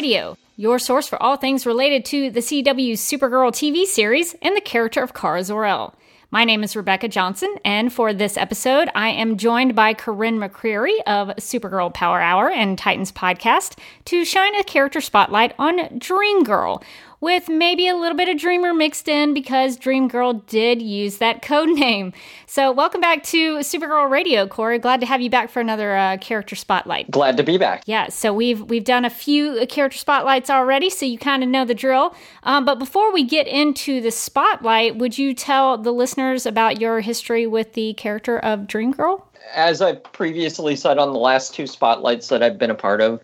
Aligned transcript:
Radio, 0.00 0.38
your 0.56 0.78
source 0.78 1.06
for 1.06 1.22
all 1.22 1.36
things 1.36 1.66
related 1.66 2.06
to 2.06 2.30
the 2.30 2.40
CW's 2.40 3.02
Supergirl 3.02 3.52
TV 3.52 3.84
series 3.84 4.34
and 4.40 4.56
the 4.56 4.62
character 4.62 5.02
of 5.02 5.12
Kara 5.12 5.44
Zor-El. 5.44 5.94
My 6.30 6.44
name 6.44 6.62
is 6.62 6.74
Rebecca 6.74 7.06
Johnson, 7.06 7.54
and 7.66 7.92
for 7.92 8.14
this 8.14 8.38
episode, 8.38 8.88
I 8.94 9.10
am 9.10 9.36
joined 9.36 9.74
by 9.74 9.92
Corinne 9.92 10.38
McCreary 10.38 11.02
of 11.06 11.36
Supergirl 11.36 11.92
Power 11.92 12.18
Hour 12.18 12.48
and 12.48 12.78
Titans 12.78 13.12
Podcast 13.12 13.76
to 14.06 14.24
shine 14.24 14.54
a 14.54 14.64
character 14.64 15.02
spotlight 15.02 15.54
on 15.58 15.98
Dream 15.98 16.44
Girl, 16.44 16.82
with 17.20 17.48
maybe 17.48 17.86
a 17.86 17.94
little 17.94 18.16
bit 18.16 18.28
of 18.28 18.38
Dreamer 18.38 18.72
mixed 18.72 19.06
in 19.06 19.34
because 19.34 19.76
Dream 19.76 20.08
Girl 20.08 20.32
did 20.32 20.80
use 20.80 21.18
that 21.18 21.42
code 21.50 21.68
name. 21.68 22.12
So, 22.46 22.72
welcome 22.72 23.00
back 23.00 23.22
to 23.24 23.58
Supergirl 23.58 24.10
Radio, 24.10 24.46
Corey. 24.46 24.78
Glad 24.78 25.00
to 25.00 25.06
have 25.06 25.20
you 25.20 25.30
back 25.30 25.50
for 25.50 25.60
another 25.60 25.96
uh, 25.96 26.16
character 26.18 26.56
spotlight. 26.56 27.10
Glad 27.10 27.36
to 27.36 27.42
be 27.42 27.58
back. 27.58 27.82
Yeah, 27.86 28.08
so 28.08 28.32
we've 28.32 28.62
we've 28.62 28.84
done 28.84 29.04
a 29.04 29.10
few 29.10 29.66
character 29.66 29.98
spotlights 29.98 30.50
already, 30.50 30.90
so 30.90 31.06
you 31.06 31.18
kind 31.18 31.42
of 31.42 31.48
know 31.48 31.64
the 31.64 31.74
drill. 31.74 32.14
Um, 32.42 32.64
but 32.64 32.78
before 32.78 33.12
we 33.12 33.24
get 33.24 33.46
into 33.46 34.00
the 34.00 34.10
spotlight, 34.10 34.96
would 34.96 35.18
you 35.18 35.34
tell 35.34 35.78
the 35.78 35.92
listeners 35.92 36.46
about 36.46 36.80
your 36.80 37.00
history 37.00 37.46
with 37.46 37.74
the 37.74 37.94
character 37.94 38.38
of 38.38 38.66
Dream 38.66 38.92
Girl? 38.92 39.26
As 39.54 39.82
I 39.82 39.94
previously 39.94 40.76
said 40.76 40.98
on 40.98 41.12
the 41.12 41.18
last 41.18 41.54
two 41.54 41.66
spotlights 41.66 42.28
that 42.28 42.42
I've 42.42 42.58
been 42.58 42.70
a 42.70 42.74
part 42.74 43.00
of, 43.00 43.20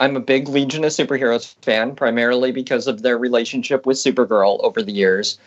I'm 0.00 0.16
a 0.16 0.20
big 0.20 0.48
Legion 0.48 0.82
of 0.84 0.92
Superheroes 0.92 1.54
fan, 1.62 1.94
primarily 1.94 2.52
because 2.52 2.86
of 2.86 3.02
their 3.02 3.18
relationship 3.18 3.84
with 3.84 3.98
Supergirl 3.98 4.58
over 4.64 4.82
the 4.82 4.92
years. 4.92 5.38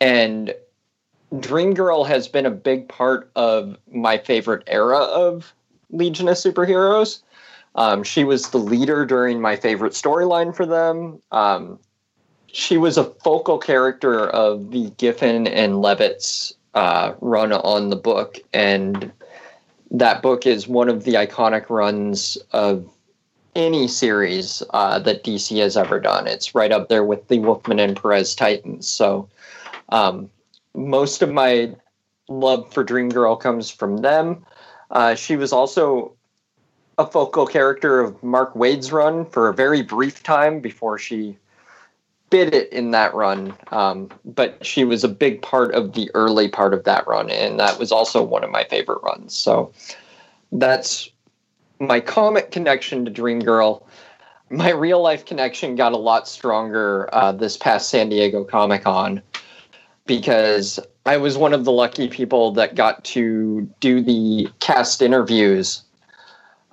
And 0.00 0.54
Dream 1.38 1.74
Girl 1.74 2.04
has 2.04 2.26
been 2.26 2.46
a 2.46 2.50
big 2.50 2.88
part 2.88 3.30
of 3.36 3.76
my 3.92 4.16
favorite 4.16 4.64
era 4.66 4.98
of 4.98 5.52
Legion 5.90 6.26
of 6.28 6.36
Superheroes. 6.36 7.20
Um, 7.74 8.02
she 8.02 8.24
was 8.24 8.48
the 8.48 8.58
leader 8.58 9.04
during 9.04 9.40
my 9.42 9.56
favorite 9.56 9.92
storyline 9.92 10.56
for 10.56 10.64
them. 10.64 11.20
Um, 11.30 11.78
she 12.46 12.78
was 12.78 12.96
a 12.96 13.04
focal 13.04 13.58
character 13.58 14.28
of 14.30 14.70
the 14.70 14.90
Giffen 14.96 15.46
and 15.46 15.74
Levitz 15.74 16.54
uh, 16.74 17.12
run 17.20 17.52
on 17.52 17.90
the 17.90 17.96
book, 17.96 18.38
and 18.54 19.12
that 19.90 20.22
book 20.22 20.46
is 20.46 20.66
one 20.66 20.88
of 20.88 21.04
the 21.04 21.14
iconic 21.14 21.68
runs 21.68 22.38
of 22.52 22.88
any 23.58 23.88
series 23.88 24.62
uh, 24.70 24.98
that 25.00 25.24
DC 25.24 25.58
has 25.58 25.76
ever 25.76 25.98
done. 25.98 26.26
It's 26.26 26.54
right 26.54 26.70
up 26.70 26.88
there 26.88 27.04
with 27.04 27.26
the 27.26 27.40
Wolfman 27.40 27.80
and 27.80 28.00
Perez 28.00 28.34
Titans. 28.34 28.86
So 28.86 29.28
um, 29.88 30.30
most 30.74 31.22
of 31.22 31.32
my 31.32 31.74
love 32.28 32.72
for 32.72 32.84
Dream 32.84 33.08
Girl 33.08 33.34
comes 33.36 33.68
from 33.68 33.98
them. 33.98 34.46
Uh, 34.92 35.16
she 35.16 35.36
was 35.36 35.52
also 35.52 36.12
a 36.98 37.06
focal 37.06 37.46
character 37.46 38.00
of 38.00 38.22
Mark 38.22 38.54
Waid's 38.54 38.92
run 38.92 39.26
for 39.26 39.48
a 39.48 39.54
very 39.54 39.82
brief 39.82 40.22
time 40.22 40.60
before 40.60 40.98
she 40.98 41.36
bit 42.30 42.54
it 42.54 42.72
in 42.72 42.92
that 42.92 43.14
run. 43.14 43.54
Um, 43.72 44.10
but 44.24 44.64
she 44.64 44.84
was 44.84 45.02
a 45.02 45.08
big 45.08 45.42
part 45.42 45.74
of 45.74 45.94
the 45.94 46.10
early 46.14 46.48
part 46.48 46.74
of 46.74 46.84
that 46.84 47.06
run, 47.06 47.30
and 47.30 47.58
that 47.58 47.78
was 47.78 47.90
also 47.90 48.22
one 48.22 48.44
of 48.44 48.50
my 48.50 48.64
favorite 48.64 49.02
runs. 49.02 49.34
So 49.34 49.72
that's 50.52 51.10
my 51.80 52.00
comic 52.00 52.50
connection 52.50 53.04
to 53.04 53.10
Dream 53.10 53.40
Girl, 53.40 53.86
my 54.50 54.70
real 54.70 55.02
life 55.02 55.24
connection 55.24 55.76
got 55.76 55.92
a 55.92 55.98
lot 55.98 56.26
stronger 56.26 57.08
uh, 57.12 57.32
this 57.32 57.56
past 57.56 57.90
San 57.90 58.08
Diego 58.08 58.44
Comic 58.44 58.82
Con 58.84 59.22
because 60.06 60.80
I 61.04 61.18
was 61.18 61.36
one 61.36 61.52
of 61.52 61.64
the 61.64 61.72
lucky 61.72 62.08
people 62.08 62.52
that 62.52 62.74
got 62.74 63.04
to 63.04 63.62
do 63.80 64.00
the 64.00 64.48
cast 64.60 65.02
interviews 65.02 65.82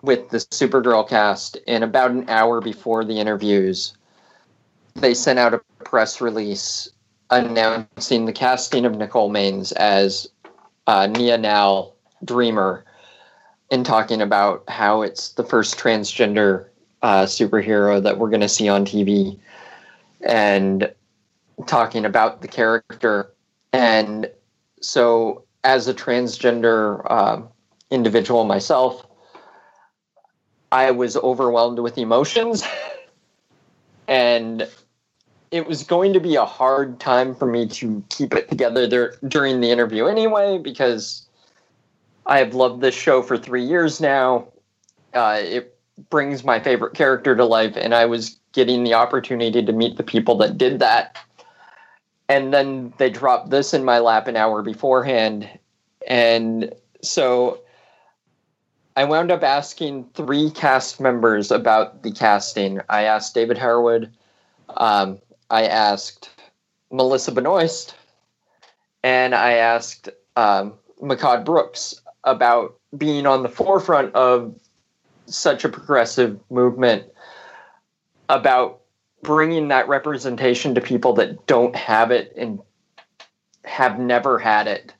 with 0.01 0.29
the 0.29 0.37
Supergirl 0.37 1.07
cast. 1.07 1.57
And 1.67 1.83
about 1.83 2.11
an 2.11 2.29
hour 2.29 2.61
before 2.61 3.03
the 3.03 3.19
interviews, 3.19 3.93
they 4.95 5.13
sent 5.13 5.39
out 5.39 5.53
a 5.53 5.61
press 5.83 6.21
release 6.21 6.89
announcing 7.29 8.25
the 8.25 8.33
casting 8.33 8.85
of 8.85 8.95
Nicole 8.95 9.31
Maines 9.31 9.73
as 9.73 10.27
uh, 10.87 11.07
Nia 11.07 11.37
Nal 11.37 11.95
Dreamer 12.23 12.85
in 13.69 13.83
talking 13.83 14.21
about 14.21 14.63
how 14.69 15.01
it's 15.01 15.29
the 15.33 15.43
first 15.43 15.77
transgender 15.77 16.67
uh, 17.01 17.23
superhero 17.23 18.01
that 18.01 18.17
we're 18.17 18.29
going 18.29 18.41
to 18.41 18.49
see 18.49 18.67
on 18.67 18.85
TV, 18.85 19.37
and 20.21 20.91
talking 21.67 22.05
about 22.05 22.41
the 22.41 22.47
character. 22.47 23.31
And 23.73 24.29
so, 24.81 25.43
as 25.63 25.87
a 25.87 25.93
transgender 25.93 27.05
uh, 27.09 27.41
individual 27.91 28.43
myself, 28.45 29.05
I 30.71 30.91
was 30.91 31.17
overwhelmed 31.17 31.79
with 31.79 31.97
emotions, 31.97 32.63
and 34.07 34.67
it 35.51 35.67
was 35.67 35.83
going 35.83 36.13
to 36.13 36.19
be 36.19 36.35
a 36.35 36.45
hard 36.45 36.99
time 36.99 37.33
for 37.35 37.45
me 37.45 37.67
to 37.67 38.03
keep 38.09 38.33
it 38.33 38.49
together 38.49 38.87
there 38.87 39.15
during 39.27 39.61
the 39.61 39.71
interview 39.71 40.05
anyway 40.05 40.57
because 40.57 41.24
I 42.25 42.39
have 42.39 42.53
loved 42.53 42.81
this 42.81 42.95
show 42.95 43.21
for 43.21 43.37
three 43.37 43.63
years 43.63 44.01
now. 44.01 44.47
Uh, 45.13 45.39
it 45.41 45.77
brings 46.09 46.43
my 46.43 46.59
favorite 46.59 46.93
character 46.93 47.35
to 47.35 47.45
life, 47.45 47.75
and 47.77 47.93
I 47.93 48.05
was 48.05 48.39
getting 48.51 48.83
the 48.83 48.93
opportunity 48.93 49.63
to 49.63 49.71
meet 49.71 49.97
the 49.97 50.03
people 50.03 50.35
that 50.37 50.57
did 50.57 50.79
that. 50.79 51.17
And 52.27 52.53
then 52.53 52.93
they 52.97 53.09
dropped 53.09 53.49
this 53.49 53.73
in 53.73 53.83
my 53.85 53.99
lap 53.99 54.27
an 54.27 54.35
hour 54.35 54.63
beforehand. 54.63 55.47
And 56.07 56.73
so 57.01 57.61
I 58.95 59.03
wound 59.03 59.31
up 59.31 59.43
asking 59.43 60.09
three 60.13 60.49
cast 60.49 60.99
members 60.99 61.51
about 61.51 62.01
the 62.01 62.11
casting. 62.11 62.79
I 62.89 63.03
asked 63.03 63.35
David 63.35 63.57
Harewood, 63.57 64.11
um, 64.77 65.19
I 65.49 65.65
asked 65.67 66.29
Melissa 66.91 67.31
Benoist, 67.31 67.93
and 69.03 69.35
I 69.35 69.53
asked 69.53 70.09
um, 70.35 70.73
Mehcad 71.01 71.45
Brooks 71.45 72.01
about 72.25 72.77
being 72.97 73.25
on 73.25 73.43
the 73.43 73.49
forefront 73.49 74.13
of 74.15 74.59
such 75.27 75.63
a 75.63 75.69
progressive 75.69 76.39
movement 76.49 77.05
about 78.29 78.81
bringing 79.21 79.69
that 79.69 79.87
representation 79.87 80.75
to 80.75 80.81
people 80.81 81.13
that 81.13 81.45
don't 81.47 81.75
have 81.75 82.11
it 82.11 82.33
and 82.35 82.59
have 83.63 83.99
never 83.99 84.37
had 84.37 84.67
it. 84.67 84.93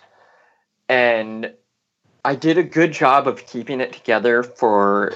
And 0.90 1.54
I 2.24 2.36
did 2.36 2.58
a 2.58 2.64
good 2.64 2.92
job 2.92 3.28
of 3.28 3.46
keeping 3.46 3.82
it 3.82 3.94
together 3.94 4.42
for 4.42 5.14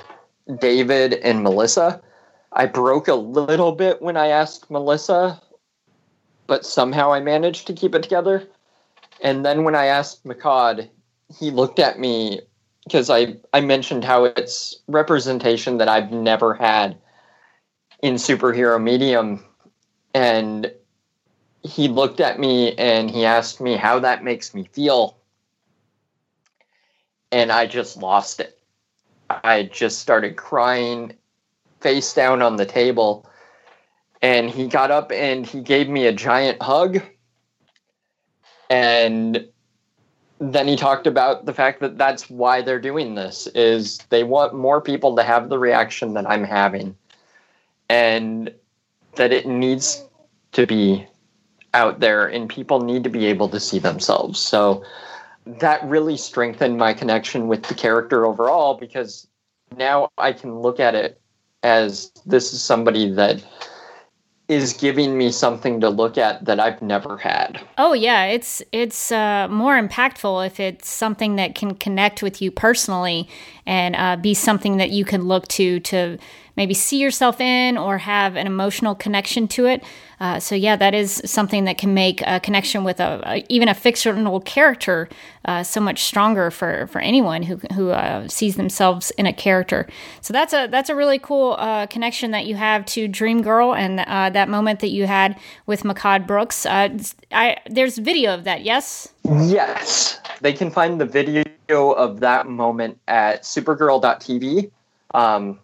David 0.60 1.14
and 1.14 1.44
Melissa. 1.44 2.02
I 2.52 2.66
broke 2.66 3.08
a 3.08 3.16
little 3.16 3.72
bit 3.72 4.02
when 4.02 4.18
I 4.18 4.28
asked 4.28 4.70
Melissa, 4.70 5.42
but 6.48 6.66
somehow 6.66 7.12
I 7.14 7.20
managed 7.20 7.68
to 7.68 7.74
keep 7.74 7.94
it 7.94 8.04
together. 8.04 8.48
And 9.22 9.46
then 9.46 9.64
when 9.64 9.76
I 9.76 9.86
asked 9.86 10.24
Mehcad, 10.24 10.90
he 11.38 11.52
looked 11.52 11.80
at 11.80 12.00
me 12.00 12.42
because 12.84 13.10
I, 13.10 13.36
I 13.54 13.62
mentioned 13.62 14.04
how 14.04 14.26
it's 14.26 14.80
representation 14.88 15.78
that 15.78 15.88
I've 15.88 16.12
never 16.12 16.54
had 16.54 16.98
in 18.02 18.16
superhero 18.16 18.82
medium. 18.82 19.46
And 20.14 20.72
he 21.62 21.88
looked 21.88 22.20
at 22.20 22.40
me 22.40 22.76
and 22.78 23.12
he 23.12 23.26
asked 23.26 23.62
me 23.62 23.76
how 23.76 24.00
that 24.00 24.24
makes 24.24 24.56
me 24.56 24.68
feel. 24.72 25.18
And 27.32 27.52
I 27.52 27.68
just 27.68 27.98
lost 27.98 28.40
it. 28.40 28.58
I 29.30 29.64
just 29.72 30.00
started 30.00 30.36
crying 30.36 31.14
face 31.82 32.12
down 32.14 32.42
on 32.42 32.56
the 32.56 32.66
table. 32.66 33.30
And 34.22 34.50
he 34.50 34.68
got 34.68 34.90
up 34.90 35.12
and 35.12 35.46
he 35.46 35.62
gave 35.62 35.90
me 35.90 36.08
a 36.08 36.12
giant 36.12 36.62
hug. 36.62 37.02
And 38.70 39.48
then 40.40 40.68
he 40.68 40.76
talked 40.76 41.06
about 41.06 41.46
the 41.46 41.54
fact 41.54 41.82
that 41.82 41.98
that's 41.98 42.30
why 42.30 42.62
they're 42.62 42.80
doing 42.80 43.16
this 43.16 43.48
is 43.48 44.00
they 44.10 44.24
want 44.24 44.56
more 44.56 44.80
people 44.82 45.16
to 45.16 45.24
have 45.24 45.50
the 45.50 45.60
reaction 45.60 46.14
that 46.14 46.30
I'm 46.30 46.46
having 46.46 46.96
and 47.90 48.54
that 49.16 49.34
it 49.34 49.46
needs 49.46 50.06
to 50.54 50.66
be 50.66 51.06
out 51.74 52.00
there 52.00 52.26
and 52.26 52.50
people 52.50 52.82
need 52.82 53.04
to 53.04 53.10
be 53.10 53.26
able 53.26 53.50
to 53.50 53.60
see 53.60 53.80
themselves. 53.80 54.40
So 54.40 54.84
that 55.46 55.84
really 55.84 56.16
strengthened 56.16 56.78
my 56.78 56.94
connection 56.94 57.48
with 57.48 57.64
the 57.64 57.74
character 57.74 58.26
overall 58.26 58.76
because 58.76 59.28
now 59.78 60.10
I 60.18 60.32
can 60.32 60.60
look 60.60 60.80
at 60.80 60.96
it 60.96 61.20
as 61.64 62.12
this 62.26 62.54
is 62.54 62.64
somebody 62.64 63.12
that 63.12 63.44
is 64.50 64.74
giving 64.74 65.16
me 65.16 65.32
something 65.32 65.80
to 65.80 65.90
look 65.90 66.18
at 66.18 66.44
that 66.46 66.60
I've 66.60 66.82
never 66.82 67.18
had. 67.18 67.62
Oh 67.78 67.94
yeah, 67.94 68.26
it's 68.26 68.64
it's 68.72 69.12
uh, 69.12 69.48
more 69.48 69.80
impactful 69.80 70.46
if 70.46 70.60
it's 70.60 70.90
something 70.90 71.36
that 71.36 71.54
can 71.54 71.76
connect 71.76 72.24
with 72.24 72.42
you 72.42 72.50
personally 72.50 73.30
and 73.68 73.96
uh, 73.96 74.16
be 74.16 74.34
something 74.34 74.78
that 74.78 74.90
you 74.90 75.06
can 75.06 75.22
look 75.22 75.48
to 75.50 75.80
to 75.82 76.18
maybe 76.60 76.74
see 76.74 76.98
yourself 76.98 77.40
in 77.40 77.78
or 77.78 77.98
have 77.98 78.36
an 78.36 78.46
emotional 78.46 78.94
connection 78.94 79.48
to 79.48 79.66
it. 79.66 79.82
Uh, 80.20 80.42
so 80.42 80.54
yeah, 80.56 80.76
that 80.76 80.94
is 80.94 81.22
something 81.24 81.64
that 81.64 81.78
can 81.78 81.94
make 81.94 82.22
a 82.28 82.42
connection 82.42 82.84
with 82.84 83.00
a, 83.00 83.22
a 83.26 83.46
even 83.48 83.70
a 83.70 83.74
fictional 83.74 84.42
character 84.42 85.08
uh, 85.46 85.64
so 85.64 85.80
much 85.80 86.04
stronger 86.04 86.52
for 86.52 86.88
for 86.88 87.00
anyone 87.00 87.44
who 87.44 87.56
who 87.74 87.92
uh, 87.92 88.28
sees 88.28 88.58
themselves 88.58 89.12
in 89.12 89.26
a 89.26 89.32
character. 89.32 89.88
So 90.20 90.34
that's 90.34 90.54
a 90.54 90.68
that's 90.68 90.90
a 90.90 90.96
really 90.96 91.18
cool 91.18 91.56
uh, 91.58 91.88
connection 91.88 92.32
that 92.32 92.46
you 92.46 92.56
have 92.56 92.86
to 92.88 93.08
Dream 93.08 93.42
Girl 93.42 93.74
and 93.74 94.02
uh, 94.02 94.30
that 94.32 94.50
moment 94.50 94.82
that 94.82 94.90
you 94.90 95.08
had 95.08 95.40
with 95.66 95.84
Mehcad 95.84 96.28
Brooks. 96.28 96.66
Uh, 96.66 96.90
I 97.32 97.56
there's 97.70 97.98
video 97.98 98.34
of 98.34 98.44
that. 98.44 98.64
Yes. 98.64 99.14
Yes, 99.24 100.20
they 100.42 100.52
can 100.52 100.72
find 100.72 101.00
the 101.00 101.06
video 101.06 101.92
of 101.94 102.20
that 102.20 102.48
moment 102.48 102.98
at 103.08 103.44
Supergirl.tv. 103.44 104.72
Um, 105.14 105.60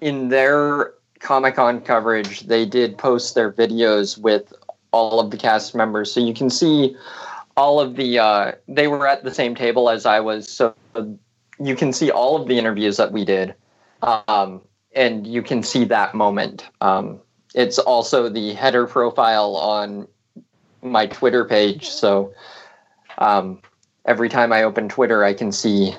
in 0.00 0.28
their 0.28 0.94
Comic 1.20 1.56
Con 1.56 1.80
coverage, 1.80 2.40
they 2.40 2.64
did 2.64 2.96
post 2.96 3.34
their 3.34 3.52
videos 3.52 4.18
with 4.18 4.52
all 4.92 5.20
of 5.20 5.30
the 5.30 5.36
cast 5.36 5.74
members, 5.74 6.12
so 6.12 6.20
you 6.20 6.34
can 6.34 6.50
see 6.50 6.96
all 7.56 7.80
of 7.80 7.96
the. 7.96 8.18
Uh, 8.18 8.52
they 8.68 8.88
were 8.88 9.06
at 9.06 9.22
the 9.22 9.32
same 9.32 9.54
table 9.54 9.90
as 9.90 10.06
I 10.06 10.20
was, 10.20 10.48
so 10.48 10.74
you 11.58 11.76
can 11.76 11.92
see 11.92 12.10
all 12.10 12.40
of 12.40 12.48
the 12.48 12.58
interviews 12.58 12.96
that 12.96 13.12
we 13.12 13.24
did, 13.24 13.54
um, 14.02 14.62
and 14.94 15.26
you 15.26 15.42
can 15.42 15.62
see 15.62 15.84
that 15.84 16.14
moment. 16.14 16.68
Um, 16.80 17.20
it's 17.54 17.78
also 17.78 18.28
the 18.28 18.54
header 18.54 18.86
profile 18.86 19.56
on 19.56 20.08
my 20.82 21.06
Twitter 21.06 21.44
page, 21.44 21.88
so 21.88 22.32
um, 23.18 23.60
every 24.06 24.30
time 24.30 24.52
I 24.52 24.62
open 24.62 24.88
Twitter, 24.88 25.22
I 25.22 25.34
can 25.34 25.52
see 25.52 25.94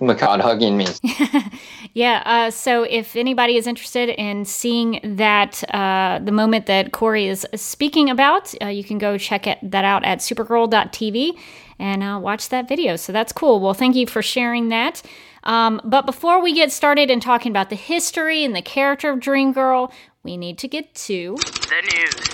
Mehcad 0.00 0.40
hugging 0.40 0.76
me. 0.76 0.86
yeah. 1.94 2.22
Uh, 2.26 2.50
so 2.50 2.82
if 2.82 3.16
anybody 3.16 3.56
is 3.56 3.66
interested 3.66 4.08
in 4.08 4.44
seeing 4.44 5.00
that, 5.16 5.62
uh, 5.72 6.18
the 6.22 6.32
moment 6.32 6.66
that 6.66 6.92
Corey 6.92 7.28
is 7.28 7.46
speaking 7.54 8.10
about, 8.10 8.52
uh, 8.60 8.66
you 8.66 8.84
can 8.84 8.98
go 8.98 9.16
check 9.16 9.46
it, 9.46 9.58
that 9.62 9.84
out 9.84 10.04
at 10.04 10.18
supergirl.tv 10.18 11.38
and 11.78 12.02
uh, 12.02 12.18
watch 12.20 12.48
that 12.48 12.68
video. 12.68 12.96
So 12.96 13.12
that's 13.12 13.32
cool. 13.32 13.60
Well, 13.60 13.74
thank 13.74 13.96
you 13.96 14.06
for 14.06 14.22
sharing 14.22 14.68
that. 14.68 15.02
Um, 15.44 15.80
but 15.84 16.06
before 16.06 16.42
we 16.42 16.54
get 16.54 16.72
started 16.72 17.10
and 17.10 17.20
talking 17.20 17.50
about 17.50 17.70
the 17.70 17.76
history 17.76 18.44
and 18.44 18.56
the 18.56 18.62
character 18.62 19.10
of 19.10 19.20
Dream 19.20 19.52
Girl, 19.52 19.92
we 20.22 20.36
need 20.36 20.58
to 20.58 20.68
get 20.68 20.94
to 20.94 21.36
the 21.36 21.92
news. 21.94 22.33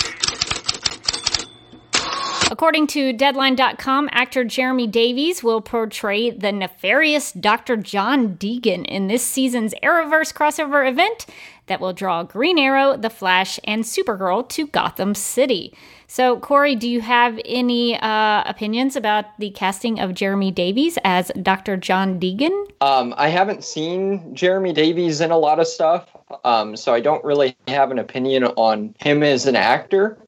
According 2.53 2.89
to 2.89 3.13
Deadline.com, 3.13 4.09
actor 4.11 4.43
Jeremy 4.43 4.89
Davies 4.89 5.41
will 5.41 5.61
portray 5.61 6.31
the 6.31 6.51
nefarious 6.51 7.31
Dr. 7.31 7.77
John 7.77 8.35
Deegan 8.35 8.85
in 8.87 9.07
this 9.07 9.25
season's 9.25 9.73
Arrowverse 9.85 10.35
crossover 10.35 10.91
event 10.91 11.27
that 11.67 11.81
will 11.81 11.93
draw 11.93 12.25
Green 12.25 12.59
Arrow, 12.59 12.97
The 12.97 13.09
Flash, 13.09 13.61
and 13.63 13.85
Supergirl 13.85 14.49
to 14.49 14.67
Gotham 14.67 15.15
City. 15.15 15.73
So, 16.09 16.41
Corey, 16.41 16.75
do 16.75 16.91
you 16.91 17.01
have 17.03 17.39
any 17.45 17.97
uh, 18.01 18.43
opinions 18.45 18.97
about 18.97 19.27
the 19.39 19.51
casting 19.51 20.01
of 20.01 20.15
Jeremy 20.15 20.51
Davies 20.51 20.99
as 21.05 21.31
Dr. 21.41 21.77
John 21.77 22.19
Deegan? 22.19 22.69
Um, 22.81 23.15
I 23.17 23.29
haven't 23.29 23.63
seen 23.63 24.35
Jeremy 24.35 24.73
Davies 24.73 25.21
in 25.21 25.31
a 25.31 25.39
lot 25.39 25.61
of 25.61 25.69
stuff, 25.69 26.09
um, 26.43 26.77
so 26.77 26.93
I 26.93 26.99
don't 26.99 27.25
really 27.25 27.57
have 27.69 27.93
an 27.93 28.01
opinion 28.01 28.43
on 28.43 28.97
him 28.99 29.23
as 29.23 29.47
an 29.47 29.55
actor. 29.55 30.19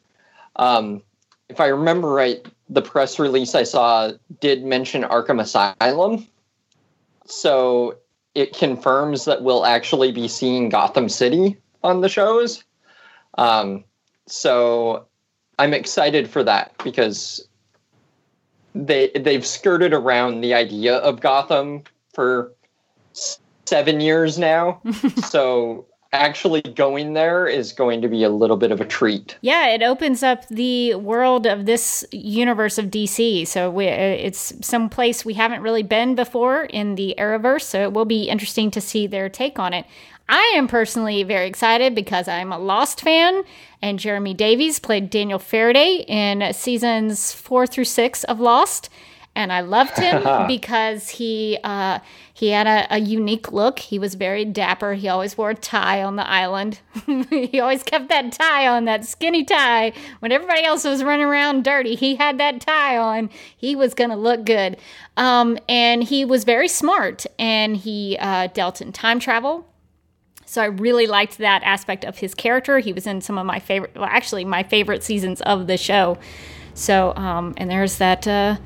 Um, 0.54 1.02
if 1.52 1.60
I 1.60 1.66
remember 1.66 2.08
right, 2.08 2.44
the 2.70 2.80
press 2.80 3.18
release 3.18 3.54
I 3.54 3.64
saw 3.64 4.12
did 4.40 4.64
mention 4.64 5.02
Arkham 5.02 5.38
Asylum. 5.38 6.26
So 7.26 7.98
it 8.34 8.56
confirms 8.56 9.26
that 9.26 9.42
we'll 9.42 9.66
actually 9.66 10.12
be 10.12 10.28
seeing 10.28 10.70
Gotham 10.70 11.10
City 11.10 11.58
on 11.84 12.00
the 12.00 12.08
shows. 12.08 12.64
Um, 13.36 13.84
so 14.26 15.06
I'm 15.58 15.74
excited 15.74 16.26
for 16.26 16.42
that 16.42 16.72
because 16.82 17.46
they 18.74 19.10
they've 19.14 19.44
skirted 19.44 19.92
around 19.92 20.40
the 20.40 20.54
idea 20.54 20.96
of 20.96 21.20
Gotham 21.20 21.82
for 22.14 22.50
seven 23.66 24.00
years 24.00 24.38
now. 24.38 24.80
so 25.28 25.84
actually 26.12 26.60
going 26.60 27.14
there 27.14 27.46
is 27.46 27.72
going 27.72 28.02
to 28.02 28.08
be 28.08 28.22
a 28.22 28.28
little 28.28 28.56
bit 28.56 28.70
of 28.70 28.80
a 28.80 28.84
treat. 28.84 29.36
Yeah, 29.40 29.68
it 29.68 29.82
opens 29.82 30.22
up 30.22 30.46
the 30.48 30.94
world 30.96 31.46
of 31.46 31.64
this 31.64 32.04
universe 32.12 32.78
of 32.78 32.86
DC. 32.86 33.46
So 33.46 33.70
we, 33.70 33.88
uh, 33.88 33.92
it's 33.92 34.52
some 34.60 34.88
place 34.88 35.24
we 35.24 35.34
haven't 35.34 35.62
really 35.62 35.82
been 35.82 36.14
before 36.14 36.64
in 36.64 36.96
the 36.96 37.14
Arrowverse. 37.18 37.62
So 37.62 37.82
it 37.82 37.92
will 37.92 38.04
be 38.04 38.28
interesting 38.28 38.70
to 38.72 38.80
see 38.80 39.06
their 39.06 39.28
take 39.28 39.58
on 39.58 39.72
it. 39.72 39.86
I 40.28 40.52
am 40.54 40.68
personally 40.68 41.22
very 41.24 41.46
excited 41.46 41.94
because 41.94 42.28
I'm 42.28 42.52
a 42.52 42.58
Lost 42.58 43.00
fan, 43.00 43.42
and 43.82 43.98
Jeremy 43.98 44.34
Davies 44.34 44.78
played 44.78 45.10
Daniel 45.10 45.38
Faraday 45.38 46.04
in 46.08 46.52
seasons 46.54 47.32
four 47.32 47.66
through 47.66 47.84
six 47.84 48.24
of 48.24 48.40
Lost 48.40 48.88
and 49.34 49.52
I 49.52 49.60
loved 49.60 49.98
him 49.98 50.46
because 50.46 51.08
he 51.08 51.58
uh, 51.64 52.00
he 52.34 52.48
had 52.48 52.66
a, 52.66 52.96
a, 52.96 52.98
unique 52.98 53.52
look. 53.52 53.78
He 53.78 53.98
was 53.98 54.14
very 54.14 54.44
dapper. 54.44 54.94
He 54.94 55.08
always 55.08 55.38
wore 55.38 55.50
a 55.50 55.54
tie 55.54 56.02
on 56.02 56.16
the 56.16 56.28
island. 56.28 56.80
he 57.06 57.60
always 57.60 57.82
kept 57.82 58.08
that 58.08 58.32
tie 58.32 58.66
on, 58.66 58.84
that 58.84 59.04
skinny 59.04 59.44
tie. 59.44 59.92
When 60.20 60.32
everybody 60.32 60.64
else 60.64 60.84
was 60.84 61.02
running 61.02 61.26
around 61.26 61.64
dirty, 61.64 61.94
he 61.94 62.16
had 62.16 62.38
that 62.38 62.60
tie 62.60 62.96
on. 62.96 63.30
He 63.56 63.74
was 63.74 63.94
gonna 63.94 64.16
look 64.16 64.44
good, 64.44 64.76
um, 65.16 65.58
and 65.68 66.02
he 66.04 66.24
was 66.24 66.44
very 66.44 66.68
smart. 66.68 67.24
And 67.38 67.76
he 67.76 68.16
uh, 68.20 68.48
dealt 68.48 68.80
in 68.80 68.92
time 68.92 69.18
travel. 69.18 69.66
So 70.44 70.60
I 70.60 70.66
really 70.66 71.06
liked 71.06 71.38
that 71.38 71.62
aspect 71.62 72.04
of 72.04 72.18
his 72.18 72.34
character. 72.34 72.78
He 72.78 72.92
was 72.92 73.06
in 73.06 73.22
some 73.22 73.38
of 73.38 73.46
my 73.46 73.58
favorite, 73.58 73.92
well, 73.94 74.04
actually 74.04 74.44
my 74.44 74.62
favorite 74.62 75.02
seasons 75.02 75.40
of 75.40 75.66
the 75.66 75.78
show. 75.78 76.18
So, 76.74 77.14
um, 77.16 77.54
and 77.56 77.70
there's 77.70 77.96
that. 77.96 78.28
Uh, 78.28 78.56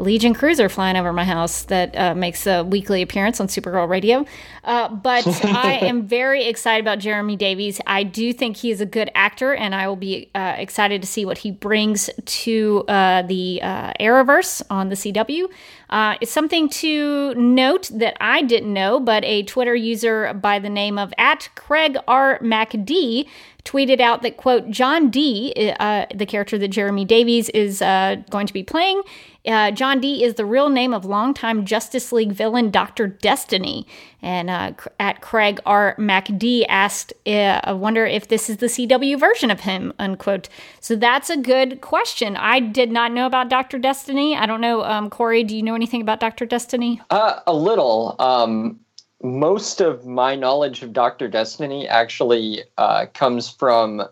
Legion 0.00 0.34
cruiser 0.34 0.68
flying 0.68 0.96
over 0.96 1.12
my 1.12 1.24
house 1.24 1.64
that 1.64 1.96
uh, 1.96 2.14
makes 2.14 2.46
a 2.46 2.64
weekly 2.64 3.02
appearance 3.02 3.40
on 3.40 3.46
Supergirl 3.46 3.88
Radio. 3.88 4.24
Uh, 4.64 4.88
but 4.88 5.26
I 5.44 5.74
am 5.82 6.06
very 6.06 6.46
excited 6.46 6.82
about 6.82 6.98
Jeremy 6.98 7.36
Davies. 7.36 7.80
I 7.86 8.02
do 8.02 8.32
think 8.32 8.56
he 8.56 8.70
is 8.70 8.80
a 8.80 8.86
good 8.86 9.10
actor, 9.14 9.54
and 9.54 9.74
I 9.74 9.88
will 9.88 9.96
be 9.96 10.30
uh, 10.34 10.54
excited 10.58 11.00
to 11.02 11.08
see 11.08 11.24
what 11.24 11.38
he 11.38 11.50
brings 11.50 12.10
to 12.24 12.84
uh, 12.88 13.22
the 13.22 13.60
uh, 13.62 13.92
Arrowverse 14.00 14.62
on 14.70 14.88
the 14.88 14.96
CW. 14.96 15.48
Uh, 15.90 16.16
it's 16.20 16.30
something 16.30 16.68
to 16.68 17.34
note 17.34 17.90
that 17.92 18.16
I 18.20 18.42
didn't 18.42 18.72
know, 18.72 19.00
but 19.00 19.24
a 19.24 19.42
Twitter 19.42 19.74
user 19.74 20.32
by 20.34 20.58
the 20.58 20.70
name 20.70 20.98
of 20.98 21.12
at 21.18 21.48
Craig 21.56 21.96
R. 22.06 22.38
MacD 22.38 23.26
tweeted 23.64 24.00
out 24.00 24.22
that 24.22 24.36
quote 24.36 24.70
John 24.70 25.10
d 25.10 25.52
uh, 25.78 26.06
the 26.14 26.26
character 26.26 26.58
that 26.58 26.68
Jeremy 26.68 27.04
Davies 27.04 27.48
is 27.50 27.82
uh, 27.82 28.16
going 28.30 28.46
to 28.46 28.52
be 28.52 28.62
playing, 28.62 29.02
uh, 29.46 29.70
John 29.70 30.00
Dee 30.00 30.22
is 30.22 30.34
the 30.34 30.44
real 30.44 30.68
name 30.68 30.92
of 30.92 31.04
longtime 31.04 31.64
Justice 31.64 32.12
League 32.12 32.32
villain 32.32 32.70
Dr. 32.70 33.06
Destiny. 33.06 33.86
And 34.22 34.50
uh, 34.50 34.72
at 34.98 35.22
Craig 35.22 35.60
R. 35.64 35.94
MacD 35.98 36.64
asked, 36.68 37.12
uh, 37.26 37.60
I 37.64 37.72
wonder 37.72 38.04
if 38.04 38.28
this 38.28 38.50
is 38.50 38.58
the 38.58 38.66
CW 38.66 39.18
version 39.18 39.50
of 39.50 39.60
him, 39.60 39.92
unquote. 39.98 40.48
So 40.80 40.94
that's 40.94 41.30
a 41.30 41.36
good 41.36 41.80
question. 41.80 42.36
I 42.36 42.60
did 42.60 42.90
not 42.90 43.12
know 43.12 43.26
about 43.26 43.48
Dr. 43.48 43.78
Destiny. 43.78 44.36
I 44.36 44.46
don't 44.46 44.60
know, 44.60 44.84
um, 44.84 45.08
Corey, 45.08 45.42
do 45.42 45.56
you 45.56 45.62
know 45.62 45.74
anything 45.74 46.02
about 46.02 46.20
Dr. 46.20 46.44
Destiny? 46.44 47.00
Uh, 47.10 47.40
a 47.46 47.54
little. 47.54 48.16
Um, 48.18 48.80
most 49.22 49.80
of 49.80 50.06
my 50.06 50.34
knowledge 50.34 50.82
of 50.82 50.92
Dr. 50.92 51.28
Destiny 51.28 51.88
actually 51.88 52.62
uh, 52.78 53.06
comes 53.12 53.48
from 53.50 54.02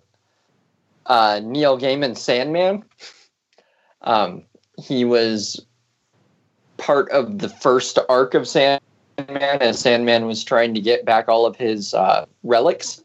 uh, 1.07 1.41
Neil 1.43 1.79
Gaiman's 1.79 2.21
Sandman. 2.21 2.85
Um, 4.03 4.45
he 4.81 5.05
was 5.05 5.65
part 6.77 7.11
of 7.11 7.39
the 7.39 7.49
first 7.49 7.99
arc 8.09 8.35
of 8.35 8.47
Sandman 8.47 8.81
as 9.19 9.79
Sandman 9.79 10.27
was 10.27 10.45
trying 10.45 10.75
to 10.75 10.81
get 10.81 11.05
back 11.05 11.29
all 11.29 11.45
of 11.45 11.57
his 11.57 11.93
uh, 11.95 12.25
relics. 12.45 13.03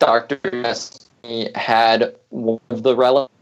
Doctor 0.00 0.36
Destiny 0.36 1.50
had 1.54 2.14
one 2.30 2.60
of 2.70 2.82
the 2.82 2.96
relics, 2.96 3.32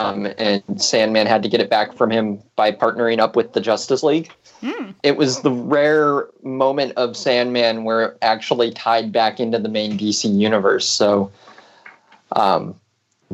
um, 0.00 0.26
and 0.38 0.82
Sandman 0.82 1.28
had 1.28 1.42
to 1.44 1.48
get 1.48 1.60
it 1.60 1.70
back 1.70 1.94
from 1.94 2.10
him 2.10 2.42
by 2.56 2.72
partnering 2.72 3.20
up 3.20 3.36
with 3.36 3.52
the 3.52 3.60
Justice 3.60 4.02
League. 4.02 4.30
Mm. 4.60 4.94
It 5.04 5.16
was 5.16 5.42
the 5.42 5.52
rare 5.52 6.26
moment 6.42 6.94
of 6.96 7.16
Sandman 7.16 7.84
where 7.84 8.02
it 8.02 8.18
actually 8.22 8.72
tied 8.72 9.12
back 9.12 9.38
into 9.38 9.60
the 9.60 9.68
main 9.68 9.96
DC 9.96 10.36
universe. 10.36 10.88
So, 10.88 11.30
um, 12.34 12.74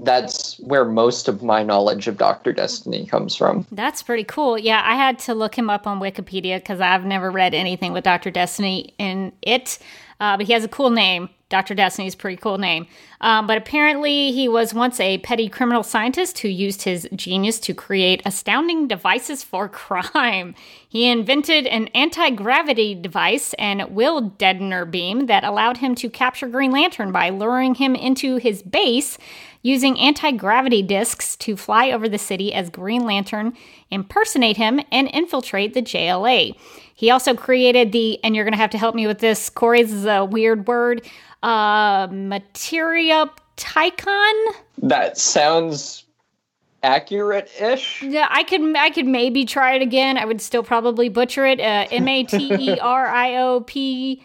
that's 0.04 0.58
where 0.60 0.84
most 0.84 1.28
of 1.28 1.42
my 1.42 1.62
knowledge 1.62 2.08
of 2.08 2.16
Dr. 2.16 2.52
Destiny 2.52 3.06
comes 3.06 3.34
from. 3.34 3.66
That's 3.72 4.02
pretty 4.02 4.24
cool. 4.24 4.58
Yeah, 4.58 4.82
I 4.84 4.94
had 4.94 5.18
to 5.20 5.34
look 5.34 5.56
him 5.56 5.70
up 5.70 5.86
on 5.86 6.00
Wikipedia 6.00 6.58
because 6.58 6.80
I've 6.80 7.04
never 7.04 7.30
read 7.30 7.54
anything 7.54 7.92
with 7.92 8.04
Dr. 8.04 8.30
Destiny 8.30 8.94
in 8.98 9.32
it. 9.42 9.78
Uh, 10.20 10.36
but 10.36 10.46
he 10.46 10.52
has 10.52 10.64
a 10.64 10.68
cool 10.68 10.90
name. 10.90 11.28
Dr. 11.48 11.74
Destiny 11.74 12.06
is 12.06 12.14
a 12.14 12.16
pretty 12.18 12.36
cool 12.36 12.58
name. 12.58 12.86
Um, 13.22 13.46
but 13.46 13.56
apparently, 13.56 14.32
he 14.32 14.48
was 14.48 14.74
once 14.74 15.00
a 15.00 15.18
petty 15.18 15.48
criminal 15.48 15.82
scientist 15.82 16.38
who 16.40 16.48
used 16.48 16.82
his 16.82 17.08
genius 17.14 17.58
to 17.60 17.72
create 17.72 18.20
astounding 18.26 18.86
devices 18.86 19.42
for 19.42 19.68
crime. 19.68 20.54
He 20.88 21.08
invented 21.08 21.66
an 21.66 21.88
anti 21.88 22.30
gravity 22.30 22.94
device 22.94 23.54
and 23.54 23.94
will 23.94 24.30
deadener 24.30 24.90
beam 24.90 25.26
that 25.26 25.44
allowed 25.44 25.78
him 25.78 25.94
to 25.96 26.10
capture 26.10 26.48
Green 26.48 26.70
Lantern 26.70 27.12
by 27.12 27.30
luring 27.30 27.76
him 27.76 27.94
into 27.94 28.36
his 28.36 28.62
base 28.62 29.16
using 29.62 29.98
anti 29.98 30.30
gravity 30.32 30.82
discs 30.82 31.36
to 31.36 31.56
fly 31.56 31.90
over 31.90 32.08
the 32.08 32.18
city 32.18 32.52
as 32.52 32.70
Green 32.70 33.04
Lantern, 33.04 33.54
impersonate 33.90 34.56
him, 34.56 34.80
and 34.92 35.08
infiltrate 35.08 35.74
the 35.74 35.82
JLA. 35.82 36.56
He 36.94 37.10
also 37.10 37.34
created 37.34 37.92
the, 37.92 38.22
and 38.24 38.34
you're 38.34 38.44
going 38.44 38.52
to 38.52 38.58
have 38.58 38.70
to 38.70 38.78
help 38.78 38.94
me 38.94 39.06
with 39.06 39.18
this, 39.18 39.50
Corey, 39.50 39.82
this 39.82 39.92
is 39.92 40.04
a 40.04 40.24
weird 40.24 40.66
word, 40.66 41.06
uh, 41.42 42.08
Materia 42.10 43.30
Tycon? 43.56 44.54
That 44.78 45.18
sounds 45.18 46.04
accurate-ish. 46.82 48.02
Yeah, 48.02 48.28
I 48.30 48.44
could 48.44 48.76
I 48.76 48.90
could 48.90 49.06
maybe 49.06 49.44
try 49.44 49.74
it 49.74 49.82
again. 49.82 50.16
I 50.16 50.24
would 50.24 50.40
still 50.40 50.62
probably 50.62 51.08
butcher 51.08 51.44
it. 51.44 51.60
Uh, 51.60 51.86
M 51.90 52.08
A 52.08 52.24
T 52.24 52.52
E 52.54 52.78
R 52.80 53.06
I 53.06 53.36
O 53.36 53.60
P 53.60 54.24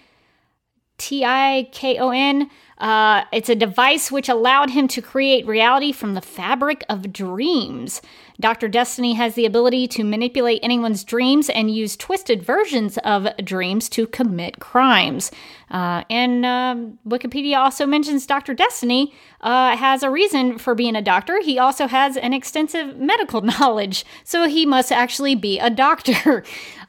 T 0.98 1.26
I 1.26 1.68
K 1.72 1.98
O 1.98 2.10
N. 2.12 2.50
Uh, 2.84 3.24
it's 3.32 3.48
a 3.48 3.56
device 3.56 4.12
which 4.12 4.28
allowed 4.28 4.70
him 4.72 4.90
to 4.90 5.02
create 5.02 5.48
reality 5.48 5.94
from 5.94 6.16
the 6.16 6.22
fabric 6.22 6.84
of 6.90 7.14
dreams. 7.14 8.02
Dr. 8.42 8.68
Destiny 8.68 9.14
has 9.14 9.36
the 9.36 9.46
ability 9.46 9.88
to 9.88 10.04
manipulate 10.04 10.60
anyone's 10.62 11.06
dreams 11.06 11.50
and 11.50 11.74
use 11.74 11.96
twisted 11.96 12.44
versions 12.44 12.98
of 13.06 13.26
dreams 13.38 13.88
to 13.88 14.06
commit 14.06 14.60
crimes. 14.60 15.32
Uh, 15.72 16.04
and 16.10 16.46
um, 16.46 17.00
Wikipedia 17.08 17.58
also 17.58 17.86
mentions 17.86 18.28
Dr. 18.28 18.54
Destiny 18.54 19.14
uh, 19.40 19.78
has 19.78 20.04
a 20.04 20.10
reason 20.10 20.58
for 20.58 20.76
being 20.76 20.98
a 20.98 21.02
doctor. 21.02 21.40
He 21.42 21.58
also 21.58 21.88
has 21.88 22.18
an 22.18 22.34
extensive 22.34 22.98
medical 22.98 23.40
knowledge, 23.60 24.04
so 24.26 24.46
he 24.50 24.66
must 24.66 24.92
actually 24.92 25.36
be 25.36 25.58
a 25.58 25.70
doctor. 25.70 26.44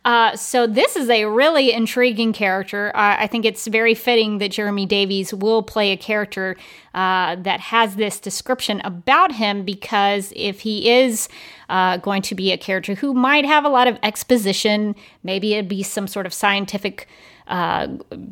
Uh, 0.05 0.37
so 0.37 0.67
this 0.67 0.97
is 0.97 1.09
a 1.09 1.25
really 1.25 1.73
intriguing 1.73 2.33
character. 2.33 2.89
Uh, 2.95 3.17
I 3.19 3.27
think 3.27 3.47
it's 3.47 3.67
very 3.67 3.95
fitting 3.95 4.37
that 4.39 4.51
Jeremy 4.51 4.85
Davies 4.85 5.33
will 5.33 5.63
play 5.63 5.93
a 5.93 5.97
character 5.97 6.57
uh, 6.93 7.37
that 7.37 7.61
has 7.61 7.97
this 7.97 8.21
description 8.21 8.83
about 8.85 9.33
him 9.33 9.65
because 9.65 10.33
if 10.37 10.61
he 10.61 10.91
is 10.91 11.29
uh, 11.71 11.97
going 11.97 12.21
to 12.23 12.35
be 12.35 12.53
a 12.53 12.59
character 12.59 12.95
who 12.95 13.15
might 13.15 13.47
have 13.47 13.65
a 13.65 13.71
lot 13.71 13.89
of 13.89 13.99
exposition, 14.03 14.95
maybe 15.23 15.55
it'd 15.55 15.69
be 15.69 15.83
some 15.83 16.07
sort 16.07 16.27
of 16.27 16.35
scientific 16.35 17.09
uh, 17.47 17.89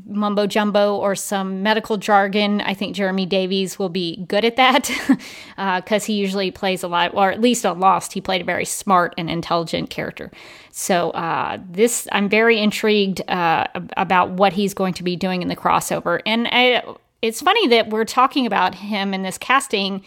mumbo 0.06 0.46
jumbo 0.46 0.96
or 0.96 1.14
some 1.14 1.62
medical 1.62 1.96
jargon. 1.96 2.60
I 2.62 2.74
think 2.74 2.96
Jeremy 2.96 3.26
Davies 3.26 3.78
will 3.78 3.88
be 3.88 4.24
good 4.26 4.44
at 4.44 4.56
that 4.56 4.90
because 5.56 6.04
uh, 6.04 6.06
he 6.06 6.14
usually 6.14 6.50
plays 6.50 6.82
a 6.82 6.88
lot, 6.88 7.14
or 7.14 7.30
at 7.30 7.40
least 7.40 7.66
on 7.66 7.78
Lost, 7.78 8.12
he 8.12 8.20
played 8.20 8.40
a 8.40 8.44
very 8.44 8.64
smart 8.64 9.14
and 9.18 9.28
intelligent 9.28 9.90
character. 9.90 10.30
So 10.70 11.10
uh, 11.10 11.58
this, 11.70 12.08
I'm 12.12 12.28
very 12.28 12.58
intrigued 12.58 13.20
uh, 13.28 13.66
about 13.96 14.30
what 14.30 14.54
he's 14.54 14.72
going 14.72 14.94
to 14.94 15.02
be 15.02 15.16
doing 15.16 15.42
in 15.42 15.48
the 15.48 15.56
crossover, 15.56 16.20
and 16.24 16.48
I, 16.50 16.82
it's 17.20 17.40
funny 17.40 17.68
that 17.68 17.90
we're 17.90 18.04
talking 18.04 18.46
about 18.46 18.74
him 18.74 19.12
in 19.12 19.22
this 19.22 19.38
casting 19.38 20.02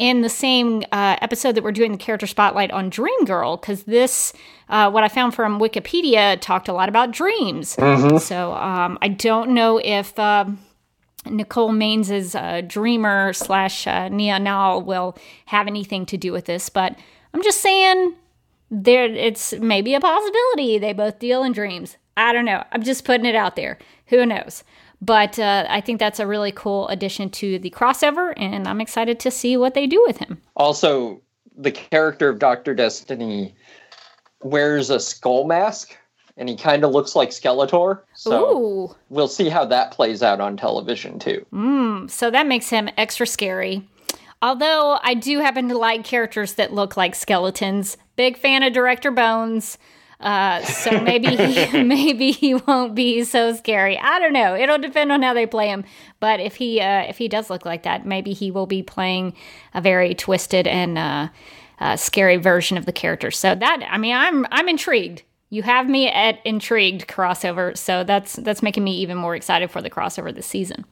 in 0.00 0.22
the 0.22 0.30
same 0.30 0.82
uh, 0.92 1.16
episode 1.20 1.54
that 1.54 1.62
we're 1.62 1.72
doing 1.72 1.92
the 1.92 1.98
character 1.98 2.26
spotlight 2.26 2.70
on 2.70 2.88
Dream 2.88 3.24
Girl, 3.26 3.58
because 3.58 3.82
this, 3.82 4.32
uh, 4.70 4.90
what 4.90 5.04
I 5.04 5.08
found 5.08 5.34
from 5.34 5.60
Wikipedia, 5.60 6.40
talked 6.40 6.68
a 6.68 6.72
lot 6.72 6.88
about 6.88 7.10
dreams. 7.10 7.76
Mm-hmm. 7.76 8.16
So 8.16 8.54
um, 8.54 8.98
I 9.02 9.08
don't 9.08 9.50
know 9.50 9.78
if 9.84 10.18
uh, 10.18 10.46
Nicole 11.26 11.70
Maines' 11.70 12.34
uh, 12.34 12.62
dreamer 12.62 13.34
slash 13.34 13.86
uh, 13.86 14.08
Nia 14.08 14.38
Nal 14.38 14.80
will 14.82 15.18
have 15.44 15.66
anything 15.66 16.06
to 16.06 16.16
do 16.16 16.32
with 16.32 16.46
this, 16.46 16.70
but 16.70 16.98
I'm 17.34 17.42
just 17.42 17.60
saying 17.60 18.14
there 18.70 19.04
it's 19.04 19.52
maybe 19.52 19.94
a 19.94 20.00
possibility 20.00 20.78
they 20.78 20.94
both 20.94 21.18
deal 21.18 21.42
in 21.42 21.52
dreams. 21.52 21.98
I 22.16 22.32
don't 22.32 22.46
know. 22.46 22.64
I'm 22.72 22.82
just 22.82 23.04
putting 23.04 23.26
it 23.26 23.34
out 23.34 23.54
there. 23.54 23.78
Who 24.06 24.24
knows? 24.24 24.64
But 25.02 25.38
uh, 25.38 25.66
I 25.68 25.80
think 25.80 25.98
that's 25.98 26.20
a 26.20 26.26
really 26.26 26.52
cool 26.52 26.88
addition 26.88 27.30
to 27.30 27.58
the 27.58 27.70
crossover, 27.70 28.34
and 28.36 28.68
I'm 28.68 28.80
excited 28.80 29.18
to 29.20 29.30
see 29.30 29.56
what 29.56 29.74
they 29.74 29.86
do 29.86 30.02
with 30.06 30.18
him. 30.18 30.40
Also, 30.56 31.22
the 31.56 31.72
character 31.72 32.28
of 32.28 32.38
Dr. 32.38 32.74
Destiny 32.74 33.54
wears 34.42 34.90
a 34.90 35.00
skull 35.00 35.46
mask, 35.46 35.96
and 36.36 36.48
he 36.48 36.56
kind 36.56 36.84
of 36.84 36.90
looks 36.90 37.16
like 37.16 37.30
Skeletor. 37.30 38.00
So 38.14 38.58
Ooh. 38.58 38.96
we'll 39.08 39.28
see 39.28 39.48
how 39.48 39.64
that 39.66 39.90
plays 39.90 40.22
out 40.22 40.40
on 40.40 40.56
television, 40.56 41.18
too. 41.18 41.46
Mm, 41.52 42.10
so 42.10 42.30
that 42.30 42.46
makes 42.46 42.68
him 42.68 42.90
extra 42.96 43.26
scary. 43.26 43.88
Although 44.42 44.98
I 45.02 45.14
do 45.14 45.40
happen 45.40 45.68
to 45.68 45.76
like 45.76 46.04
characters 46.04 46.54
that 46.54 46.72
look 46.72 46.96
like 46.96 47.14
skeletons. 47.14 47.98
Big 48.16 48.38
fan 48.38 48.62
of 48.62 48.72
Director 48.72 49.10
Bones. 49.10 49.76
Uh, 50.20 50.62
so 50.64 51.00
maybe 51.00 51.34
he, 51.34 51.82
maybe 51.82 52.30
he 52.30 52.54
won't 52.54 52.94
be 52.94 53.24
so 53.24 53.54
scary. 53.54 53.98
I 53.98 54.18
don't 54.18 54.32
know. 54.32 54.54
It'll 54.54 54.78
depend 54.78 55.10
on 55.12 55.22
how 55.22 55.34
they 55.34 55.46
play 55.46 55.68
him. 55.68 55.84
But 56.20 56.40
if 56.40 56.56
he 56.56 56.80
uh, 56.80 57.04
if 57.08 57.18
he 57.18 57.28
does 57.28 57.50
look 57.50 57.64
like 57.64 57.84
that, 57.84 58.06
maybe 58.06 58.32
he 58.32 58.50
will 58.50 58.66
be 58.66 58.82
playing 58.82 59.34
a 59.74 59.80
very 59.80 60.14
twisted 60.14 60.66
and 60.66 60.98
uh, 60.98 61.28
uh, 61.78 61.96
scary 61.96 62.36
version 62.36 62.76
of 62.76 62.86
the 62.86 62.92
character. 62.92 63.30
So 63.30 63.54
that 63.54 63.82
I 63.88 63.98
mean, 63.98 64.14
I'm 64.14 64.46
I'm 64.50 64.68
intrigued. 64.68 65.22
You 65.48 65.62
have 65.62 65.88
me 65.88 66.08
at 66.08 66.38
intrigued 66.44 67.08
crossover. 67.08 67.76
So 67.76 68.04
that's 68.04 68.34
that's 68.34 68.62
making 68.62 68.84
me 68.84 68.96
even 68.98 69.16
more 69.16 69.34
excited 69.34 69.70
for 69.70 69.80
the 69.80 69.90
crossover 69.90 70.34
this 70.34 70.46
season. 70.46 70.84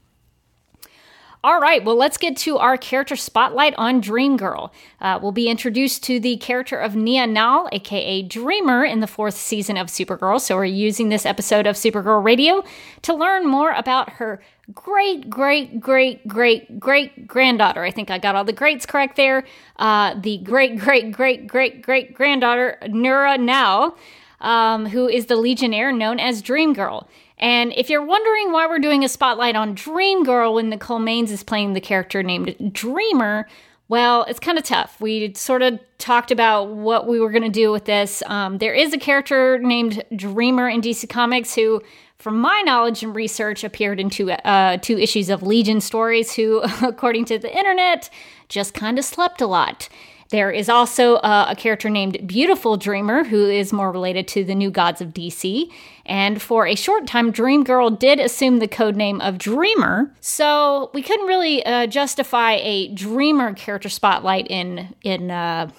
All 1.44 1.60
right, 1.60 1.84
well, 1.84 1.94
let's 1.94 2.18
get 2.18 2.36
to 2.38 2.58
our 2.58 2.76
character 2.76 3.14
spotlight 3.14 3.72
on 3.78 4.00
Dream 4.00 4.36
Girl. 4.36 4.72
Uh, 5.00 5.20
we'll 5.22 5.30
be 5.30 5.48
introduced 5.48 6.02
to 6.04 6.18
the 6.18 6.36
character 6.38 6.76
of 6.76 6.96
Nia 6.96 7.28
Nal, 7.28 7.68
aka 7.70 8.22
Dreamer, 8.22 8.84
in 8.84 8.98
the 8.98 9.06
fourth 9.06 9.36
season 9.36 9.76
of 9.76 9.86
Supergirl. 9.86 10.40
So 10.40 10.56
we're 10.56 10.64
using 10.64 11.10
this 11.10 11.24
episode 11.24 11.68
of 11.68 11.76
Supergirl 11.76 12.24
Radio 12.24 12.64
to 13.02 13.14
learn 13.14 13.46
more 13.46 13.70
about 13.70 14.10
her 14.14 14.42
great, 14.74 15.30
great, 15.30 15.78
great, 15.78 16.26
great, 16.26 16.80
great 16.80 17.28
granddaughter. 17.28 17.84
I 17.84 17.92
think 17.92 18.10
I 18.10 18.18
got 18.18 18.34
all 18.34 18.44
the 18.44 18.52
greats 18.52 18.84
correct 18.84 19.14
there. 19.14 19.44
Uh, 19.76 20.16
the 20.20 20.38
great, 20.38 20.76
great, 20.76 21.12
great, 21.12 21.46
great, 21.46 21.82
great 21.82 22.14
granddaughter, 22.14 22.78
Nura 22.82 23.38
Nal, 23.38 23.96
um, 24.40 24.86
who 24.86 25.06
is 25.06 25.26
the 25.26 25.36
Legionnaire 25.36 25.92
known 25.92 26.18
as 26.18 26.42
Dream 26.42 26.72
Girl. 26.72 27.08
And 27.38 27.72
if 27.76 27.88
you're 27.88 28.04
wondering 28.04 28.52
why 28.52 28.66
we're 28.66 28.78
doing 28.78 29.04
a 29.04 29.08
spotlight 29.08 29.56
on 29.56 29.74
Dream 29.74 30.24
Girl 30.24 30.54
when 30.54 30.70
Nicole 30.70 30.98
Maines 30.98 31.30
is 31.30 31.42
playing 31.42 31.72
the 31.72 31.80
character 31.80 32.22
named 32.22 32.72
Dreamer, 32.72 33.46
well, 33.88 34.24
it's 34.24 34.38
kind 34.38 34.58
of 34.58 34.64
tough. 34.64 35.00
We 35.00 35.32
sort 35.34 35.62
of 35.62 35.80
talked 35.96 36.30
about 36.30 36.68
what 36.68 37.06
we 37.06 37.20
were 37.20 37.30
going 37.30 37.44
to 37.44 37.48
do 37.48 37.72
with 37.72 37.86
this. 37.86 38.22
Um, 38.26 38.58
there 38.58 38.74
is 38.74 38.92
a 38.92 38.98
character 38.98 39.58
named 39.58 40.04
Dreamer 40.14 40.68
in 40.68 40.82
DC 40.82 41.08
Comics 41.08 41.54
who, 41.54 41.80
from 42.18 42.38
my 42.38 42.60
knowledge 42.66 43.02
and 43.02 43.16
research, 43.16 43.64
appeared 43.64 43.98
in 43.98 44.10
two, 44.10 44.30
uh, 44.30 44.76
two 44.78 44.98
issues 44.98 45.30
of 45.30 45.42
Legion 45.42 45.80
stories, 45.80 46.34
who, 46.34 46.62
according 46.82 47.24
to 47.26 47.38
the 47.38 47.56
internet, 47.56 48.10
just 48.48 48.74
kind 48.74 48.98
of 48.98 49.04
slept 49.04 49.40
a 49.40 49.46
lot. 49.46 49.88
There 50.30 50.50
is 50.50 50.68
also 50.68 51.16
uh, 51.16 51.46
a 51.48 51.56
character 51.56 51.88
named 51.88 52.26
Beautiful 52.26 52.76
Dreamer, 52.76 53.24
who 53.24 53.48
is 53.48 53.72
more 53.72 53.90
related 53.90 54.28
to 54.28 54.44
the 54.44 54.54
New 54.54 54.70
Gods 54.70 55.00
of 55.00 55.08
DC. 55.08 55.70
And 56.04 56.40
for 56.40 56.66
a 56.66 56.74
short 56.74 57.06
time, 57.06 57.30
Dream 57.30 57.64
Girl 57.64 57.88
did 57.90 58.20
assume 58.20 58.58
the 58.58 58.68
code 58.68 58.94
name 58.94 59.20
of 59.22 59.38
Dreamer. 59.38 60.14
So 60.20 60.90
we 60.92 61.02
couldn't 61.02 61.26
really 61.26 61.64
uh, 61.64 61.86
justify 61.86 62.54
a 62.62 62.88
Dreamer 62.88 63.54
character 63.54 63.88
spotlight 63.88 64.46
in 64.48 64.94
in 65.02 65.30
uh, 65.30 65.70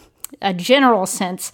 a 0.41 0.53
general 0.53 1.05
sense. 1.05 1.51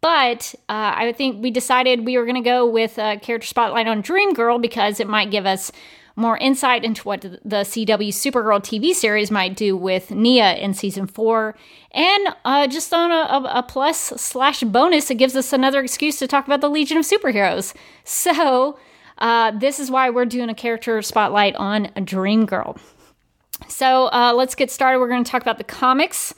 But 0.00 0.54
uh, 0.68 0.94
I 0.96 1.12
think 1.12 1.42
we 1.42 1.50
decided 1.50 2.06
we 2.06 2.16
were 2.16 2.24
going 2.24 2.36
to 2.36 2.40
go 2.40 2.64
with 2.64 2.98
a 2.98 3.18
character 3.18 3.46
spotlight 3.46 3.88
on 3.88 4.00
Dream 4.00 4.32
Girl 4.32 4.58
because 4.58 5.00
it 5.00 5.08
might 5.08 5.30
give 5.30 5.44
us 5.44 5.72
more 6.18 6.36
insight 6.38 6.84
into 6.84 7.02
what 7.04 7.20
the 7.22 7.62
CW 7.62 8.08
Supergirl 8.08 8.60
TV 8.60 8.92
series 8.92 9.30
might 9.30 9.54
do 9.56 9.76
with 9.76 10.10
Nia 10.10 10.56
in 10.56 10.74
season 10.74 11.06
four. 11.06 11.54
And 11.92 12.28
uh, 12.44 12.66
just 12.66 12.92
on 12.92 13.12
a, 13.12 13.48
a, 13.48 13.62
plus 13.62 13.98
slash 13.98 14.64
bonus, 14.64 15.12
it 15.12 15.14
gives 15.14 15.36
us 15.36 15.52
another 15.52 15.80
excuse 15.80 16.18
to 16.18 16.26
talk 16.26 16.44
about 16.44 16.60
the 16.60 16.68
Legion 16.68 16.98
of 16.98 17.04
Superheroes. 17.04 17.74
So, 18.04 18.78
uh, 19.18 19.50
this 19.50 19.78
is 19.78 19.90
why 19.90 20.08
we're 20.08 20.24
doing 20.24 20.48
a 20.48 20.54
character 20.54 21.02
spotlight 21.02 21.54
on 21.56 21.90
Dream 22.04 22.46
Girl. 22.46 22.78
So, 23.68 24.06
uh, 24.06 24.32
let's 24.34 24.54
get 24.54 24.70
started. 24.70 24.98
We're 24.98 25.08
going 25.08 25.24
to 25.24 25.30
talk 25.30 25.42
about 25.42 25.58
the 25.58 25.64
comics. 25.64 26.34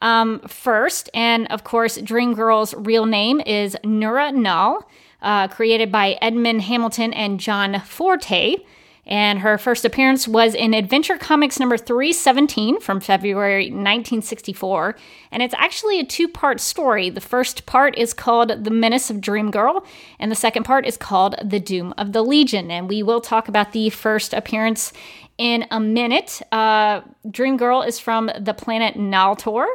Um, 0.00 0.40
first, 0.40 1.08
and 1.14 1.46
of 1.48 1.64
course, 1.64 1.96
Dream 1.96 2.34
Girl's 2.34 2.74
real 2.74 3.06
name 3.06 3.40
is 3.40 3.74
Nura 3.84 4.34
Nal, 4.34 4.86
uh, 5.22 5.48
created 5.48 5.90
by 5.90 6.18
Edmund 6.20 6.62
Hamilton 6.62 7.14
and 7.14 7.40
John 7.40 7.80
Forte. 7.80 8.56
And 9.06 9.40
her 9.40 9.58
first 9.58 9.84
appearance 9.84 10.26
was 10.26 10.54
in 10.54 10.72
Adventure 10.72 11.18
Comics 11.18 11.60
number 11.60 11.76
317 11.76 12.80
from 12.80 13.00
February 13.00 13.64
1964. 13.66 14.96
And 15.30 15.42
it's 15.42 15.54
actually 15.58 16.00
a 16.00 16.04
two 16.04 16.28
part 16.28 16.60
story. 16.60 17.10
The 17.10 17.20
first 17.20 17.66
part 17.66 17.98
is 17.98 18.14
called 18.14 18.64
The 18.64 18.70
Menace 18.70 19.10
of 19.10 19.20
Dream 19.20 19.50
Girl, 19.50 19.84
and 20.18 20.30
the 20.30 20.36
second 20.36 20.62
part 20.62 20.86
is 20.86 20.96
called 20.96 21.34
The 21.44 21.60
Doom 21.60 21.92
of 21.98 22.12
the 22.12 22.22
Legion. 22.22 22.70
And 22.70 22.88
we 22.88 23.02
will 23.02 23.20
talk 23.20 23.48
about 23.48 23.72
the 23.72 23.90
first 23.90 24.32
appearance 24.32 24.92
in 25.36 25.66
a 25.70 25.80
minute. 25.80 26.40
Uh, 26.50 27.02
Dream 27.30 27.56
Girl 27.56 27.82
is 27.82 27.98
from 27.98 28.30
the 28.38 28.54
planet 28.54 28.94
Naltor. 28.94 29.66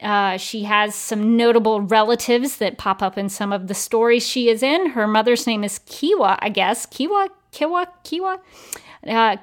Uh, 0.00 0.36
she 0.36 0.64
has 0.64 0.94
some 0.94 1.36
notable 1.36 1.80
relatives 1.80 2.58
that 2.58 2.78
pop 2.78 3.02
up 3.02 3.16
in 3.16 3.28
some 3.28 3.52
of 3.52 3.68
the 3.68 3.74
stories 3.74 4.26
she 4.26 4.48
is 4.48 4.62
in. 4.62 4.90
Her 4.90 5.06
mother's 5.06 5.46
name 5.46 5.64
is 5.64 5.78
Kiwa, 5.80 6.36
I 6.40 6.50
guess. 6.50 6.84
Kiwa, 6.86 7.28
Kiwa, 7.54 7.86
Kiwa. 8.04 8.38
Uh, 9.06 9.36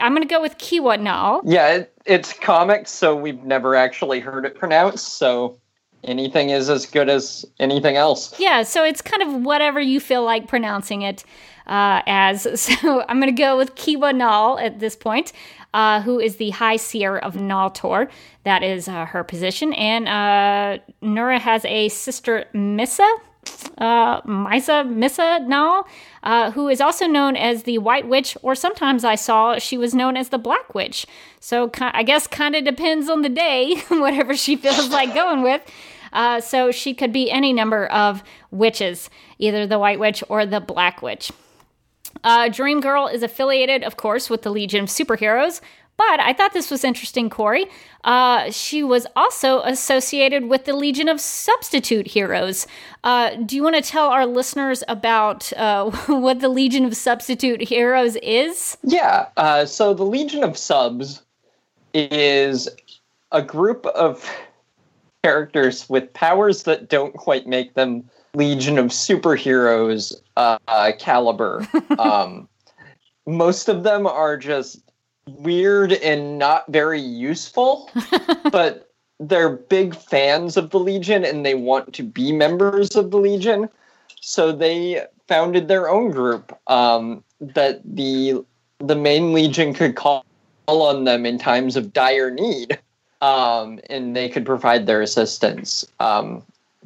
I'm 0.00 0.12
going 0.12 0.26
to 0.26 0.28
go 0.28 0.40
with 0.40 0.58
Kiwa 0.58 1.00
now. 1.00 1.42
Yeah, 1.44 1.74
it, 1.74 1.92
it's 2.06 2.32
comics, 2.32 2.90
so 2.90 3.14
we've 3.14 3.42
never 3.44 3.74
actually 3.74 4.20
heard 4.20 4.44
it 4.44 4.54
pronounced. 4.54 5.18
So 5.18 5.58
anything 6.04 6.50
is 6.50 6.68
as 6.68 6.86
good 6.86 7.08
as 7.08 7.44
anything 7.58 7.96
else. 7.96 8.38
Yeah, 8.38 8.62
so 8.62 8.84
it's 8.84 9.02
kind 9.02 9.22
of 9.22 9.42
whatever 9.42 9.80
you 9.80 10.00
feel 10.00 10.24
like 10.24 10.48
pronouncing 10.48 11.02
it 11.02 11.24
uh, 11.66 12.02
as. 12.06 12.46
So 12.82 13.04
I'm 13.08 13.20
going 13.20 13.34
to 13.34 13.42
go 13.42 13.56
with 13.56 13.74
Kiwa 13.74 14.14
Nal 14.14 14.58
at 14.58 14.80
this 14.80 14.96
point, 14.96 15.32
uh, 15.74 16.00
who 16.00 16.18
is 16.18 16.36
the 16.36 16.50
High 16.50 16.76
Seer 16.76 17.18
of 17.18 17.34
Naltor. 17.34 18.10
That 18.44 18.62
is 18.62 18.88
uh, 18.88 19.04
her 19.06 19.22
position. 19.22 19.72
And 19.74 20.08
uh, 20.08 20.82
Nura 21.02 21.38
has 21.38 21.64
a 21.66 21.88
sister, 21.90 22.46
Missa. 22.52 23.08
Uh, 23.78 24.20
Misa 24.22 24.88
Missa 24.88 25.40
Nal, 25.40 25.86
uh, 26.22 26.50
who 26.52 26.68
is 26.68 26.80
also 26.80 27.06
known 27.06 27.36
as 27.36 27.64
the 27.64 27.78
White 27.78 28.08
Witch, 28.08 28.36
or 28.42 28.54
sometimes 28.54 29.04
I 29.04 29.14
saw 29.14 29.58
she 29.58 29.76
was 29.78 29.94
known 29.94 30.16
as 30.16 30.28
the 30.28 30.38
Black 30.38 30.74
Witch. 30.74 31.06
So 31.40 31.70
I 31.80 32.02
guess 32.02 32.26
kind 32.26 32.54
of 32.54 32.64
depends 32.64 33.08
on 33.08 33.22
the 33.22 33.28
day, 33.28 33.76
whatever 33.88 34.36
she 34.36 34.56
feels 34.56 34.90
like 34.90 35.14
going 35.14 35.42
with. 35.42 35.62
Uh, 36.12 36.40
so 36.40 36.70
she 36.70 36.92
could 36.92 37.12
be 37.12 37.30
any 37.30 37.52
number 37.52 37.86
of 37.86 38.22
witches, 38.50 39.08
either 39.38 39.66
the 39.66 39.78
White 39.78 39.98
Witch 39.98 40.22
or 40.28 40.44
the 40.44 40.60
Black 40.60 41.00
Witch. 41.02 41.32
Uh, 42.24 42.48
Dream 42.48 42.80
Girl 42.80 43.06
is 43.06 43.22
affiliated, 43.22 43.82
of 43.82 43.96
course, 43.96 44.28
with 44.28 44.42
the 44.42 44.50
Legion 44.50 44.84
of 44.84 44.88
Superheroes, 44.90 45.60
but 45.96 46.20
I 46.20 46.32
thought 46.32 46.52
this 46.52 46.70
was 46.70 46.84
interesting, 46.84 47.30
Corey. 47.30 47.66
Uh, 48.04 48.50
she 48.50 48.82
was 48.82 49.06
also 49.14 49.60
associated 49.62 50.48
with 50.48 50.64
the 50.64 50.74
Legion 50.74 51.08
of 51.08 51.20
Substitute 51.20 52.08
Heroes. 52.08 52.66
Uh, 53.04 53.36
do 53.36 53.54
you 53.54 53.62
want 53.62 53.76
to 53.76 53.82
tell 53.82 54.08
our 54.08 54.26
listeners 54.26 54.82
about 54.88 55.52
uh, 55.54 55.90
what 56.06 56.40
the 56.40 56.48
Legion 56.48 56.84
of 56.84 56.96
Substitute 56.96 57.60
Heroes 57.60 58.16
is? 58.16 58.76
Yeah. 58.82 59.28
Uh, 59.36 59.64
so 59.66 59.94
the 59.94 60.04
Legion 60.04 60.42
of 60.42 60.56
Subs 60.56 61.22
is 61.94 62.68
a 63.30 63.42
group 63.42 63.86
of 63.86 64.28
characters 65.22 65.88
with 65.88 66.12
powers 66.14 66.64
that 66.64 66.88
don't 66.88 67.14
quite 67.14 67.46
make 67.46 67.74
them 67.74 68.08
Legion 68.34 68.78
of 68.78 68.86
Superheroes 68.86 70.14
uh, 70.36 70.92
caliber. 70.98 71.66
um, 71.98 72.48
most 73.26 73.68
of 73.68 73.82
them 73.82 74.06
are 74.06 74.36
just 74.36 74.80
weird 75.26 75.92
and 75.92 76.38
not 76.38 76.64
very 76.68 77.00
useful, 77.00 77.90
but 78.50 78.90
they're 79.20 79.50
big 79.56 79.94
fans 79.94 80.56
of 80.56 80.70
the 80.70 80.78
Legion 80.78 81.24
and 81.24 81.46
they 81.46 81.54
want 81.54 81.92
to 81.94 82.02
be 82.02 82.32
members 82.32 82.96
of 82.96 83.10
the 83.10 83.18
Legion. 83.18 83.68
So 84.20 84.52
they 84.52 85.04
founded 85.28 85.68
their 85.68 85.88
own 85.88 86.10
group 86.10 86.56
um, 86.68 87.22
that 87.40 87.80
the 87.84 88.44
the 88.78 88.96
main 88.96 89.32
Legion 89.32 89.74
could 89.74 89.94
call 89.94 90.24
on 90.66 91.04
them 91.04 91.24
in 91.24 91.38
times 91.38 91.76
of 91.76 91.92
dire 91.92 92.30
need, 92.30 92.78
um, 93.20 93.78
and 93.88 94.16
they 94.16 94.28
could 94.28 94.44
provide 94.44 94.86
their 94.86 95.02
assistance. 95.02 95.84
Um, 96.00 96.42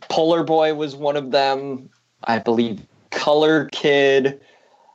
Polar 0.08 0.44
Boy 0.44 0.74
was 0.74 0.94
one 0.94 1.16
of 1.16 1.30
them. 1.30 1.88
I 2.24 2.38
believe 2.38 2.82
Color 3.10 3.66
Kid. 3.72 4.40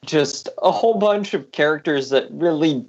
Just 0.06 0.50
a 0.64 0.72
whole 0.72 0.98
bunch 0.98 1.34
of 1.36 1.52
characters 1.52 2.10
that 2.10 2.28
really 2.32 2.86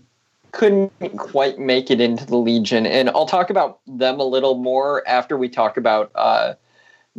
couldn't 0.53 0.91
quite 1.17 1.59
make 1.59 1.91
it 1.91 2.01
into 2.01 2.25
the 2.25 2.37
Legion. 2.37 2.87
And 2.87 3.11
I'll 3.11 3.27
talk 3.27 3.51
about 3.51 3.81
them 3.87 4.21
a 4.21 4.25
little 4.25 4.55
more 4.55 5.07
after 5.09 5.37
we 5.37 5.49
talk 5.49 5.77
about 5.77 6.11
uh, 6.15 6.55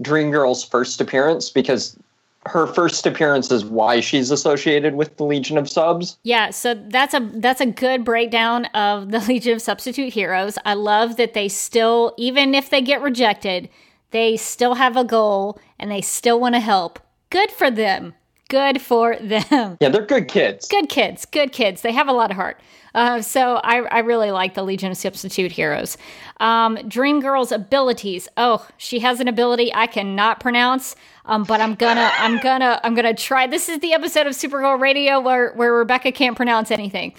Dream 0.02 0.32
Girl's 0.32 0.64
first 0.64 1.02
appearance 1.02 1.50
because 1.50 1.98
her 2.46 2.68
first 2.68 3.06
appearance 3.06 3.52
is 3.52 3.66
why 3.66 4.00
she's 4.02 4.30
associated 4.30 4.96
with 4.96 5.18
the 5.18 5.24
Legion 5.24 5.58
of 5.58 5.70
Subs. 5.70 6.18
Yeah, 6.24 6.50
so 6.50 6.74
that's 6.74 7.14
a 7.14 7.20
that's 7.36 7.62
a 7.62 7.66
good 7.66 8.04
breakdown 8.04 8.66
of 8.68 9.12
the 9.12 9.20
Legion 9.28 9.54
of 9.54 9.62
Substitute 9.62 10.14
Heroes. 10.14 10.58
I 10.66 10.74
love 10.74 11.18
that 11.18 11.34
they 11.34 11.48
still 11.48 12.14
even 12.18 12.54
if 12.54 12.70
they 12.70 12.82
get 12.82 13.02
rejected, 13.02 13.70
they 14.12 14.38
still 14.38 14.76
have 14.76 14.98
a 14.98 15.04
goal 15.04 15.60
and 15.80 15.90
they 15.90 16.02
still 16.02 16.40
want 16.40 16.56
to 16.56 16.60
help. 16.60 17.00
Good 17.30 17.50
for 17.50 17.72
them. 17.72 18.14
Good 18.50 18.82
for 18.82 19.16
them. 19.16 19.78
Yeah, 19.80 19.90
they're 19.90 20.06
good 20.06 20.28
kids. 20.28 20.68
Good 20.68 20.90
kids. 20.90 21.26
Good 21.26 21.52
kids. 21.52 21.82
They 21.82 21.94
have 21.94 22.08
a 22.08 22.14
lot 22.14 22.30
of 22.30 22.36
heart. 22.36 22.60
Uh, 22.94 23.22
so 23.22 23.56
I, 23.64 23.78
I, 23.82 24.00
really 24.00 24.30
like 24.30 24.54
the 24.54 24.62
Legion 24.62 24.92
of 24.92 24.98
Substitute 24.98 25.52
Heroes. 25.52 25.98
Um, 26.40 26.78
Dream 26.88 27.22
Girl's 27.22 27.52
abilities. 27.52 28.28
Oh, 28.38 28.68
she 28.78 29.00
has 29.00 29.20
an 29.20 29.28
ability 29.28 29.74
I 29.74 29.88
cannot 29.88 30.40
pronounce, 30.40 30.96
um, 31.26 31.44
but 31.44 31.60
I'm 31.60 31.74
gonna, 31.74 32.12
I'm 32.18 32.38
gonna, 32.40 32.80
I'm 32.84 32.94
gonna 32.94 33.16
try. 33.16 33.48
This 33.48 33.68
is 33.68 33.80
the 33.80 33.94
episode 33.94 34.28
of 34.28 34.34
Supergirl 34.34 34.80
Radio 34.80 35.20
where 35.20 35.54
where 35.54 35.74
Rebecca 35.74 36.12
can't 36.12 36.36
pronounce 36.38 36.70
anything. 36.70 37.14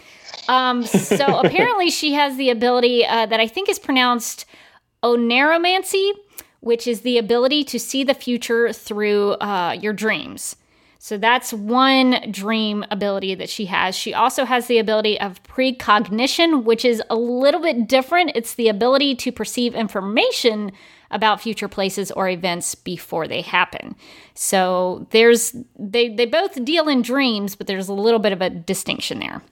Um, 0.49 0.85
so 0.85 1.39
apparently 1.45 1.91
she 1.91 2.13
has 2.13 2.37
the 2.37 2.51
ability 2.51 3.05
uh, 3.05 3.27
that 3.27 3.41
I 3.41 3.49
think 3.49 3.69
is 3.69 3.81
pronounced 3.81 4.45
oneromancy, 5.03 6.13
which 6.61 6.87
is 6.87 7.01
the 7.01 7.19
ability 7.19 7.65
to 7.65 7.81
see 7.81 8.05
the 8.05 8.15
future 8.15 8.73
through 8.73 9.33
uh, 9.35 9.77
your 9.81 9.93
dreams. 9.93 10.57
So 11.05 11.19
that's 11.19 11.53
one 11.53 12.17
dream 12.31 12.83
ability 12.91 13.35
that 13.35 13.51
she 13.51 13.67
has. 13.67 13.95
She 13.95 14.15
also 14.15 14.47
has 14.47 14.69
the 14.69 14.79
ability 14.79 15.21
of 15.21 15.43
precognition, 15.43 16.65
which 16.65 16.83
is 16.83 17.03
a 17.11 17.15
little 17.15 17.61
bit 17.61 17.87
different. 17.87 18.33
It's 18.35 18.55
the 18.55 18.69
ability 18.69 19.15
to 19.17 19.31
perceive 19.31 19.75
information 19.75 20.73
about 21.11 21.43
future 21.43 21.69
places 21.69 22.11
or 22.11 22.31
events 22.31 22.75
before 22.75 23.29
they 23.29 23.43
happen. 23.43 23.97
So 24.33 25.07
there's 25.11 25.55
they 25.79 26.09
they 26.09 26.25
both 26.25 26.65
deal 26.65 26.89
in 26.89 27.03
dreams, 27.03 27.55
but 27.55 27.67
there's 27.67 27.89
a 27.89 27.93
little 27.93 28.19
bit 28.19 28.33
of 28.33 28.41
a 28.41 28.49
distinction 28.49 29.19
there. 29.19 29.43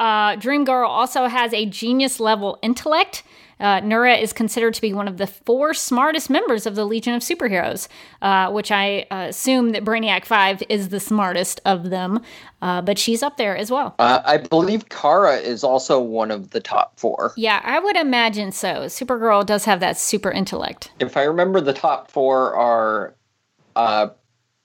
Uh, 0.00 0.34
Dream 0.34 0.64
Girl 0.64 0.90
also 0.90 1.28
has 1.28 1.52
a 1.52 1.64
genius 1.66 2.18
level 2.18 2.58
intellect. 2.60 3.22
Uh, 3.60 3.80
Nura 3.80 4.20
is 4.20 4.32
considered 4.32 4.74
to 4.74 4.80
be 4.80 4.92
one 4.92 5.06
of 5.06 5.18
the 5.18 5.26
four 5.26 5.74
smartest 5.74 6.30
members 6.30 6.66
of 6.66 6.74
the 6.74 6.84
Legion 6.84 7.14
of 7.14 7.22
Superheroes, 7.22 7.88
uh, 8.22 8.50
which 8.50 8.72
I 8.72 9.06
uh, 9.10 9.26
assume 9.28 9.70
that 9.70 9.84
Brainiac 9.84 10.24
5 10.24 10.62
is 10.68 10.88
the 10.88 11.00
smartest 11.00 11.60
of 11.64 11.90
them, 11.90 12.20
uh, 12.62 12.80
but 12.80 12.98
she's 12.98 13.22
up 13.22 13.36
there 13.36 13.56
as 13.56 13.70
well. 13.70 13.94
Uh, 13.98 14.22
I 14.24 14.38
believe 14.38 14.88
Kara 14.88 15.36
is 15.36 15.62
also 15.62 16.00
one 16.00 16.30
of 16.30 16.50
the 16.50 16.60
top 16.60 16.98
four. 16.98 17.32
Yeah, 17.36 17.60
I 17.62 17.78
would 17.78 17.96
imagine 17.96 18.52
so. 18.52 18.86
Supergirl 18.86 19.44
does 19.44 19.64
have 19.66 19.80
that 19.80 19.98
super 19.98 20.30
intellect. 20.30 20.90
If 20.98 21.16
I 21.16 21.24
remember, 21.24 21.60
the 21.60 21.72
top 21.74 22.10
four 22.10 22.54
are 22.54 23.14
uh, 23.76 24.08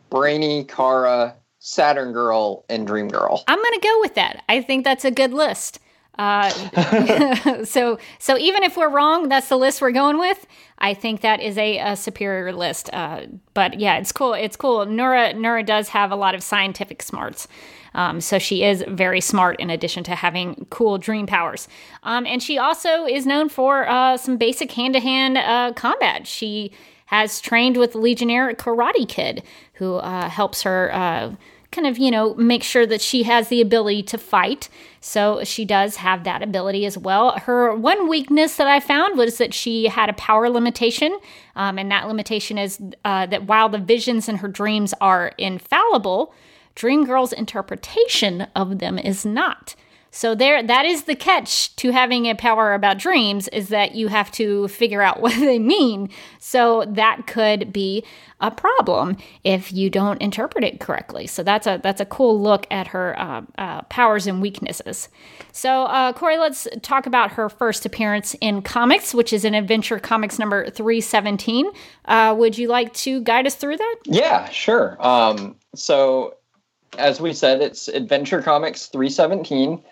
Brainy, 0.09 0.63
Kara, 0.63 1.35
Saturn 1.59 2.13
Girl, 2.13 2.63
and 2.69 2.87
Dream 2.87 3.09
Girl. 3.09 3.43
I'm 3.47 3.59
going 3.59 3.73
to 3.73 3.79
go 3.79 3.99
with 3.99 4.15
that. 4.15 4.43
I 4.47 4.61
think 4.61 4.83
that's 4.83 5.03
a 5.03 5.11
good 5.11 5.33
list. 5.33 5.79
Uh, 6.17 6.49
so 7.63 7.97
so 8.19 8.37
even 8.37 8.63
if 8.63 8.77
we're 8.77 8.89
wrong, 8.89 9.29
that's 9.29 9.49
the 9.49 9.57
list 9.57 9.81
we're 9.81 9.91
going 9.91 10.17
with. 10.19 10.45
I 10.77 10.93
think 10.93 11.21
that 11.21 11.41
is 11.41 11.57
a, 11.57 11.77
a 11.79 11.95
superior 11.95 12.51
list. 12.53 12.89
Uh, 12.93 13.27
but 13.53 13.79
yeah, 13.79 13.97
it's 13.97 14.11
cool. 14.11 14.33
It's 14.33 14.55
cool. 14.55 14.85
Nura 14.85 15.33
Nura 15.35 15.65
does 15.65 15.89
have 15.89 16.11
a 16.11 16.15
lot 16.15 16.35
of 16.35 16.43
scientific 16.43 17.01
smarts. 17.01 17.47
Um, 17.93 18.19
so 18.19 18.39
she 18.39 18.63
is 18.63 18.83
very 18.89 19.21
smart 19.21 19.57
in 19.61 19.69
addition 19.69 20.03
to 20.03 20.15
having 20.15 20.67
cool 20.69 20.97
dream 20.97 21.27
powers. 21.27 21.69
Um, 22.03 22.25
and 22.25 22.43
she 22.43 22.57
also 22.57 23.05
is 23.05 23.25
known 23.25 23.47
for 23.47 23.87
uh, 23.87 24.17
some 24.17 24.35
basic 24.35 24.71
hand 24.73 24.95
to 24.95 24.99
hand 24.99 25.75
combat. 25.77 26.27
She 26.27 26.73
has 27.07 27.39
trained 27.39 27.77
with 27.77 27.95
Legionnaire 27.95 28.53
Karate 28.53 29.07
Kid, 29.07 29.43
who 29.73 29.95
uh, 29.95 30.29
helps 30.29 30.63
her 30.63 30.93
uh, 30.93 31.35
kind 31.75 31.85
of, 31.85 31.97
you 31.97 32.09
know, 32.09 32.33
make 32.35 32.63
sure 32.63 32.85
that 32.85 33.01
she 33.01 33.23
has 33.23 33.49
the 33.49 33.61
ability 33.61 34.03
to 34.03 34.17
fight. 34.17 34.69
So 35.01 35.43
she 35.43 35.65
does 35.65 35.97
have 35.97 36.23
that 36.23 36.41
ability 36.41 36.85
as 36.85 36.97
well. 36.97 37.37
Her 37.39 37.75
one 37.75 38.07
weakness 38.07 38.55
that 38.55 38.67
I 38.67 38.79
found 38.79 39.17
was 39.17 39.37
that 39.37 39.53
she 39.53 39.87
had 39.87 40.09
a 40.09 40.13
power 40.13 40.49
limitation. 40.49 41.19
Um, 41.55 41.77
and 41.77 41.91
that 41.91 42.07
limitation 42.07 42.57
is 42.57 42.79
uh, 43.03 43.25
that 43.27 43.45
while 43.45 43.69
the 43.69 43.77
visions 43.77 44.27
in 44.27 44.37
her 44.37 44.47
dreams 44.47 44.93
are 45.01 45.33
infallible, 45.37 46.33
Dream 46.73 47.05
Girl's 47.05 47.33
interpretation 47.33 48.47
of 48.55 48.79
them 48.79 48.97
is 48.97 49.25
not. 49.25 49.75
So 50.15 50.33
there 50.33 50.63
that 50.63 50.85
is 50.85 51.03
the 51.03 51.15
catch 51.15 51.75
to 51.75 51.91
having 51.91 52.25
a 52.27 52.35
power 52.35 52.73
about 52.73 52.97
dreams 52.97 53.49
is 53.49 53.67
that 53.67 53.95
you 53.95 54.07
have 54.07 54.31
to 54.31 54.69
figure 54.69 55.01
out 55.01 55.19
what 55.21 55.37
they 55.37 55.59
mean. 55.59 56.09
So 56.39 56.85
that 56.87 57.27
could 57.27 57.73
be 57.73 58.05
a 58.39 58.49
problem 58.49 59.17
if 59.43 59.73
you 59.73 59.89
don't 59.89 60.21
interpret 60.21 60.63
it 60.63 60.79
correctly. 60.79 61.27
So 61.27 61.43
that's 61.43 61.67
a 61.67 61.81
that's 61.83 61.99
a 61.99 62.05
cool 62.05 62.41
look 62.41 62.65
at 62.71 62.87
her 62.87 63.19
uh, 63.19 63.41
uh, 63.57 63.81
powers 63.83 64.25
and 64.25 64.41
weaknesses. 64.41 65.09
So 65.51 65.83
uh, 65.83 66.13
Corey, 66.13 66.37
let's 66.37 66.65
talk 66.81 67.07
about 67.07 67.31
her 67.31 67.49
first 67.49 67.85
appearance 67.85 68.37
in 68.39 68.61
comics, 68.61 69.13
which 69.13 69.33
is 69.33 69.43
in 69.43 69.53
Adventure 69.53 69.99
Comics 69.99 70.39
number 70.39 70.69
three 70.69 71.01
seventeen. 71.01 71.69
Uh, 72.05 72.33
would 72.37 72.57
you 72.57 72.69
like 72.69 72.93
to 72.93 73.19
guide 73.19 73.47
us 73.47 73.55
through 73.55 73.75
that? 73.75 73.95
Yeah, 74.05 74.47
sure. 74.47 74.95
Um, 75.05 75.57
so 75.75 76.37
as 76.97 77.19
we 77.19 77.33
said, 77.33 77.61
it's 77.61 77.89
Adventure 77.89 78.41
Comics 78.41 78.85
three 78.85 79.09
seventeen 79.09 79.83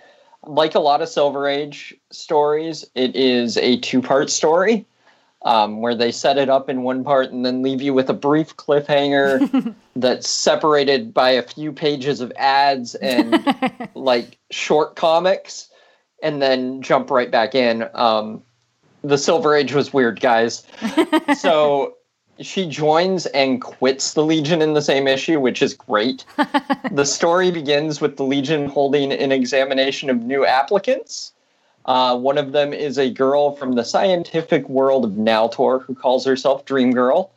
like 0.46 0.76
a 0.76 0.80
lot 0.80 1.02
of 1.02 1.10
Silver 1.10 1.48
Age 1.48 1.96
stories, 2.12 2.86
it 2.96 3.16
is 3.16 3.58
a 3.58 3.78
two 3.78 4.02
part 4.02 4.30
story 4.30 4.86
um, 5.44 5.82
where 5.82 5.96
they 5.96 6.12
set 6.12 6.38
it 6.38 6.50
up 6.50 6.70
in 6.70 6.84
one 6.84 7.04
part 7.04 7.32
and 7.32 7.46
then 7.46 7.62
leave 7.62 7.82
you 7.82 7.94
with 7.94 8.10
a 8.10 8.14
brief 8.14 8.56
cliffhanger 8.56 9.76
that's 9.96 10.30
separated 10.30 11.14
by 11.14 11.30
a 11.32 11.44
few 11.44 11.72
pages 11.72 12.22
of 12.22 12.32
ads 12.38 12.96
and 12.96 13.56
like 13.96 14.38
short 14.52 14.96
comics 14.96 15.70
and 16.22 16.42
then 16.42 16.82
jump 16.82 17.12
right 17.12 17.30
back 17.30 17.54
in. 17.54 17.88
Um, 17.94 18.42
the 19.04 19.18
Silver 19.18 19.54
Age 19.56 19.74
was 19.74 19.94
weird, 19.94 20.22
guys. 20.22 20.64
so 21.38 21.96
she 22.40 22.68
joins 22.68 23.26
and 23.28 23.62
quits 23.62 24.14
the 24.14 24.24
Legion 24.24 24.62
in 24.62 24.74
the 24.74 24.82
same 24.82 25.08
issue, 25.08 25.40
which 25.40 25.62
is 25.62 25.74
great. 25.74 26.26
the 26.92 27.06
story 27.06 27.52
begins 27.52 28.02
with 28.02 28.18
the 28.18 28.24
Legion 28.24 28.68
holding 28.68 29.12
an 29.12 29.32
examination 29.32 30.10
of 30.10 30.18
new 30.24 30.46
applicants. 30.46 31.34
Uh, 31.86 32.18
one 32.18 32.38
of 32.38 32.52
them 32.52 32.74
is 32.74 32.98
a 32.98 33.10
girl 33.10 33.56
from 33.56 33.74
the 33.74 33.84
scientific 33.84 34.68
world 34.70 35.06
of 35.06 35.12
Naltor 35.12 35.84
who 35.84 35.94
calls 35.94 36.26
herself 36.26 36.66
Dream 36.66 36.92
Girl. 36.92 37.32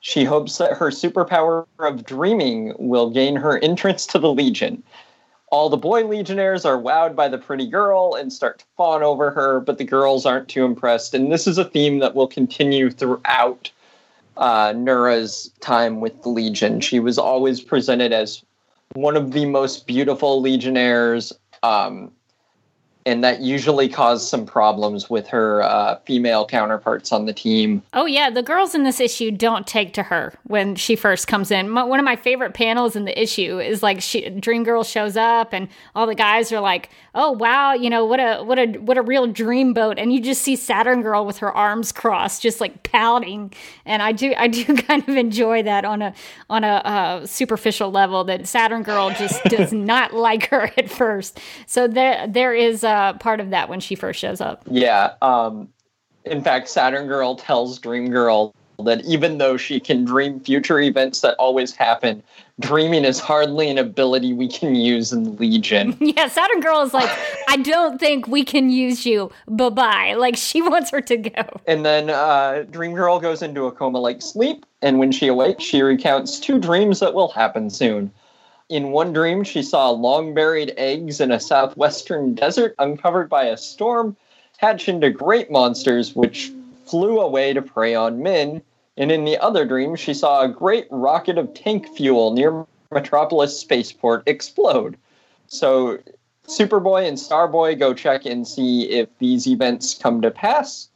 She 0.00 0.24
hopes 0.24 0.56
that 0.58 0.72
her 0.78 0.90
superpower 0.90 1.66
of 1.78 2.04
dreaming 2.04 2.74
will 2.78 3.10
gain 3.10 3.36
her 3.36 3.58
entrance 3.58 4.06
to 4.06 4.18
the 4.18 4.32
Legion. 4.32 4.82
All 5.50 5.68
the 5.68 5.76
boy 5.76 6.04
legionnaires 6.04 6.64
are 6.64 6.80
wowed 6.80 7.14
by 7.14 7.28
the 7.28 7.36
pretty 7.36 7.66
girl 7.66 8.14
and 8.14 8.32
start 8.32 8.60
to 8.60 8.64
fawn 8.76 9.02
over 9.02 9.30
her, 9.30 9.60
but 9.60 9.78
the 9.78 9.84
girls 9.84 10.24
aren't 10.24 10.48
too 10.48 10.64
impressed. 10.64 11.12
And 11.12 11.30
this 11.30 11.46
is 11.46 11.58
a 11.58 11.64
theme 11.64 11.98
that 11.98 12.14
will 12.14 12.28
continue 12.28 12.88
throughout 12.90 13.70
uh, 14.40 14.72
Nura's 14.72 15.52
time 15.60 16.00
with 16.00 16.22
the 16.22 16.30
Legion. 16.30 16.80
She 16.80 16.98
was 16.98 17.18
always 17.18 17.60
presented 17.60 18.12
as 18.12 18.42
one 18.94 19.16
of 19.16 19.32
the 19.32 19.44
most 19.44 19.86
beautiful 19.86 20.40
legionnaires 20.40 21.32
um, 21.62 22.10
and 23.06 23.24
that 23.24 23.40
usually 23.40 23.88
caused 23.88 24.28
some 24.28 24.44
problems 24.44 25.08
with 25.08 25.26
her 25.28 25.62
uh, 25.62 25.96
female 26.04 26.46
counterparts 26.46 27.12
on 27.12 27.24
the 27.24 27.32
team. 27.32 27.82
Oh 27.94 28.04
yeah, 28.04 28.28
the 28.28 28.42
girls 28.42 28.74
in 28.74 28.82
this 28.82 29.00
issue 29.00 29.30
don't 29.30 29.66
take 29.66 29.94
to 29.94 30.02
her 30.02 30.34
when 30.44 30.76
she 30.76 30.96
first 30.96 31.26
comes 31.26 31.50
in. 31.50 31.74
one 31.74 31.98
of 31.98 32.04
my 32.04 32.16
favorite 32.16 32.52
panels 32.52 32.96
in 32.96 33.06
the 33.06 33.20
issue 33.20 33.58
is 33.58 33.82
like 33.82 34.02
she, 34.02 34.28
Dream 34.28 34.64
Girl 34.64 34.84
shows 34.84 35.16
up, 35.16 35.54
and 35.54 35.68
all 35.94 36.06
the 36.06 36.14
guys 36.14 36.52
are 36.52 36.60
like, 36.60 36.90
"Oh 37.14 37.32
wow, 37.32 37.72
you 37.72 37.88
know 37.88 38.04
what 38.04 38.20
a 38.20 38.42
what 38.42 38.58
a 38.58 38.66
what 38.78 38.98
a 38.98 39.02
real 39.02 39.26
dream 39.26 39.72
boat," 39.72 39.98
and 39.98 40.12
you 40.12 40.20
just 40.20 40.42
see 40.42 40.54
Saturn 40.54 41.00
Girl 41.00 41.24
with 41.24 41.38
her 41.38 41.52
arms 41.52 41.92
crossed, 41.92 42.42
just 42.42 42.60
like 42.60 42.82
pouting. 42.82 43.52
And 43.86 44.02
I 44.02 44.12
do 44.12 44.34
I 44.36 44.48
do 44.48 44.64
kind 44.76 45.08
of 45.08 45.16
enjoy 45.16 45.62
that 45.62 45.86
on 45.86 46.02
a 46.02 46.14
on 46.50 46.64
a 46.64 46.82
uh, 46.84 47.26
superficial 47.26 47.90
level 47.90 48.24
that 48.24 48.46
Saturn 48.46 48.82
Girl 48.82 49.08
just 49.10 49.42
does 49.44 49.72
not 49.72 50.12
like 50.12 50.48
her 50.48 50.70
at 50.76 50.90
first. 50.90 51.40
So 51.66 51.88
there 51.88 52.26
there 52.28 52.54
is. 52.54 52.84
Uh, 52.84 52.89
uh, 52.90 53.12
part 53.14 53.40
of 53.40 53.50
that 53.50 53.68
when 53.68 53.80
she 53.80 53.94
first 53.94 54.20
shows 54.20 54.40
up. 54.40 54.62
Yeah. 54.66 55.14
Um, 55.22 55.68
in 56.24 56.42
fact, 56.42 56.68
Saturn 56.68 57.06
Girl 57.06 57.36
tells 57.36 57.78
Dream 57.78 58.10
Girl 58.10 58.54
that 58.84 59.04
even 59.04 59.38
though 59.38 59.56
she 59.56 59.78
can 59.78 60.04
dream 60.04 60.40
future 60.40 60.80
events 60.80 61.20
that 61.20 61.34
always 61.38 61.74
happen, 61.74 62.22
dreaming 62.60 63.04
is 63.04 63.20
hardly 63.20 63.68
an 63.68 63.78
ability 63.78 64.32
we 64.32 64.48
can 64.48 64.74
use 64.74 65.12
in 65.12 65.36
Legion. 65.36 65.96
yeah, 66.00 66.28
Saturn 66.28 66.60
Girl 66.60 66.80
is 66.82 66.94
like, 66.94 67.10
I 67.48 67.58
don't 67.58 67.98
think 67.98 68.26
we 68.26 68.44
can 68.44 68.70
use 68.70 69.06
you. 69.06 69.30
Bye 69.48 69.68
bye. 69.70 70.14
Like, 70.14 70.36
she 70.36 70.62
wants 70.62 70.90
her 70.90 71.00
to 71.02 71.16
go. 71.16 71.42
And 71.66 71.84
then 71.84 72.10
uh, 72.10 72.64
Dream 72.70 72.94
Girl 72.94 73.20
goes 73.20 73.42
into 73.42 73.64
a 73.66 73.72
coma 73.72 73.98
like 73.98 74.22
sleep, 74.22 74.66
and 74.82 74.98
when 74.98 75.12
she 75.12 75.26
awakes, 75.26 75.64
she 75.64 75.82
recounts 75.82 76.40
two 76.40 76.58
dreams 76.58 77.00
that 77.00 77.14
will 77.14 77.28
happen 77.28 77.70
soon. 77.70 78.10
In 78.70 78.92
one 78.92 79.12
dream, 79.12 79.42
she 79.42 79.64
saw 79.64 79.90
long 79.90 80.32
buried 80.32 80.72
eggs 80.76 81.20
in 81.20 81.32
a 81.32 81.40
southwestern 81.40 82.36
desert 82.36 82.76
uncovered 82.78 83.28
by 83.28 83.46
a 83.46 83.56
storm 83.56 84.16
hatch 84.58 84.88
into 84.88 85.10
great 85.10 85.50
monsters 85.50 86.14
which 86.14 86.52
flew 86.86 87.18
away 87.18 87.52
to 87.52 87.62
prey 87.62 87.96
on 87.96 88.22
men. 88.22 88.62
And 88.96 89.10
in 89.10 89.24
the 89.24 89.38
other 89.38 89.64
dream, 89.64 89.96
she 89.96 90.14
saw 90.14 90.42
a 90.42 90.48
great 90.48 90.86
rocket 90.88 91.36
of 91.36 91.52
tank 91.52 91.88
fuel 91.88 92.32
near 92.32 92.64
Metropolis 92.92 93.58
Spaceport 93.58 94.22
explode. 94.26 94.96
So 95.48 95.98
Superboy 96.46 97.08
and 97.08 97.18
Starboy 97.18 97.76
go 97.76 97.92
check 97.92 98.24
and 98.24 98.46
see 98.46 98.88
if 98.88 99.08
these 99.18 99.48
events 99.48 99.94
come 99.94 100.22
to 100.22 100.30
pass. 100.30 100.89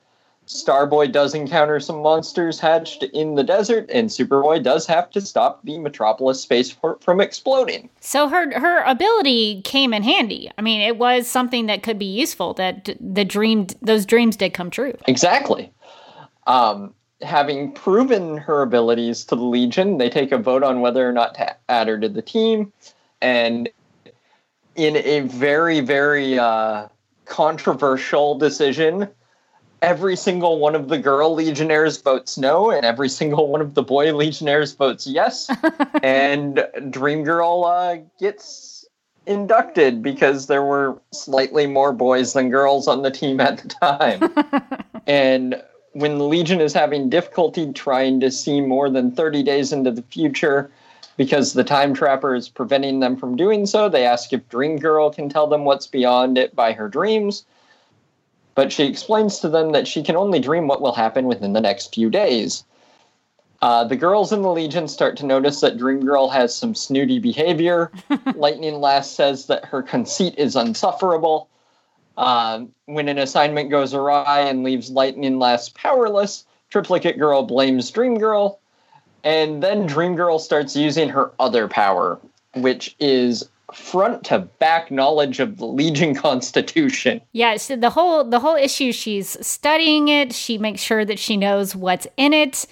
Starboy 0.47 1.11
does 1.11 1.35
encounter 1.35 1.81
some 1.81 2.03
monsters 2.03 2.61
hatched 2.61 3.03
in 3.03 3.35
the 3.35 3.43
desert, 3.43 3.89
and 3.91 4.11
Superboy 4.11 4.63
does 4.63 4.87
have 4.87 5.11
to 5.11 5.21
stop 5.21 5.65
the 5.65 5.79
Metropolis 5.79 6.41
spaceport 6.41 7.03
from 7.03 7.21
exploding. 7.21 7.89
So 8.01 8.29
her 8.29 8.59
her 8.59 8.83
ability 8.83 9.63
came 9.63 9.95
in 9.95 10.03
handy. 10.03 10.51
I 10.59 10.63
mean, 10.63 10.83
it 10.83 10.99
was 10.99 11.29
something 11.29 11.67
that 11.67 11.83
could 11.83 11.99
be 11.99 12.05
useful. 12.05 12.53
That 12.55 12.95
the 13.01 13.25
dream 13.25 13.69
those 13.81 14.05
dreams 14.05 14.37
did 14.37 14.53
come 14.53 14.71
true. 14.71 14.93
Exactly. 15.07 15.73
Um, 16.47 16.95
having 17.23 17.73
proven 17.73 18.37
her 18.37 18.61
abilities 18.61 19.25
to 19.25 19.37
the 19.37 19.45
Legion, 19.45 19.97
they 19.97 20.11
take 20.11 20.31
a 20.31 20.39
vote 20.39 20.63
on 20.63 20.83
whether 20.83 21.09
or 21.09 21.13
not 21.13 21.35
to 21.37 21.57
add 21.71 21.89
her 21.89 21.99
to 21.99 22.09
the 22.09 22.23
team, 22.23 22.71
and 23.23 23.71
in 24.77 24.97
a 24.97 25.21
very 25.21 25.81
very 25.81 26.39
uh, 26.39 26.89
controversial 27.25 28.37
decision 28.37 29.09
every 29.85 30.17
single 30.17 30.59
one 30.59 30.75
of 30.75 30.89
the 30.89 30.99
girl 30.99 31.35
legionnaires 31.35 32.01
votes 32.01 32.39
no, 32.39 32.71
and 32.71 32.87
every 32.87 33.09
single 33.09 33.49
one 33.49 33.61
of 33.61 33.75
the 33.75 33.83
boy 33.83 34.13
legionnaires 34.15 34.73
votes 34.73 35.07
yes. 35.07 35.51
and 36.03 36.67
Dream 36.91 37.23
Girl 37.23 37.65
uh, 37.65 37.99
gets 38.19 38.87
inducted 39.27 40.03
because 40.03 40.47
there 40.47 40.63
were 40.63 40.99
slightly 41.13 41.67
more 41.67 41.93
boys 41.93 42.33
than 42.33 42.49
girls 42.49 42.89
on 42.89 43.03
the 43.03 43.11
team 43.11 43.41
at 43.41 43.59
the 43.59 43.69
time. 43.69 44.85
and 45.07 45.63
when 45.93 46.19
the 46.19 46.25
Legion 46.25 46.61
is 46.61 46.73
having 46.73 47.11
difficulty 47.11 47.71
trying 47.73 48.21
to 48.21 48.31
see 48.31 48.61
more 48.61 48.89
than 48.89 49.13
30 49.13 49.43
days 49.43 49.73
into 49.73 49.91
the 49.91 50.03
future, 50.03 50.71
because 51.17 51.53
the 51.53 51.63
time 51.63 51.95
trapper 51.95 52.35
is 52.35 52.49
preventing 52.49 53.01
them 53.01 53.17
from 53.17 53.37
doing 53.37 53.67
so, 53.67 53.89
they 53.89 54.05
ask 54.05 54.33
if 54.33 54.49
Dream 54.49 54.79
Girl 54.79 55.11
can 55.11 55.29
tell 55.29 55.47
them 55.47 55.65
what's 55.65 55.87
beyond 55.87 56.39
it 56.39 56.57
by 56.57 56.73
her 56.73 56.89
dreams 56.89 57.45
but 58.55 58.73
she 58.73 58.85
explains 58.85 59.39
to 59.41 59.49
them 59.49 59.73
that 59.73 59.89
she 59.89 60.03
can 60.03 60.17
only 60.17 60.41
dream 60.41 60.67
what 60.67 60.81
will 60.81 60.95
happen 60.95 61.27
within 61.27 61.53
the 61.53 61.61
next 61.61 61.95
few 61.95 62.11
days. 62.11 62.65
Uh, 63.63 63.83
the 63.83 63.97
girls 63.97 64.33
in 64.33 64.43
the 64.43 64.51
Legion 64.51 64.87
start 64.87 65.17
to 65.17 65.25
notice 65.25 65.61
that 65.61 65.79
Dream 65.79 66.05
Girl 66.05 66.29
has 66.29 66.55
some 66.55 66.75
snooty 66.75 67.19
behavior. 67.19 67.91
Lightning 68.35 68.81
Lass 68.81 69.11
says 69.11 69.47
that 69.47 69.65
her 69.65 69.83
conceit 69.83 70.35
is 70.37 70.55
unsufferable. 70.55 71.49
Uh, 72.17 72.65
when 72.85 73.09
an 73.09 73.19
assignment 73.19 73.71
goes 73.71 73.95
awry 73.95 74.41
and 74.41 74.63
leaves 74.63 74.91
Lightning 74.91 75.39
Lass 75.39 75.71
powerless, 75.71 76.45
Triplicate 76.69 77.19
Girl 77.19 77.43
blames 77.43 77.91
Dream 77.91 78.19
Girl. 78.19 78.61
And 79.25 79.63
then 79.63 79.87
Dream 79.87 80.15
Girl 80.15 80.39
starts 80.39 80.77
using 80.77 81.09
her 81.09 81.33
other 81.41 81.67
power, 81.67 82.21
which 82.55 82.95
is 83.01 83.49
front 83.75 84.25
to 84.25 84.39
back 84.39 84.91
knowledge 84.91 85.41
of 85.41 85.59
the 85.59 85.67
Legion 85.67 86.15
Constitution. 86.27 87.21
Yeah, 87.33 87.57
so 87.57 87.77
the 87.77 87.91
whole 87.91 88.25
the 88.25 88.41
whole 88.41 88.57
issue 88.57 88.93
she's 88.93 89.37
studying 89.47 90.09
it, 90.09 90.33
she 90.33 90.59
makes 90.59 90.81
sure 90.81 91.05
that 91.05 91.19
she 91.19 91.37
knows 91.37 91.75
what's 91.75 92.07
in 92.17 92.33
it. 92.33 92.67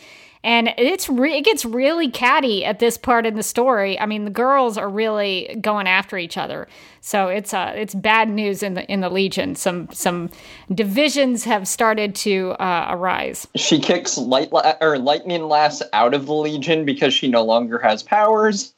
And 0.45 0.75
it's 0.77 1.09
re- 1.09 1.37
it 1.37 1.45
gets 1.45 1.65
really 1.65 2.11
catty 2.11 2.65
at 2.65 2.81
this 2.81 2.99
part 2.99 3.27
in 3.27 3.37
the 3.37 3.45
story. 3.45 3.99
I 4.01 4.07
mean, 4.07 4.25
the 4.25 4.31
girls 4.31 4.77
are 4.77 4.89
really 4.89 5.57
going 5.61 5.87
after 5.87 6.19
each 6.19 6.37
other, 6.37 6.67
so 7.01 7.29
it's 7.29 7.55
uh 7.55 7.73
it's 7.77 7.95
bad 7.95 8.29
news 8.29 8.61
in 8.61 8.75
the 8.75 8.85
in 8.91 9.03
the 9.03 9.09
Legion. 9.09 9.55
Some 9.55 9.89
some 9.93 10.31
divisions 10.75 11.45
have 11.45 11.69
started 11.69 12.17
to 12.17 12.57
uh, 12.59 12.89
arise. 12.91 13.47
She 13.55 13.79
kicks 13.79 14.19
light 14.19 14.53
la- 14.53 14.75
or 14.81 14.99
lightning 14.99 15.47
lass 15.47 15.81
out 15.93 16.13
of 16.13 16.27
the 16.27 16.35
Legion 16.35 16.85
because 16.85 17.15
she 17.15 17.29
no 17.29 17.45
longer 17.45 17.79
has 17.79 18.03
powers. 18.03 18.75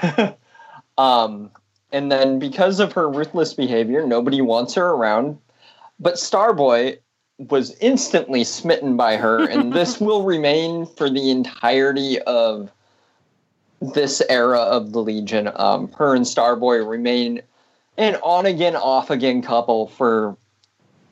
Um, 0.98 1.50
and 1.92 2.10
then 2.10 2.38
because 2.38 2.80
of 2.80 2.92
her 2.92 3.08
ruthless 3.08 3.54
behavior, 3.54 4.06
nobody 4.06 4.40
wants 4.40 4.74
her 4.74 4.90
around. 4.90 5.38
But 6.00 6.14
Starboy 6.14 6.98
was 7.38 7.76
instantly 7.80 8.44
smitten 8.44 8.96
by 8.96 9.16
her, 9.16 9.48
and 9.48 9.72
this 9.74 10.00
will 10.00 10.24
remain 10.24 10.86
for 10.86 11.10
the 11.10 11.30
entirety 11.30 12.20
of 12.22 12.70
this 13.80 14.22
era 14.28 14.60
of 14.60 14.92
the 14.92 15.00
Legion. 15.00 15.50
Um, 15.56 15.90
her 15.92 16.14
and 16.14 16.24
Starboy 16.24 16.88
remain 16.88 17.42
an 17.98 18.16
on 18.16 18.46
again, 18.46 18.76
off 18.76 19.10
again 19.10 19.42
couple 19.42 19.88
for 19.88 20.36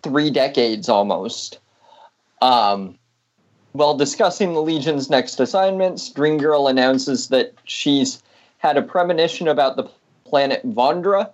three 0.02 0.30
decades 0.30 0.88
almost. 0.88 1.58
Um, 2.40 2.96
while 3.72 3.96
discussing 3.96 4.54
the 4.54 4.62
Legion's 4.62 5.10
next 5.10 5.38
assignments, 5.38 6.08
Dream 6.08 6.38
Girl 6.38 6.68
announces 6.68 7.28
that 7.28 7.54
she's 7.64 8.22
had 8.60 8.76
a 8.76 8.82
premonition 8.82 9.48
about 9.48 9.76
the 9.76 9.88
planet 10.26 10.62
Vondra. 10.64 11.30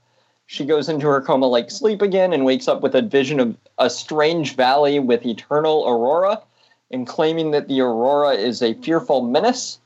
She 0.47 0.65
goes 0.65 0.89
into 0.89 1.09
her 1.09 1.21
coma 1.21 1.47
like 1.47 1.73
sleep 1.73 2.01
again 2.01 2.33
and 2.33 2.45
wakes 2.45 2.69
up 2.69 2.83
with 2.83 2.95
a 2.95 3.03
vision 3.03 3.41
of 3.41 3.57
a 3.79 3.91
strange 3.91 4.55
valley 4.55 5.01
with 5.01 5.27
eternal 5.27 5.85
aurora 5.89 6.41
and 6.93 7.05
claiming 7.05 7.51
that 7.51 7.67
the 7.67 7.81
aurora 7.81 8.31
is 8.31 8.63
a 8.63 8.75
fearful 8.75 9.23
menace. 9.23 9.81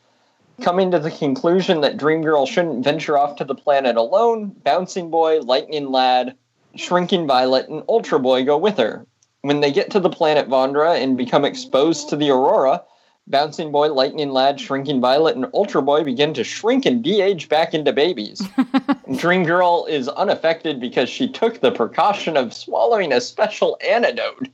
Coming 0.60 0.90
to 0.90 0.98
the 0.98 1.10
conclusion 1.10 1.80
that 1.80 1.96
Dream 1.96 2.20
Girl 2.20 2.44
shouldn't 2.44 2.84
venture 2.84 3.16
off 3.16 3.36
to 3.36 3.44
the 3.44 3.54
planet 3.54 3.96
alone, 3.96 4.54
Bouncing 4.62 5.08
Boy, 5.08 5.40
Lightning 5.40 5.90
Lad, 5.90 6.36
Shrinking 6.76 7.26
Violet, 7.26 7.70
and 7.70 7.82
Ultra 7.88 8.18
Boy 8.18 8.44
go 8.44 8.58
with 8.58 8.76
her. 8.76 9.06
When 9.40 9.60
they 9.60 9.72
get 9.72 9.90
to 9.92 10.00
the 10.00 10.10
planet 10.10 10.46
Vondra 10.46 11.02
and 11.02 11.16
become 11.16 11.46
exposed 11.46 12.10
to 12.10 12.16
the 12.16 12.28
aurora, 12.28 12.82
Bouncing 13.26 13.70
Boy, 13.70 13.92
Lightning 13.92 14.30
Lad, 14.30 14.60
Shrinking 14.60 15.00
Violet, 15.00 15.36
and 15.36 15.46
Ultra 15.54 15.82
Boy 15.82 16.02
begin 16.04 16.34
to 16.34 16.44
shrink 16.44 16.86
and 16.86 17.02
de-age 17.02 17.48
back 17.48 17.74
into 17.74 17.92
babies. 17.92 18.42
Dream 19.16 19.44
Girl 19.44 19.86
is 19.88 20.08
unaffected 20.08 20.80
because 20.80 21.08
she 21.08 21.28
took 21.28 21.60
the 21.60 21.70
precaution 21.72 22.36
of 22.36 22.52
swallowing 22.54 23.12
a 23.12 23.20
special 23.20 23.78
antidote. 23.86 24.48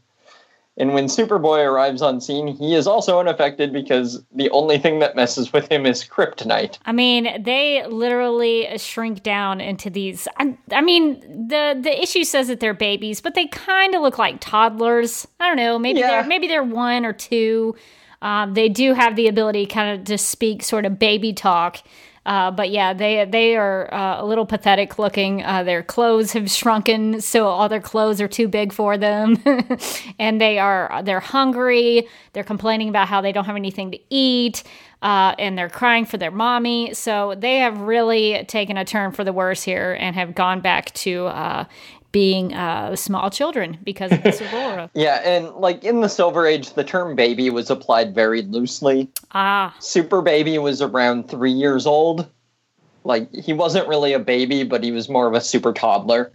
And 0.79 0.93
when 0.93 1.07
Superboy 1.07 1.65
arrives 1.65 2.03
on 2.03 2.21
scene, 2.21 2.47
he 2.49 2.75
is 2.75 2.87
also 2.87 3.19
unaffected 3.19 3.73
because 3.73 4.23
the 4.35 4.51
only 4.51 4.77
thing 4.77 4.99
that 4.99 5.17
messes 5.17 5.51
with 5.51 5.73
him 5.73 5.87
is 5.87 6.05
kryptonite. 6.05 6.77
I 6.85 6.93
mean, 6.93 7.43
they 7.43 7.87
literally 7.87 8.69
shrink 8.77 9.23
down 9.23 9.63
into 9.63 9.89
these. 9.89 10.29
I, 10.37 10.55
I 10.71 10.83
mean, 10.83 11.49
the 11.49 11.79
the 11.83 12.03
issue 12.03 12.25
says 12.25 12.49
that 12.49 12.61
they're 12.61 12.75
babies, 12.75 13.23
but 13.23 13.35
they 13.35 13.47
kind 13.47 13.95
of 13.95 14.03
look 14.03 14.19
like 14.19 14.37
toddlers. 14.41 15.27
I 15.41 15.47
don't 15.49 15.57
know. 15.57 15.79
Maybe 15.79 16.01
Yeah. 16.01 16.09
they're 16.11 16.25
maybe 16.29 16.47
they're 16.47 16.63
one 16.63 17.07
or 17.07 17.15
two. 17.15 17.75
Um, 18.23 18.55
they 18.55 18.69
do 18.69 18.95
have 18.95 19.17
the 19.17 19.29
ability 19.29 19.67
kind 19.67 19.99
of 19.99 20.07
to 20.07 20.19
speak 20.19 20.63
sort 20.63 20.85
of 20.85 20.99
baby 20.99 21.33
talk. 21.33 21.83
Uh, 22.27 22.51
but 22.51 22.71
yeah, 22.71 22.93
they 22.93 23.25
they 23.25 23.57
are 23.57 23.93
uh, 23.95 24.21
a 24.21 24.27
little 24.27 24.47
pathetic 24.47 24.99
looking. 24.99 25.45
Uh, 25.45 25.63
their 25.63 25.85
clothes 25.85 26.33
have 26.33 26.51
shrunken, 26.51 27.21
so 27.21 27.47
all 27.47 27.69
their 27.69 27.81
clothes 27.81 28.21
are 28.21 28.27
too 28.27 28.49
big 28.49 28.73
for 28.73 28.99
them, 28.99 29.41
and 30.19 30.41
they 30.41 30.59
are 30.59 31.03
they're 31.05 31.21
hungry. 31.21 32.09
They're 32.33 32.43
complaining 32.43 32.89
about 32.89 33.07
how 33.07 33.21
they 33.21 33.31
don't 33.31 33.45
have 33.45 33.55
anything 33.55 33.93
to 33.93 34.01
eat, 34.11 34.65
uh, 35.03 35.37
and 35.39 35.57
they're 35.57 35.69
crying 35.69 36.05
for 36.05 36.19
their 36.19 36.33
mommy. 36.33 36.95
So 36.95 37.37
they 37.39 37.59
have 37.59 37.83
really 37.83 38.45
taken 38.49 38.77
a 38.77 38.85
turn 38.85 39.13
for 39.13 39.23
the 39.23 39.33
worse 39.33 39.63
here 39.63 39.97
and 40.01 40.17
have 40.17 40.35
gone 40.35 40.61
back 40.61 40.93
to 40.95 41.27
uh, 41.27 41.65
being 42.13 42.55
uh, 42.55 42.97
small 42.97 43.31
children 43.31 43.79
because 43.85 44.13
of 44.13 44.23
this 44.23 44.41
aurora. 44.53 44.91
Yeah, 44.95 45.21
and 45.25 45.49
like 45.57 45.85
in 45.85 46.01
the 46.01 46.09
Silver 46.09 46.47
Age, 46.47 46.75
the 46.75 46.85
term 46.85 47.15
baby 47.15 47.51
was 47.51 47.71
applied 47.71 48.15
very 48.15 48.43
loosely. 48.43 49.09
ah, 49.33 49.75
Super 49.81 50.23
Baby 50.23 50.59
was 50.59 50.81
around 50.81 51.29
three 51.29 51.53
years 51.53 51.87
old. 51.87 52.29
Like, 53.05 53.33
he 53.33 53.53
wasn't 53.53 53.87
really 53.87 54.15
a 54.15 54.19
baby, 54.19 54.65
but 54.65 54.83
he 54.83 54.91
was 54.91 55.09
more 55.09 55.29
of 55.29 55.35
a 55.35 55.41
super 55.41 55.73
toddler. 55.73 56.33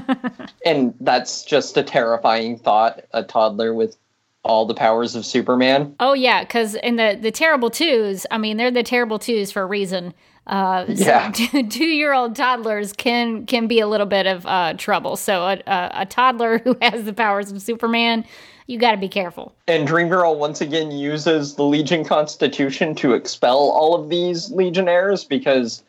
and 0.66 0.92
that's 1.00 1.44
just 1.44 1.76
a 1.76 1.84
terrifying 1.84 2.58
thought 2.58 3.04
a 3.12 3.22
toddler 3.22 3.72
with 3.72 3.96
all 4.42 4.66
the 4.66 4.74
powers 4.74 5.14
of 5.14 5.24
Superman. 5.24 5.94
Oh 6.00 6.14
yeah, 6.14 6.42
because 6.42 6.74
in 6.76 6.96
the 6.96 7.16
the 7.20 7.30
terrible 7.30 7.70
twos, 7.70 8.26
I 8.30 8.38
mean 8.38 8.56
they're 8.56 8.70
the 8.70 8.82
terrible 8.82 9.18
twos 9.18 9.52
for 9.52 9.62
a 9.62 9.66
reason. 9.66 10.14
Uh, 10.50 10.94
so 10.96 11.30
two 11.70 11.86
year 11.86 12.12
old 12.12 12.34
toddlers 12.34 12.92
can 12.92 13.46
can 13.46 13.68
be 13.68 13.78
a 13.78 13.86
little 13.86 14.06
bit 14.06 14.26
of 14.26 14.44
uh, 14.46 14.74
trouble. 14.74 15.16
So 15.16 15.42
a, 15.42 15.62
a, 15.66 15.90
a 15.94 16.06
toddler 16.06 16.58
who 16.64 16.76
has 16.82 17.04
the 17.04 17.12
powers 17.12 17.52
of 17.52 17.62
Superman, 17.62 18.24
you 18.66 18.78
got 18.78 18.90
to 18.90 18.98
be 18.98 19.08
careful. 19.08 19.54
And 19.68 19.86
Dream 19.86 20.08
Girl 20.08 20.36
once 20.36 20.60
again 20.60 20.90
uses 20.90 21.54
the 21.54 21.62
Legion 21.62 22.04
Constitution 22.04 22.96
to 22.96 23.14
expel 23.14 23.56
all 23.56 23.94
of 23.94 24.10
these 24.10 24.50
Legionnaires 24.50 25.24
because 25.24 25.84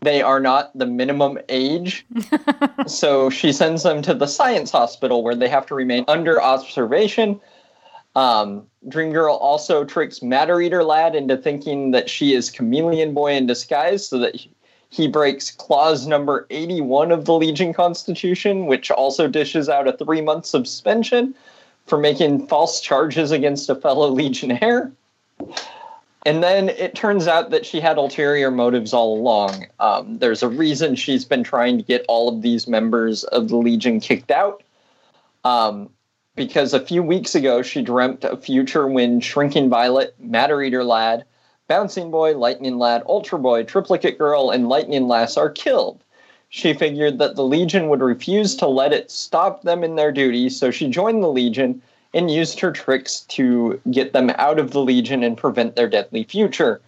they 0.00 0.22
are 0.22 0.40
not 0.40 0.76
the 0.76 0.86
minimum 0.86 1.38
age. 1.50 2.06
so 2.86 3.28
she 3.28 3.52
sends 3.52 3.82
them 3.82 4.00
to 4.02 4.14
the 4.14 4.26
science 4.26 4.70
hospital 4.70 5.22
where 5.22 5.34
they 5.34 5.48
have 5.48 5.66
to 5.66 5.74
remain 5.74 6.06
under 6.08 6.42
observation. 6.42 7.38
Um, 8.16 8.66
Dream 8.88 9.12
Girl 9.12 9.36
also 9.36 9.84
tricks 9.84 10.22
Matter 10.22 10.60
Eater 10.60 10.82
Lad 10.82 11.14
into 11.14 11.36
thinking 11.36 11.90
that 11.90 12.08
she 12.08 12.32
is 12.32 12.50
Chameleon 12.50 13.12
Boy 13.12 13.32
in 13.32 13.46
disguise 13.46 14.08
so 14.08 14.18
that 14.18 14.34
he- 14.34 14.50
breaks 15.08 15.50
clause 15.50 16.06
number 16.06 16.46
81 16.48 17.12
of 17.12 17.26
the 17.26 17.34
Legion 17.34 17.74
Constitution, 17.74 18.64
which 18.64 18.90
also 18.90 19.28
dishes 19.28 19.68
out 19.68 19.86
a 19.86 19.92
three 19.92 20.22
month 20.22 20.46
suspension 20.46 21.34
for 21.84 21.98
making 21.98 22.46
false 22.46 22.80
charges 22.80 23.30
against 23.30 23.68
a 23.68 23.74
fellow 23.74 24.08
Legionnaire. 24.08 24.90
And 26.24 26.42
then 26.42 26.70
it 26.70 26.94
turns 26.94 27.28
out 27.28 27.50
that 27.50 27.66
she 27.66 27.78
had 27.78 27.98
ulterior 27.98 28.50
motives 28.50 28.94
all 28.94 29.18
along. 29.18 29.66
Um, 29.78 30.18
there's 30.18 30.42
a 30.42 30.48
reason 30.48 30.96
she's 30.96 31.26
been 31.26 31.44
trying 31.44 31.76
to 31.76 31.84
get 31.84 32.06
all 32.08 32.30
of 32.30 32.40
these 32.40 32.66
members 32.66 33.24
of 33.24 33.48
the 33.48 33.56
Legion 33.56 34.00
kicked 34.00 34.30
out. 34.30 34.62
Um, 35.44 35.90
because 36.36 36.74
a 36.74 36.80
few 36.80 37.02
weeks 37.02 37.34
ago, 37.34 37.62
she 37.62 37.82
dreamt 37.82 38.22
a 38.22 38.36
future 38.36 38.86
when 38.86 39.20
Shrinking 39.20 39.68
Violet, 39.68 40.14
Matter 40.20 40.62
Eater 40.62 40.84
Lad, 40.84 41.24
Bouncing 41.66 42.10
Boy, 42.10 42.36
Lightning 42.36 42.78
Lad, 42.78 43.02
Ultra 43.06 43.38
Boy, 43.38 43.64
Triplicate 43.64 44.18
Girl, 44.18 44.50
and 44.50 44.68
Lightning 44.68 45.08
Lass 45.08 45.36
are 45.36 45.50
killed. 45.50 46.00
She 46.48 46.74
figured 46.74 47.18
that 47.18 47.34
the 47.34 47.42
Legion 47.42 47.88
would 47.88 48.00
refuse 48.00 48.54
to 48.56 48.68
let 48.68 48.92
it 48.92 49.10
stop 49.10 49.62
them 49.62 49.82
in 49.82 49.96
their 49.96 50.12
duty, 50.12 50.48
so 50.48 50.70
she 50.70 50.88
joined 50.88 51.22
the 51.22 51.28
Legion 51.28 51.82
and 52.14 52.30
used 52.30 52.60
her 52.60 52.70
tricks 52.70 53.20
to 53.22 53.80
get 53.90 54.12
them 54.12 54.30
out 54.36 54.58
of 54.58 54.70
the 54.70 54.80
Legion 54.80 55.24
and 55.24 55.36
prevent 55.36 55.74
their 55.74 55.88
deadly 55.88 56.22
future. 56.22 56.80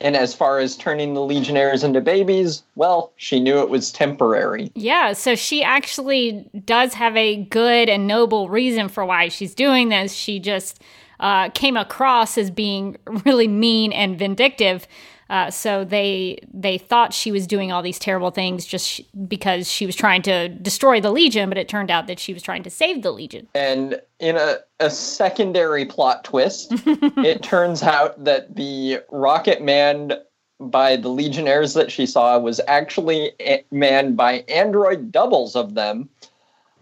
And 0.00 0.16
as 0.16 0.34
far 0.34 0.58
as 0.58 0.76
turning 0.76 1.14
the 1.14 1.22
Legionnaires 1.22 1.82
into 1.82 2.00
babies, 2.00 2.62
well, 2.76 3.12
she 3.16 3.40
knew 3.40 3.58
it 3.58 3.68
was 3.68 3.90
temporary. 3.90 4.70
Yeah, 4.74 5.12
so 5.12 5.34
she 5.34 5.62
actually 5.62 6.48
does 6.64 6.94
have 6.94 7.16
a 7.16 7.44
good 7.44 7.88
and 7.88 8.06
noble 8.06 8.48
reason 8.48 8.88
for 8.88 9.04
why 9.04 9.28
she's 9.28 9.54
doing 9.54 9.88
this. 9.88 10.12
She 10.12 10.38
just 10.38 10.80
uh, 11.20 11.50
came 11.50 11.76
across 11.76 12.38
as 12.38 12.50
being 12.50 12.96
really 13.24 13.48
mean 13.48 13.92
and 13.92 14.18
vindictive. 14.18 14.86
Uh, 15.30 15.50
so 15.50 15.84
they 15.84 16.38
they 16.52 16.78
thought 16.78 17.12
she 17.12 17.30
was 17.30 17.46
doing 17.46 17.70
all 17.70 17.82
these 17.82 17.98
terrible 17.98 18.30
things 18.30 18.64
just 18.64 18.88
sh- 18.88 19.00
because 19.26 19.70
she 19.70 19.84
was 19.84 19.94
trying 19.94 20.22
to 20.22 20.48
destroy 20.48 21.00
the 21.00 21.10
Legion, 21.10 21.48
but 21.48 21.58
it 21.58 21.68
turned 21.68 21.90
out 21.90 22.06
that 22.06 22.18
she 22.18 22.32
was 22.32 22.42
trying 22.42 22.62
to 22.62 22.70
save 22.70 23.02
the 23.02 23.10
Legion. 23.12 23.46
And 23.54 24.00
in 24.20 24.36
a, 24.36 24.58
a 24.80 24.90
secondary 24.90 25.84
plot 25.84 26.24
twist, 26.24 26.72
it 26.86 27.42
turns 27.42 27.82
out 27.82 28.24
that 28.24 28.56
the 28.56 29.00
rocket 29.10 29.62
manned 29.62 30.18
by 30.60 30.96
the 30.96 31.08
Legionnaires 31.08 31.74
that 31.74 31.92
she 31.92 32.06
saw 32.06 32.38
was 32.38 32.60
actually 32.66 33.32
a- 33.40 33.64
manned 33.70 34.16
by 34.16 34.44
android 34.48 35.12
doubles 35.12 35.54
of 35.54 35.74
them, 35.74 36.08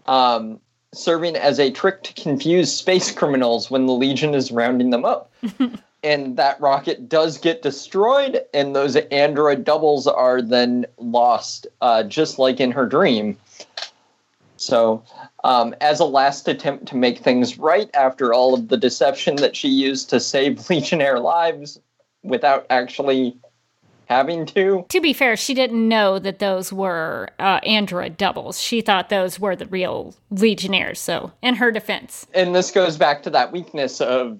um, 0.05 0.59
serving 0.93 1.35
as 1.35 1.59
a 1.59 1.69
trick 1.71 2.01
to 2.03 2.13
confuse 2.13 2.73
space 2.73 3.11
criminals 3.11 3.69
when 3.69 3.85
the 3.85 3.93
Legion 3.93 4.33
is 4.33 4.51
rounding 4.51 4.89
them 4.89 5.05
up. 5.05 5.31
and 6.03 6.37
that 6.37 6.59
rocket 6.61 7.09
does 7.09 7.37
get 7.37 7.61
destroyed, 7.61 8.41
and 8.53 8.75
those 8.75 8.95
android 8.95 9.63
doubles 9.63 10.07
are 10.07 10.41
then 10.41 10.85
lost, 10.97 11.67
uh, 11.81 12.03
just 12.03 12.39
like 12.39 12.59
in 12.59 12.71
her 12.71 12.85
dream. 12.85 13.37
So, 14.57 15.03
um, 15.43 15.75
as 15.81 15.99
a 15.99 16.05
last 16.05 16.47
attempt 16.47 16.87
to 16.87 16.95
make 16.95 17.19
things 17.19 17.57
right 17.57 17.89
after 17.93 18.33
all 18.33 18.53
of 18.53 18.69
the 18.69 18.77
deception 18.77 19.35
that 19.37 19.55
she 19.55 19.69
used 19.69 20.09
to 20.09 20.19
save 20.19 20.69
Legionnaire 20.69 21.19
lives 21.19 21.79
without 22.23 22.65
actually 22.69 23.37
having 24.07 24.45
to, 24.45 24.85
To 24.89 25.01
be 25.01 25.13
fair, 25.13 25.35
she 25.35 25.53
didn't 25.53 25.87
know 25.87 26.17
that 26.19 26.39
those 26.39 26.71
were 26.71 27.29
uh, 27.39 27.59
android 27.63 28.17
doubles. 28.17 28.59
She 28.59 28.81
thought 28.81 29.09
those 29.09 29.39
were 29.39 29.55
the 29.55 29.65
real 29.65 30.15
Legionnaires. 30.31 30.99
So, 30.99 31.33
in 31.41 31.55
her 31.55 31.71
defense, 31.71 32.25
and 32.33 32.55
this 32.55 32.71
goes 32.71 32.97
back 32.97 33.23
to 33.23 33.29
that 33.31 33.51
weakness 33.51 34.01
of 34.01 34.39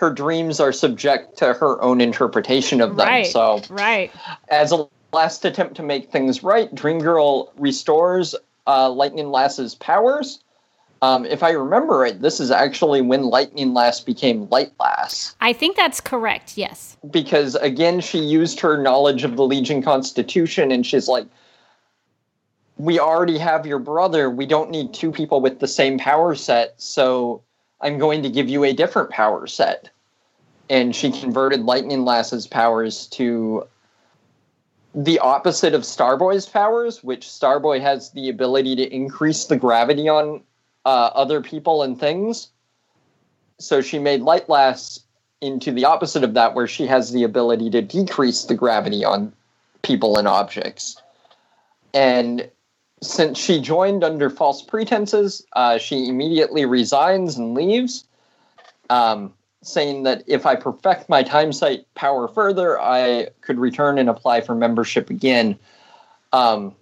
her 0.00 0.10
dreams 0.10 0.60
are 0.60 0.72
subject 0.72 1.36
to 1.36 1.52
her 1.52 1.80
own 1.82 2.00
interpretation 2.00 2.80
of 2.80 2.96
them. 2.96 3.06
right? 3.06 3.26
So, 3.26 3.60
right. 3.68 4.10
as 4.48 4.72
a 4.72 4.88
last 5.12 5.44
attempt 5.44 5.74
to 5.76 5.82
make 5.82 6.10
things 6.10 6.42
right, 6.42 6.74
Dream 6.74 7.00
Girl 7.00 7.52
restores 7.58 8.34
uh, 8.66 8.88
Lightning 8.88 9.30
Lass's 9.30 9.74
powers. 9.74 10.40
Um, 11.02 11.26
if 11.26 11.42
I 11.42 11.50
remember 11.50 11.98
right, 11.98 12.18
this 12.18 12.40
is 12.40 12.50
actually 12.50 13.02
when 13.02 13.24
Lightning 13.24 13.74
Lass 13.74 14.00
became 14.00 14.48
Light 14.48 14.72
Lass. 14.80 15.34
I 15.42 15.52
think 15.52 15.76
that's 15.76 16.00
correct. 16.00 16.56
Yes. 16.56 16.96
because 17.10 17.54
again 17.56 18.00
she 18.00 18.18
used 18.18 18.58
her 18.60 18.80
knowledge 18.80 19.22
of 19.22 19.36
the 19.36 19.44
legion 19.44 19.82
constitution 19.82 20.70
and 20.72 20.86
she's 20.86 21.08
like 21.08 21.26
we 22.76 22.98
already 22.98 23.36
have 23.36 23.66
your 23.66 23.78
brother 23.78 24.30
we 24.30 24.46
don't 24.46 24.70
need 24.70 24.94
two 24.94 25.12
people 25.12 25.40
with 25.42 25.60
the 25.60 25.68
same 25.68 25.98
power 25.98 26.34
set 26.34 26.74
so 26.80 27.42
i'm 27.82 27.98
going 27.98 28.22
to 28.22 28.30
give 28.30 28.48
you 28.48 28.64
a 28.64 28.72
different 28.72 29.10
power 29.10 29.46
set 29.46 29.90
and 30.68 30.94
she 30.94 31.10
converted 31.10 31.60
lightning 31.60 32.04
lass's 32.04 32.46
powers 32.46 33.06
to 33.08 33.66
the 34.94 35.18
opposite 35.20 35.74
of 35.74 35.82
Starboy's 35.82 36.46
powers, 36.46 37.02
which 37.04 37.26
Starboy 37.26 37.80
has 37.80 38.10
the 38.10 38.28
ability 38.28 38.74
to 38.76 38.94
increase 38.94 39.44
the 39.44 39.56
gravity 39.56 40.08
on 40.08 40.42
uh, 40.84 41.10
other 41.14 41.40
people 41.40 41.82
and 41.82 41.98
things. 41.98 42.48
So 43.58 43.80
she 43.80 43.98
made 43.98 44.22
Light 44.22 44.48
Lass 44.48 45.00
into 45.40 45.70
the 45.70 45.84
opposite 45.84 46.24
of 46.24 46.34
that, 46.34 46.54
where 46.54 46.66
she 46.66 46.86
has 46.86 47.12
the 47.12 47.22
ability 47.22 47.70
to 47.70 47.82
decrease 47.82 48.44
the 48.44 48.54
gravity 48.54 49.04
on 49.04 49.32
people 49.82 50.18
and 50.18 50.26
objects. 50.26 51.00
And 51.94 52.50
since 53.02 53.38
she 53.38 53.60
joined 53.60 54.04
under 54.04 54.28
false 54.28 54.62
pretenses, 54.62 55.44
uh, 55.54 55.78
she 55.78 56.08
immediately 56.08 56.66
resigns 56.66 57.36
and 57.36 57.54
leaves, 57.54 58.04
um, 58.90 59.32
saying 59.62 60.02
that 60.02 60.22
if 60.26 60.46
I 60.46 60.54
perfect 60.54 61.08
my 61.08 61.22
time 61.22 61.52
sight 61.52 61.86
power 61.94 62.28
further, 62.28 62.80
I 62.80 63.28
could 63.40 63.58
return 63.58 63.98
and 63.98 64.08
apply 64.08 64.42
for 64.42 64.54
membership 64.54 65.08
again. 65.10 65.58
Um, 66.32 66.74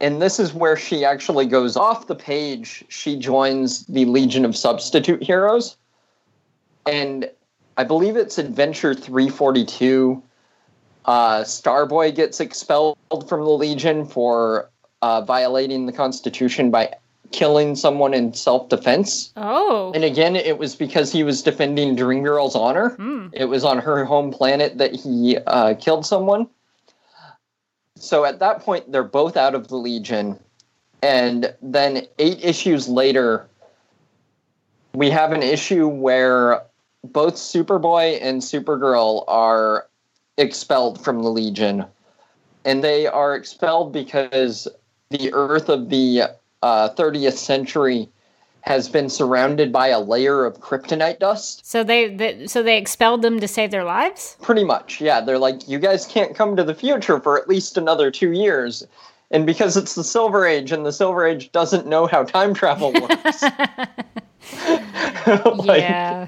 and 0.00 0.20
this 0.20 0.40
is 0.40 0.52
where 0.52 0.76
she 0.76 1.04
actually 1.04 1.46
goes 1.46 1.76
off 1.76 2.06
the 2.06 2.14
page. 2.14 2.84
She 2.88 3.16
joins 3.16 3.86
the 3.86 4.06
Legion 4.06 4.44
of 4.44 4.56
Substitute 4.56 5.22
Heroes. 5.22 5.76
And 6.86 7.30
I 7.76 7.84
believe 7.84 8.16
it's 8.16 8.38
Adventure 8.38 8.94
342. 8.94 10.22
Uh, 11.04 11.40
Starboy 11.40 12.14
gets 12.14 12.40
expelled 12.40 12.96
from 13.28 13.40
the 13.40 13.50
Legion 13.50 14.06
for 14.06 14.70
uh, 15.02 15.22
violating 15.22 15.86
the 15.86 15.92
Constitution 15.92 16.70
by 16.70 16.94
killing 17.32 17.76
someone 17.76 18.14
in 18.14 18.32
self 18.34 18.68
defense. 18.68 19.32
Oh. 19.36 19.92
And 19.94 20.04
again, 20.04 20.36
it 20.36 20.58
was 20.58 20.74
because 20.74 21.12
he 21.12 21.22
was 21.22 21.42
defending 21.42 21.96
Dreamgirl's 21.96 22.56
honor. 22.56 22.96
Mm. 22.96 23.30
It 23.32 23.46
was 23.46 23.64
on 23.64 23.78
her 23.78 24.04
home 24.04 24.32
planet 24.32 24.78
that 24.78 24.94
he 24.94 25.38
uh, 25.46 25.74
killed 25.74 26.04
someone. 26.04 26.48
So 27.96 28.24
at 28.24 28.38
that 28.38 28.60
point, 28.60 28.90
they're 28.90 29.04
both 29.04 29.36
out 29.36 29.54
of 29.54 29.68
the 29.68 29.76
Legion. 29.76 30.38
And 31.02 31.54
then 31.62 32.06
eight 32.18 32.42
issues 32.42 32.88
later, 32.88 33.46
we 34.94 35.10
have 35.10 35.32
an 35.32 35.42
issue 35.42 35.86
where 35.86 36.62
both 37.04 37.34
Superboy 37.34 38.18
and 38.20 38.42
Supergirl 38.42 39.24
are 39.28 39.86
expelled 40.36 41.02
from 41.02 41.22
the 41.22 41.30
Legion. 41.30 41.84
And 42.64 42.84
they 42.84 43.06
are 43.06 43.34
expelled 43.34 43.92
because 43.92 44.68
the 45.10 45.32
Earth 45.32 45.68
of 45.68 45.90
the 45.90 46.22
uh, 46.62 46.88
30th 46.90 47.36
century 47.36 48.08
has 48.62 48.88
been 48.88 49.08
surrounded 49.08 49.72
by 49.72 49.88
a 49.88 49.98
layer 49.98 50.44
of 50.44 50.60
kryptonite 50.60 51.18
dust. 51.18 51.66
So 51.66 51.82
they, 51.82 52.14
they 52.14 52.46
so 52.46 52.62
they 52.62 52.76
expelled 52.76 53.22
them 53.22 53.40
to 53.40 53.48
save 53.48 53.70
their 53.70 53.84
lives? 53.84 54.36
Pretty 54.42 54.64
much, 54.64 55.00
yeah. 55.00 55.20
They're 55.20 55.38
like, 55.38 55.66
you 55.68 55.78
guys 55.78 56.06
can't 56.06 56.34
come 56.34 56.56
to 56.56 56.64
the 56.64 56.74
future 56.74 57.18
for 57.20 57.40
at 57.40 57.48
least 57.48 57.78
another 57.78 58.10
two 58.10 58.32
years. 58.32 58.86
And 59.30 59.46
because 59.46 59.76
it's 59.76 59.94
the 59.94 60.04
Silver 60.04 60.44
Age, 60.44 60.72
and 60.72 60.84
the 60.84 60.92
Silver 60.92 61.24
Age 61.24 61.52
doesn't 61.52 61.86
know 61.86 62.06
how 62.06 62.24
time 62.24 62.52
travel 62.52 62.92
works. 62.92 63.42
like, 65.26 65.80
yeah. 65.80 66.26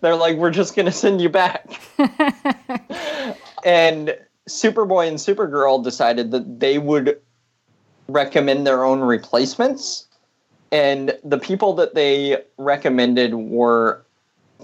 They're 0.00 0.16
like, 0.16 0.36
we're 0.36 0.50
just 0.50 0.74
going 0.74 0.86
to 0.86 0.92
send 0.92 1.20
you 1.20 1.28
back. 1.28 1.80
and 3.64 4.16
Superboy 4.48 5.08
and 5.08 5.18
Supergirl 5.18 5.82
decided 5.82 6.30
that 6.32 6.60
they 6.60 6.78
would 6.78 7.20
recommend 8.08 8.66
their 8.66 8.84
own 8.84 9.00
replacements. 9.00 10.06
And 10.72 11.16
the 11.24 11.38
people 11.38 11.74
that 11.74 11.94
they 11.94 12.42
recommended 12.58 13.34
were 13.34 14.04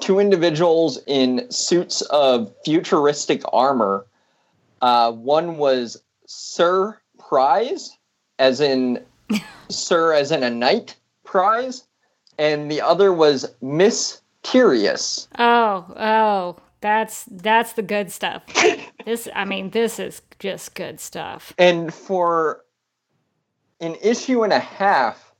two 0.00 0.18
individuals 0.18 0.98
in 1.06 1.50
suits 1.50 2.02
of 2.02 2.52
futuristic 2.64 3.42
armor. 3.52 4.06
Uh, 4.80 5.12
one 5.12 5.58
was 5.58 6.02
Sir 6.26 6.98
Prize, 7.18 7.96
as 8.38 8.60
in 8.60 9.04
Sir, 9.68 10.12
as 10.12 10.32
in 10.32 10.42
a 10.42 10.50
knight 10.50 10.96
prize, 11.24 11.84
and 12.38 12.70
the 12.70 12.80
other 12.80 13.12
was 13.12 13.46
Miss 13.60 14.22
Mysterious. 14.42 15.28
Oh, 15.38 15.86
oh, 15.96 16.56
that's 16.80 17.24
that's 17.30 17.72
the 17.74 17.82
good 17.82 18.10
stuff. 18.10 18.42
this, 19.04 19.28
I 19.34 19.44
mean, 19.44 19.70
this 19.70 19.98
is 19.98 20.22
just 20.38 20.74
good 20.74 21.00
stuff. 21.00 21.54
And 21.58 21.92
for 21.92 22.64
an 23.82 23.96
issue 24.00 24.44
and 24.44 24.52
a 24.52 24.60
half, 24.60 25.34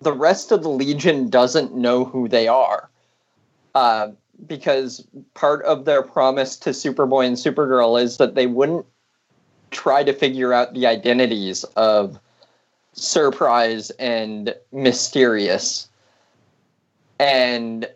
the 0.00 0.12
rest 0.12 0.50
of 0.50 0.62
the 0.62 0.70
Legion 0.70 1.28
doesn't 1.28 1.74
know 1.74 2.04
who 2.04 2.26
they 2.26 2.48
are. 2.48 2.90
Uh, 3.74 4.08
because 4.46 5.06
part 5.34 5.64
of 5.64 5.84
their 5.84 6.02
promise 6.02 6.56
to 6.56 6.70
Superboy 6.70 7.26
and 7.26 7.36
Supergirl 7.36 8.02
is 8.02 8.16
that 8.16 8.34
they 8.34 8.46
wouldn't 8.46 8.86
try 9.70 10.02
to 10.02 10.12
figure 10.12 10.52
out 10.52 10.74
the 10.74 10.86
identities 10.86 11.64
of 11.76 12.18
Surprise 12.92 13.90
and 13.98 14.54
Mysterious. 14.72 15.88
And 17.18 17.88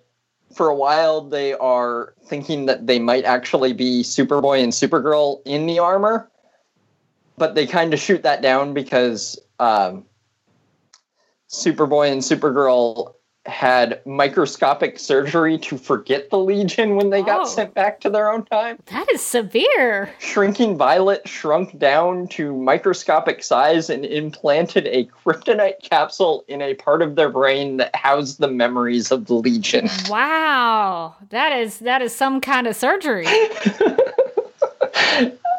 for 0.54 0.68
a 0.68 0.74
while, 0.74 1.22
they 1.22 1.54
are 1.54 2.14
thinking 2.24 2.66
that 2.66 2.86
they 2.86 2.98
might 2.98 3.24
actually 3.24 3.72
be 3.72 4.02
Superboy 4.02 4.62
and 4.62 4.72
Supergirl 4.72 5.40
in 5.44 5.66
the 5.66 5.78
armor, 5.78 6.30
but 7.38 7.54
they 7.54 7.66
kind 7.66 7.94
of 7.94 8.00
shoot 8.00 8.22
that 8.22 8.42
down 8.42 8.74
because 8.74 9.38
um, 9.60 10.04
Superboy 11.50 12.10
and 12.12 12.22
Supergirl 12.22 13.14
had 13.46 14.02
microscopic 14.04 14.98
surgery 14.98 15.56
to 15.58 15.78
forget 15.78 16.28
the 16.30 16.36
Legion 16.38 16.94
when 16.96 17.08
they 17.08 17.22
got 17.22 17.40
Oh. 17.40 17.44
sent 17.46 17.72
back 17.74 17.98
to 18.00 18.10
their 18.10 18.30
own 18.30 18.44
time. 18.44 18.78
That 18.86 19.10
is 19.10 19.22
severe. 19.24 20.10
Shrinking 20.18 20.76
Violet 20.76 21.26
shrunk 21.26 21.78
down 21.78 22.28
to 22.28 22.54
microscopic 22.54 23.42
size 23.42 23.88
and 23.88 24.04
implanted 24.04 24.86
a 24.88 25.06
kryptonite 25.24 25.82
capsule 25.82 26.44
in 26.48 26.60
a 26.60 26.74
part 26.74 27.00
of 27.00 27.16
their 27.16 27.30
brain 27.30 27.78
that 27.78 27.96
housed 27.96 28.40
the 28.40 28.48
memories 28.48 29.10
of 29.10 29.24
the 29.26 29.34
Legion. 29.34 29.88
Wow, 30.10 31.14
that 31.30 31.52
is 31.52 31.78
that 31.80 32.02
is 32.02 32.14
some 32.14 32.40
kind 32.42 32.66
of 32.66 32.76
surgery. 32.76 33.26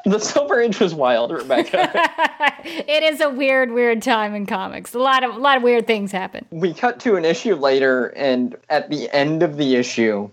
The 0.05 0.19
Silver 0.19 0.59
Age 0.61 0.79
was 0.79 0.93
wild, 0.95 1.31
Rebecca. 1.31 1.91
it 2.65 3.03
is 3.03 3.21
a 3.21 3.29
weird, 3.29 3.71
weird 3.71 4.01
time 4.01 4.33
in 4.33 4.45
comics. 4.45 4.93
A 4.95 4.99
lot 4.99 5.23
of 5.23 5.35
a 5.35 5.37
lot 5.39 5.57
of 5.57 5.63
weird 5.63 5.85
things 5.87 6.11
happen. 6.11 6.45
we 6.51 6.73
cut 6.73 6.99
to 7.01 7.15
an 7.15 7.25
issue 7.25 7.55
later, 7.55 8.07
and 8.15 8.55
at 8.69 8.89
the 8.89 9.09
end 9.15 9.43
of 9.43 9.57
the 9.57 9.75
issue, 9.75 10.29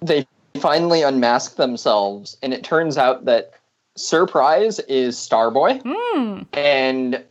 they 0.00 0.26
finally 0.60 1.02
unmask 1.02 1.56
themselves, 1.56 2.36
and 2.42 2.52
it 2.54 2.62
turns 2.62 2.96
out 2.98 3.24
that 3.24 3.52
Surprise 3.96 4.78
is 4.80 5.16
Starboy, 5.16 5.80
Hmm. 5.84 6.42
and 6.52 7.22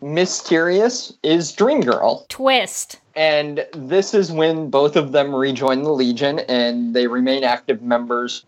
Mysterious 0.00 1.12
is 1.22 1.52
Dream 1.52 1.80
Girl. 1.80 2.26
Twist. 2.28 2.98
And 3.14 3.64
this 3.72 4.14
is 4.14 4.32
when 4.32 4.68
both 4.68 4.96
of 4.96 5.12
them 5.12 5.34
rejoin 5.34 5.82
the 5.82 5.92
Legion, 5.92 6.40
and 6.40 6.94
they 6.94 7.06
remain 7.06 7.44
active 7.44 7.82
members 7.82 8.44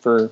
for 0.00 0.30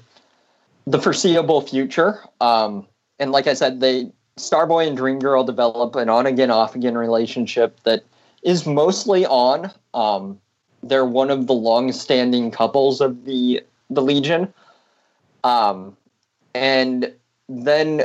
the 0.87 0.99
foreseeable 1.01 1.61
future. 1.61 2.21
Um, 2.41 2.87
and 3.19 3.33
like 3.33 3.47
I 3.47 3.55
said, 3.55 3.81
they 3.81 4.11
Starboy 4.37 4.87
and 4.87 4.97
Dream 4.97 5.19
Girl 5.19 5.45
develop 5.45 5.95
an 5.97 6.09
on 6.09 6.27
again, 6.27 6.51
off 6.51 6.75
again 6.75 6.97
relationship 6.97 7.81
that 7.85 8.05
is 8.43 8.67
mostly 8.67 9.27
on. 9.27 9.71
Um, 9.93 10.41
they're 10.83 11.05
one 11.05 11.31
of 11.31 11.47
the 11.47 11.53
long-standing 11.53 12.51
couples 12.51 13.01
of 13.01 13.25
the 13.25 13.63
the 13.91 14.03
Legion. 14.03 14.53
Um, 15.45 15.97
and 16.55 17.13
then 17.49 18.05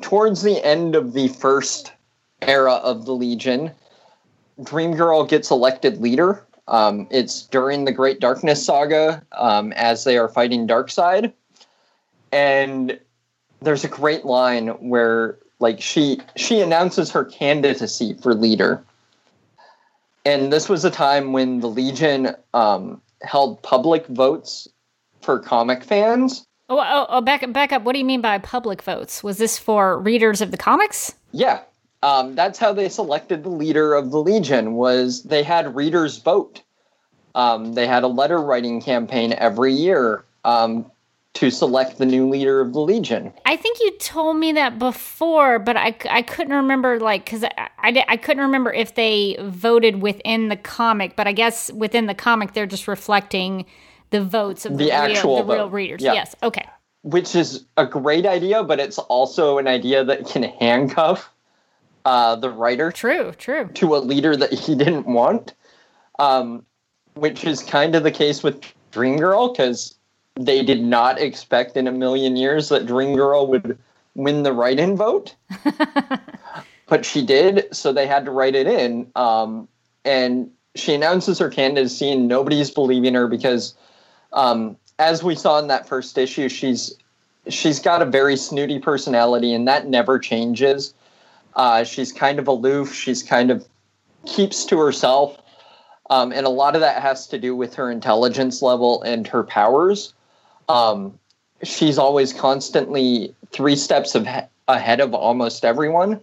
towards 0.00 0.42
the 0.42 0.64
end 0.64 0.94
of 0.94 1.12
the 1.12 1.28
first 1.28 1.92
era 2.42 2.74
of 2.74 3.06
the 3.06 3.12
Legion, 3.12 3.70
Dream 4.62 4.94
Girl 4.94 5.24
gets 5.24 5.50
elected 5.50 6.00
leader. 6.00 6.44
Um, 6.66 7.06
it's 7.10 7.42
during 7.42 7.84
the 7.84 7.92
Great 7.92 8.20
Darkness 8.20 8.64
saga 8.64 9.22
um, 9.32 9.72
as 9.72 10.04
they 10.04 10.18
are 10.18 10.28
fighting 10.28 10.66
Darkseid. 10.66 11.32
And 12.34 12.98
there's 13.62 13.84
a 13.84 13.88
great 13.88 14.24
line 14.24 14.68
where 14.68 15.38
like 15.60 15.80
she 15.80 16.20
she 16.36 16.60
announces 16.60 17.10
her 17.12 17.24
candidacy 17.24 18.14
for 18.14 18.34
leader. 18.34 18.84
And 20.26 20.52
this 20.52 20.68
was 20.68 20.84
a 20.84 20.90
time 20.90 21.32
when 21.32 21.60
the 21.60 21.68
Legion 21.68 22.34
um, 22.54 23.00
held 23.22 23.62
public 23.62 24.06
votes 24.08 24.66
for 25.22 25.38
comic 25.38 25.84
fans. 25.84 26.44
Oh, 26.68 26.78
oh, 26.78 27.06
oh, 27.08 27.20
back 27.20 27.50
back 27.52 27.72
up. 27.72 27.82
What 27.82 27.92
do 27.92 27.98
you 28.00 28.04
mean 28.04 28.20
by 28.20 28.38
public 28.38 28.82
votes? 28.82 29.22
Was 29.22 29.38
this 29.38 29.58
for 29.58 29.98
readers 29.98 30.40
of 30.40 30.50
the 30.50 30.56
comics? 30.56 31.14
Yeah, 31.30 31.60
um, 32.02 32.34
that's 32.34 32.58
how 32.58 32.72
they 32.72 32.88
selected 32.88 33.44
the 33.44 33.50
leader 33.50 33.94
of 33.94 34.10
the 34.10 34.18
Legion. 34.18 34.74
Was 34.74 35.22
they 35.22 35.42
had 35.44 35.76
readers 35.76 36.18
vote. 36.18 36.62
Um, 37.36 37.74
they 37.74 37.86
had 37.86 38.02
a 38.02 38.08
letter 38.08 38.40
writing 38.40 38.80
campaign 38.80 39.34
every 39.34 39.72
year 39.72 40.24
um, 40.44 40.90
to 41.34 41.50
select 41.50 41.98
the 41.98 42.06
new 42.06 42.28
leader 42.28 42.60
of 42.60 42.72
the 42.72 42.80
Legion. 42.80 43.32
I 43.44 43.56
think 43.56 43.78
you 43.80 43.90
told 43.98 44.36
me 44.36 44.52
that 44.52 44.78
before, 44.78 45.58
but 45.58 45.76
I, 45.76 45.96
I 46.08 46.22
couldn't 46.22 46.52
remember 46.54 47.00
like 47.00 47.24
because 47.24 47.44
I, 47.44 47.68
I, 47.78 48.04
I 48.08 48.16
couldn't 48.16 48.42
remember 48.42 48.72
if 48.72 48.94
they 48.94 49.36
voted 49.40 50.00
within 50.00 50.48
the 50.48 50.56
comic. 50.56 51.16
But 51.16 51.26
I 51.26 51.32
guess 51.32 51.72
within 51.72 52.06
the 52.06 52.14
comic 52.14 52.52
they're 52.52 52.66
just 52.66 52.86
reflecting 52.86 53.66
the 54.10 54.22
votes 54.22 54.64
of 54.64 54.78
the, 54.78 54.84
The 54.84 54.84
real, 54.84 54.92
actual 54.92 55.44
the 55.44 55.54
real 55.54 55.70
readers. 55.70 56.02
Yeah. 56.02 56.12
Yes. 56.12 56.36
Okay. 56.42 56.66
which 57.02 57.34
is 57.34 57.64
a 57.76 57.84
great 57.84 58.26
idea, 58.26 58.62
but 58.62 58.78
it's 58.78 58.98
also 58.98 59.58
an 59.58 59.66
idea 59.66 60.04
that 60.04 60.26
can 60.26 60.44
handcuff 60.44 61.30
uh, 62.04 62.36
the 62.36 62.50
writer. 62.50 62.92
True, 62.92 63.32
true. 63.32 63.68
To 63.74 63.96
a 63.96 63.98
leader 63.98 64.36
that 64.36 64.52
he 64.52 64.74
didn't 64.76 65.06
want, 65.06 65.54
um, 66.18 66.64
which 67.14 67.44
is 67.44 67.62
kind 67.62 67.96
of 67.96 68.04
the 68.04 68.10
case 68.12 68.42
with 68.42 68.62
Dream 68.92 69.16
Girl 69.16 69.48
because 69.48 69.96
they 70.36 70.62
did 70.62 70.82
not 70.82 71.20
expect 71.20 71.76
in 71.76 71.86
a 71.86 71.92
million 71.92 72.36
years 72.36 72.68
that 72.68 72.86
Dream 72.86 73.14
Girl 73.14 73.46
would 73.46 73.78
win 74.14 74.42
the 74.42 74.52
write-in 74.52 74.96
vote, 74.96 75.34
but 76.86 77.04
she 77.04 77.24
did, 77.24 77.66
so 77.74 77.92
they 77.92 78.06
had 78.06 78.24
to 78.24 78.30
write 78.30 78.54
it 78.54 78.66
in. 78.66 79.10
Um, 79.14 79.68
and 80.04 80.50
she 80.74 80.94
announces 80.94 81.38
her 81.38 81.48
candidacy, 81.48 82.10
and 82.10 82.26
nobody's 82.26 82.70
believing 82.70 83.14
her 83.14 83.28
because, 83.28 83.74
um, 84.32 84.76
as 84.98 85.22
we 85.22 85.34
saw 85.34 85.58
in 85.58 85.68
that 85.68 85.88
first 85.88 86.18
issue, 86.18 86.48
she's 86.48 86.94
she's 87.48 87.78
got 87.78 88.02
a 88.02 88.06
very 88.06 88.36
snooty 88.36 88.78
personality, 88.78 89.54
and 89.54 89.68
that 89.68 89.86
never 89.86 90.18
changes. 90.18 90.94
Uh, 91.54 91.84
she's 91.84 92.12
kind 92.12 92.40
of 92.40 92.48
aloof. 92.48 92.92
She's 92.92 93.22
kind 93.22 93.50
of 93.50 93.64
keeps 94.26 94.64
to 94.66 94.78
herself. 94.78 95.38
Um, 96.10 96.32
and 96.32 96.44
a 96.44 96.50
lot 96.50 96.74
of 96.74 96.80
that 96.80 97.00
has 97.00 97.26
to 97.28 97.38
do 97.38 97.56
with 97.56 97.74
her 97.74 97.90
intelligence 97.90 98.60
level 98.62 99.02
and 99.02 99.26
her 99.28 99.42
powers. 99.42 100.12
Um, 100.68 101.18
she's 101.62 101.98
always 101.98 102.32
constantly 102.32 103.34
three 103.50 103.76
steps 103.76 104.14
of, 104.14 104.26
ahead 104.68 105.00
of 105.00 105.14
almost 105.14 105.64
everyone. 105.64 106.20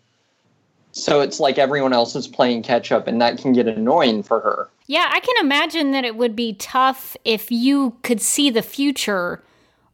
So 0.94 1.22
it's 1.22 1.40
like 1.40 1.58
everyone 1.58 1.94
else 1.94 2.16
is 2.16 2.28
playing 2.28 2.64
catch 2.64 2.92
up, 2.92 3.08
and 3.08 3.22
that 3.22 3.38
can 3.38 3.54
get 3.54 3.68
annoying 3.68 4.24
for 4.24 4.42
her. 4.42 4.70
Yeah, 4.88 5.10
I 5.10 5.22
can 5.22 5.36
imagine 5.40 5.92
that 5.92 6.04
it 6.04 6.18
would 6.18 6.36
be 6.36 6.54
tough 6.54 7.16
if 7.24 7.50
you 7.50 7.96
could 8.04 8.20
see 8.22 8.50
the 8.50 8.62
future. 8.62 9.42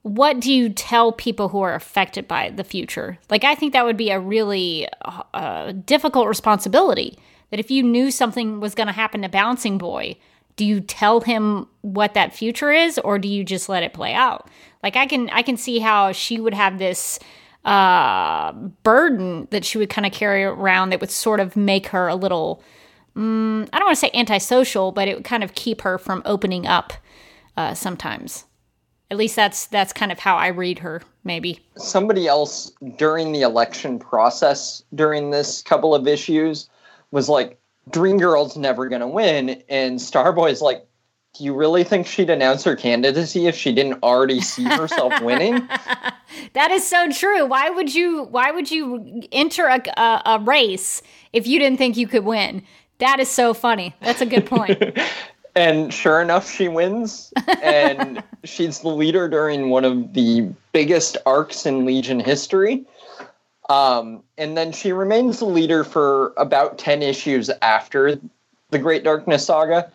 What 0.02 0.39
do 0.39 0.52
you 0.52 0.70
tell 0.70 1.12
people 1.12 1.50
who 1.50 1.62
are 1.62 1.76
affected 1.76 2.28
by 2.28 2.50
the 2.50 2.64
future? 2.64 3.20
Like, 3.30 3.43
I 3.43 3.54
think 3.54 3.74
that 3.74 3.86
would 3.86 3.98
be 3.98 4.10
a 4.10 4.20
really 4.20 4.88
uh, 5.34 5.74
difficult 5.86 6.28
responsibility. 6.28 7.20
That 7.52 7.60
if 7.60 7.70
you 7.70 7.84
knew 7.84 8.10
something 8.10 8.60
was 8.60 8.74
going 8.74 8.88
to 8.88 8.93
happen 8.93 9.22
to 9.22 9.30
Bouncing 9.30 9.78
Boy, 9.78 10.18
do 10.58 10.66
you 10.66 10.82
tell 10.82 11.22
him 11.22 11.68
what 11.82 12.14
that 12.16 12.36
future 12.36 12.72
is, 12.72 12.99
or 12.99 13.18
do 13.18 13.30
you 13.30 13.43
just 13.45 13.70
let 13.70 13.84
it 13.84 13.93
play 13.93 14.14
out? 14.14 14.49
Like, 14.84 14.97
I 14.97 15.05
can 15.05 15.30
I 15.30 15.41
can 15.41 15.55
see 15.55 15.80
how 15.80 16.12
she 16.12 16.39
would 16.39 16.53
have 16.53 16.78
this 16.78 17.20
uh, 17.64 18.51
burden 18.84 19.47
that 19.51 19.64
she 19.64 19.78
would 19.78 19.89
kind 19.89 20.05
of 20.05 20.12
carry 20.12 20.43
around 20.43 20.89
that 20.89 20.99
would 20.99 21.12
sort 21.12 21.39
of 21.39 21.55
make 21.55 21.88
her 21.88 22.08
a 22.08 22.16
little, 22.16 22.64
um, 23.16 23.68
I 23.72 23.80
don't 23.80 23.88
want 23.88 23.95
to 23.95 23.99
say 23.99 24.12
antisocial, 24.14 24.91
but 24.91 25.08
it 25.08 25.16
would 25.16 25.26
kind 25.26 25.43
of 25.43 25.53
keep 25.53 25.82
her 25.82 25.97
from 25.97 26.22
opening 26.26 26.66
up 26.66 26.93
uh, 27.55 27.74
sometimes. 27.74 28.45
At 29.10 29.18
least 29.18 29.36
that's 29.36 29.68
that's 29.68 29.93
kind 29.93 30.12
of 30.12 30.20
how 30.20 30.36
I 30.38 30.47
read 30.47 30.80
her. 30.80 31.01
Maybe 31.24 31.60
somebody 31.78 32.28
else 32.28 32.72
during 32.97 33.32
the 33.32 33.41
election 33.41 33.99
process 33.99 34.84
during 34.95 35.32
this 35.32 35.62
couple 35.62 35.93
of 35.93 36.08
issues 36.08 36.70
was 37.12 37.30
like, 37.30 37.60
"Dream 37.89 38.17
Girl's 38.17 38.57
never 38.57 38.88
going 38.88 39.01
to 39.01 39.07
win," 39.07 39.63
and 39.69 40.01
Starboy's 40.01 40.61
like, 40.61 40.88
do 41.38 41.43
you 41.43 41.53
really 41.53 41.83
think 41.83 42.07
she'd 42.07 42.31
announce 42.31 42.63
her 42.63 42.75
candidacy 42.75 43.45
if 43.45 43.55
she 43.55 43.71
didn't 43.71 44.01
already 44.01 44.41
see 44.41 44.63
herself 44.63 45.13
winning? 45.21 45.67
that 46.53 46.71
is 46.71 46.88
so 46.88 47.11
true. 47.11 47.45
Why 47.45 47.69
would 47.69 47.93
you? 47.93 48.23
Why 48.23 48.51
would 48.51 48.71
you 48.71 49.21
enter 49.31 49.67
a, 49.67 49.81
a, 49.97 50.21
a 50.25 50.39
race 50.39 51.01
if 51.33 51.45
you 51.45 51.59
didn't 51.59 51.77
think 51.77 51.95
you 51.95 52.07
could 52.07 52.25
win? 52.25 52.63
That 52.97 53.19
is 53.19 53.29
so 53.29 53.53
funny. 53.53 53.93
That's 54.01 54.21
a 54.21 54.25
good 54.25 54.47
point. 54.47 54.81
and 55.55 55.93
sure 55.93 56.21
enough, 56.21 56.49
she 56.49 56.67
wins, 56.67 57.31
and 57.61 58.23
she's 58.43 58.79
the 58.79 58.89
leader 58.89 59.29
during 59.29 59.69
one 59.69 59.85
of 59.85 60.13
the 60.13 60.49
biggest 60.71 61.17
arcs 61.27 61.67
in 61.67 61.85
Legion 61.85 62.19
history. 62.19 62.88
Um, 63.70 64.24
and 64.38 64.55
then 64.55 64.72
she 64.72 64.93
remains 64.93 65.39
the 65.39 65.45
leader 65.45 65.84
for 65.84 66.34
about 66.38 66.78
10 66.78 67.03
issues 67.03 67.49
after 67.61 68.20
the 68.70 68.80
Great 68.80 69.03
Darkness 69.03 69.45
Saga 69.45 69.91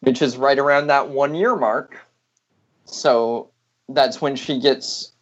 which 0.00 0.22
is 0.22 0.36
right 0.36 0.58
around 0.58 0.88
that 0.88 1.08
one 1.08 1.34
year 1.34 1.56
mark. 1.56 1.96
So 2.84 3.50
that's 3.88 4.20
when 4.20 4.36
she 4.36 4.60
gets 4.60 5.12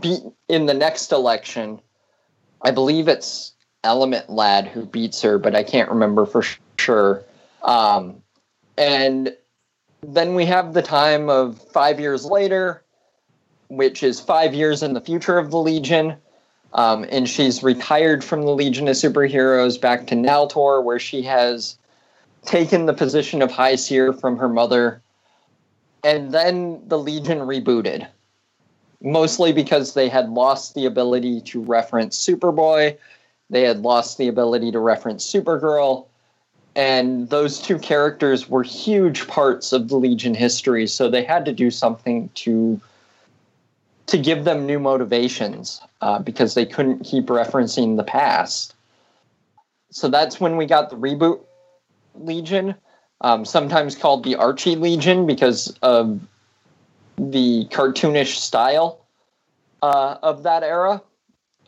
beat 0.00 0.22
in 0.48 0.66
the 0.66 0.74
next 0.74 1.12
election. 1.12 1.80
I 2.62 2.70
believe 2.70 3.08
it's 3.08 3.52
Element 3.84 4.28
Lad 4.28 4.66
who 4.66 4.84
beats 4.84 5.22
her, 5.22 5.38
but 5.38 5.54
I 5.54 5.62
can't 5.62 5.88
remember 5.90 6.26
for 6.26 6.42
sure. 6.78 7.24
Um, 7.62 8.22
and 8.76 9.34
then 10.02 10.34
we 10.34 10.44
have 10.46 10.74
the 10.74 10.82
time 10.82 11.28
of 11.28 11.60
five 11.72 12.00
years 12.00 12.24
later, 12.24 12.82
which 13.68 14.02
is 14.02 14.20
five 14.20 14.54
years 14.54 14.82
in 14.82 14.94
the 14.94 15.00
future 15.00 15.38
of 15.38 15.50
the 15.50 15.58
Legion. 15.58 16.16
Um, 16.74 17.06
and 17.10 17.28
she's 17.28 17.62
retired 17.62 18.22
from 18.22 18.42
the 18.42 18.50
Legion 18.50 18.88
of 18.88 18.96
Superheroes 18.96 19.80
back 19.80 20.06
to 20.08 20.14
Naltor, 20.14 20.82
where 20.84 20.98
she 20.98 21.22
has 21.22 21.78
taken 22.44 22.86
the 22.86 22.94
position 22.94 23.42
of 23.42 23.50
High 23.50 23.76
Seer 23.76 24.12
from 24.12 24.36
her 24.36 24.48
mother, 24.48 25.02
and 26.04 26.32
then 26.32 26.80
the 26.86 26.98
Legion 26.98 27.38
rebooted. 27.40 28.06
Mostly 29.00 29.52
because 29.52 29.94
they 29.94 30.08
had 30.08 30.28
lost 30.30 30.74
the 30.74 30.84
ability 30.84 31.40
to 31.42 31.60
reference 31.60 32.18
Superboy, 32.18 32.96
they 33.50 33.62
had 33.62 33.80
lost 33.80 34.18
the 34.18 34.28
ability 34.28 34.72
to 34.72 34.78
reference 34.78 35.30
Supergirl, 35.30 36.06
and 36.74 37.30
those 37.30 37.60
two 37.60 37.78
characters 37.78 38.48
were 38.48 38.62
huge 38.62 39.26
parts 39.26 39.72
of 39.72 39.88
the 39.88 39.96
Legion 39.96 40.34
history, 40.34 40.86
so 40.86 41.08
they 41.08 41.24
had 41.24 41.44
to 41.44 41.52
do 41.52 41.70
something 41.70 42.28
to 42.34 42.80
to 44.08 44.18
give 44.18 44.44
them 44.44 44.66
new 44.66 44.78
motivations 44.80 45.80
uh, 46.00 46.18
because 46.18 46.54
they 46.54 46.66
couldn't 46.66 47.04
keep 47.04 47.26
referencing 47.26 47.96
the 47.96 48.02
past. 48.02 48.74
So 49.90 50.08
that's 50.08 50.40
when 50.40 50.56
we 50.56 50.66
got 50.66 50.90
the 50.90 50.96
reboot 50.96 51.40
Legion, 52.14 52.74
um, 53.20 53.44
sometimes 53.44 53.94
called 53.94 54.24
the 54.24 54.34
Archie 54.36 54.76
Legion 54.76 55.26
because 55.26 55.76
of 55.82 56.20
the 57.16 57.66
cartoonish 57.70 58.36
style 58.36 59.04
uh, 59.82 60.16
of 60.22 60.42
that 60.42 60.62
era. 60.62 61.02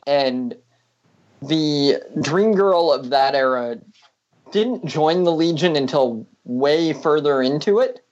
And 0.07 0.57
the 1.43 1.97
Dream 2.21 2.53
Girl 2.53 2.91
of 2.91 3.11
that 3.11 3.35
era 3.35 3.79
didn't 4.51 4.87
join 4.87 5.25
the 5.25 5.33
Legion 5.33 5.77
until 5.77 6.27
way 6.45 6.95
further 6.95 7.43
into 7.43 7.81
it. 7.81 8.03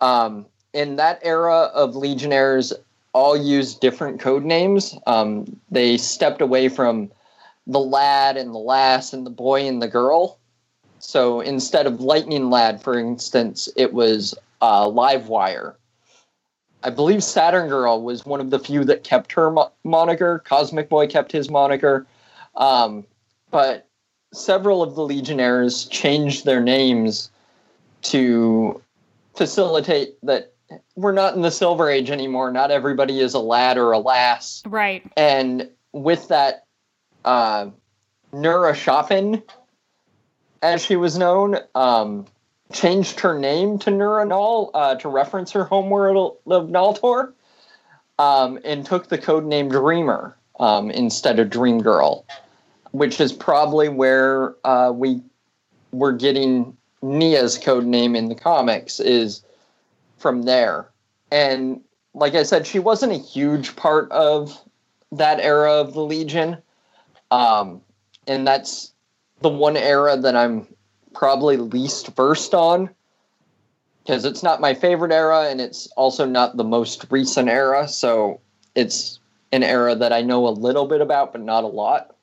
Um, 0.00 0.46
in 0.72 0.96
that 0.96 1.20
era 1.22 1.70
of 1.72 1.94
Legionnaires, 1.94 2.72
all 3.14 3.36
used 3.36 3.80
different 3.80 4.20
code 4.20 4.44
names. 4.44 4.96
Um, 5.06 5.58
they 5.70 5.96
stepped 5.96 6.42
away 6.42 6.68
from 6.68 7.10
the 7.66 7.80
lad 7.80 8.36
and 8.36 8.54
the 8.54 8.58
lass 8.58 9.14
and 9.14 9.24
the 9.24 9.30
boy 9.30 9.66
and 9.66 9.80
the 9.80 9.88
girl 9.88 10.38
so 11.04 11.42
instead 11.42 11.86
of 11.86 12.00
Lightning 12.00 12.48
Lad, 12.48 12.80
for 12.82 12.98
instance, 12.98 13.68
it 13.76 13.92
was 13.92 14.34
uh, 14.62 14.86
Livewire. 14.86 15.74
I 16.82 16.88
believe 16.88 17.22
Saturn 17.22 17.68
Girl 17.68 18.02
was 18.02 18.24
one 18.24 18.40
of 18.40 18.48
the 18.48 18.58
few 18.58 18.84
that 18.84 19.04
kept 19.04 19.32
her 19.32 19.50
mo- 19.50 19.70
moniker. 19.84 20.42
Cosmic 20.46 20.88
Boy 20.88 21.06
kept 21.06 21.30
his 21.30 21.50
moniker. 21.50 22.06
Um, 22.56 23.04
but 23.50 23.86
several 24.32 24.82
of 24.82 24.94
the 24.94 25.02
Legionnaires 25.02 25.84
changed 25.86 26.46
their 26.46 26.62
names 26.62 27.30
to 28.02 28.80
facilitate 29.34 30.16
that 30.22 30.53
we're 30.96 31.12
not 31.12 31.34
in 31.34 31.42
the 31.42 31.50
Silver 31.50 31.90
Age 31.90 32.10
anymore. 32.10 32.50
Not 32.50 32.70
everybody 32.70 33.20
is 33.20 33.34
a 33.34 33.38
lad 33.38 33.78
or 33.78 33.92
a 33.92 33.98
lass. 33.98 34.62
Right. 34.66 35.04
And 35.16 35.68
with 35.92 36.28
that, 36.28 36.64
uh, 37.24 37.70
Nura 38.32 38.74
Shoppin 38.74 39.42
as 40.64 40.82
she 40.82 40.96
was 40.96 41.18
known, 41.18 41.58
um, 41.74 42.24
changed 42.72 43.20
her 43.20 43.38
name 43.38 43.78
to 43.78 43.90
Nura 43.90 44.26
Nal 44.26 44.70
uh, 44.72 44.94
to 44.96 45.08
reference 45.10 45.52
her 45.52 45.64
homeworld 45.64 46.38
of 46.46 46.68
Naltor, 46.68 47.34
um, 48.18 48.58
and 48.64 48.84
took 48.86 49.08
the 49.08 49.18
code 49.18 49.44
name 49.44 49.68
Dreamer 49.68 50.34
um, 50.58 50.90
instead 50.90 51.38
of 51.38 51.50
Dream 51.50 51.82
Girl, 51.82 52.24
which 52.92 53.20
is 53.20 53.30
probably 53.30 53.90
where 53.90 54.54
uh, 54.64 54.90
we 54.92 55.22
were 55.92 56.12
getting 56.12 56.74
Nia's 57.02 57.58
code 57.58 57.84
name 57.84 58.16
in 58.16 58.30
the 58.30 58.34
comics 58.34 58.98
is 58.98 59.43
from 60.18 60.42
there. 60.42 60.88
And 61.30 61.80
like 62.14 62.34
I 62.34 62.42
said, 62.42 62.66
she 62.66 62.78
wasn't 62.78 63.12
a 63.12 63.18
huge 63.18 63.76
part 63.76 64.10
of 64.12 64.58
that 65.12 65.40
era 65.40 65.72
of 65.72 65.94
the 65.94 66.00
Legion. 66.00 66.58
Um, 67.30 67.80
and 68.26 68.46
that's 68.46 68.92
the 69.40 69.48
one 69.48 69.76
era 69.76 70.16
that 70.16 70.36
I'm 70.36 70.66
probably 71.12 71.56
least 71.56 72.08
versed 72.08 72.54
on 72.54 72.90
because 74.02 74.24
it's 74.24 74.42
not 74.42 74.60
my 74.60 74.74
favorite 74.74 75.12
era 75.12 75.48
and 75.48 75.60
it's 75.60 75.86
also 75.96 76.26
not 76.26 76.56
the 76.56 76.64
most 76.64 77.06
recent 77.10 77.48
era. 77.48 77.88
So 77.88 78.40
it's 78.74 79.18
an 79.52 79.62
era 79.62 79.94
that 79.94 80.12
I 80.12 80.20
know 80.20 80.46
a 80.46 80.50
little 80.50 80.86
bit 80.86 81.00
about, 81.00 81.32
but 81.32 81.40
not 81.40 81.64
a 81.64 81.68
lot. 81.68 82.14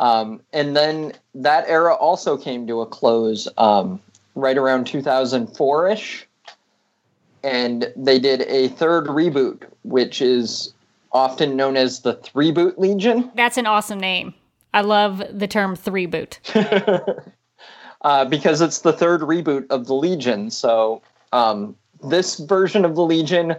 Um, 0.00 0.40
and 0.52 0.76
then 0.76 1.12
that 1.34 1.64
era 1.68 1.94
also 1.94 2.36
came 2.36 2.66
to 2.66 2.80
a 2.80 2.86
close 2.86 3.46
um, 3.56 4.00
right 4.34 4.58
around 4.58 4.86
2004 4.86 5.88
ish. 5.90 6.26
And 7.44 7.92
they 7.96 8.18
did 8.18 8.42
a 8.42 8.68
third 8.68 9.06
reboot, 9.06 9.62
which 9.82 10.22
is 10.22 10.72
often 11.12 11.56
known 11.56 11.76
as 11.76 12.00
the 12.00 12.14
Three 12.14 12.52
Boot 12.52 12.78
Legion. 12.78 13.30
That's 13.34 13.56
an 13.56 13.66
awesome 13.66 14.00
name. 14.00 14.34
I 14.74 14.80
love 14.80 15.22
the 15.30 15.46
term 15.46 15.76
three 15.76 16.06
boot. 16.06 16.40
uh, 18.02 18.24
because 18.24 18.60
it's 18.60 18.80
the 18.80 18.92
third 18.92 19.20
reboot 19.22 19.66
of 19.70 19.86
the 19.86 19.94
Legion. 19.94 20.50
So 20.50 21.02
um, 21.32 21.76
this 22.02 22.38
version 22.38 22.84
of 22.84 22.94
the 22.94 23.02
Legion 23.02 23.56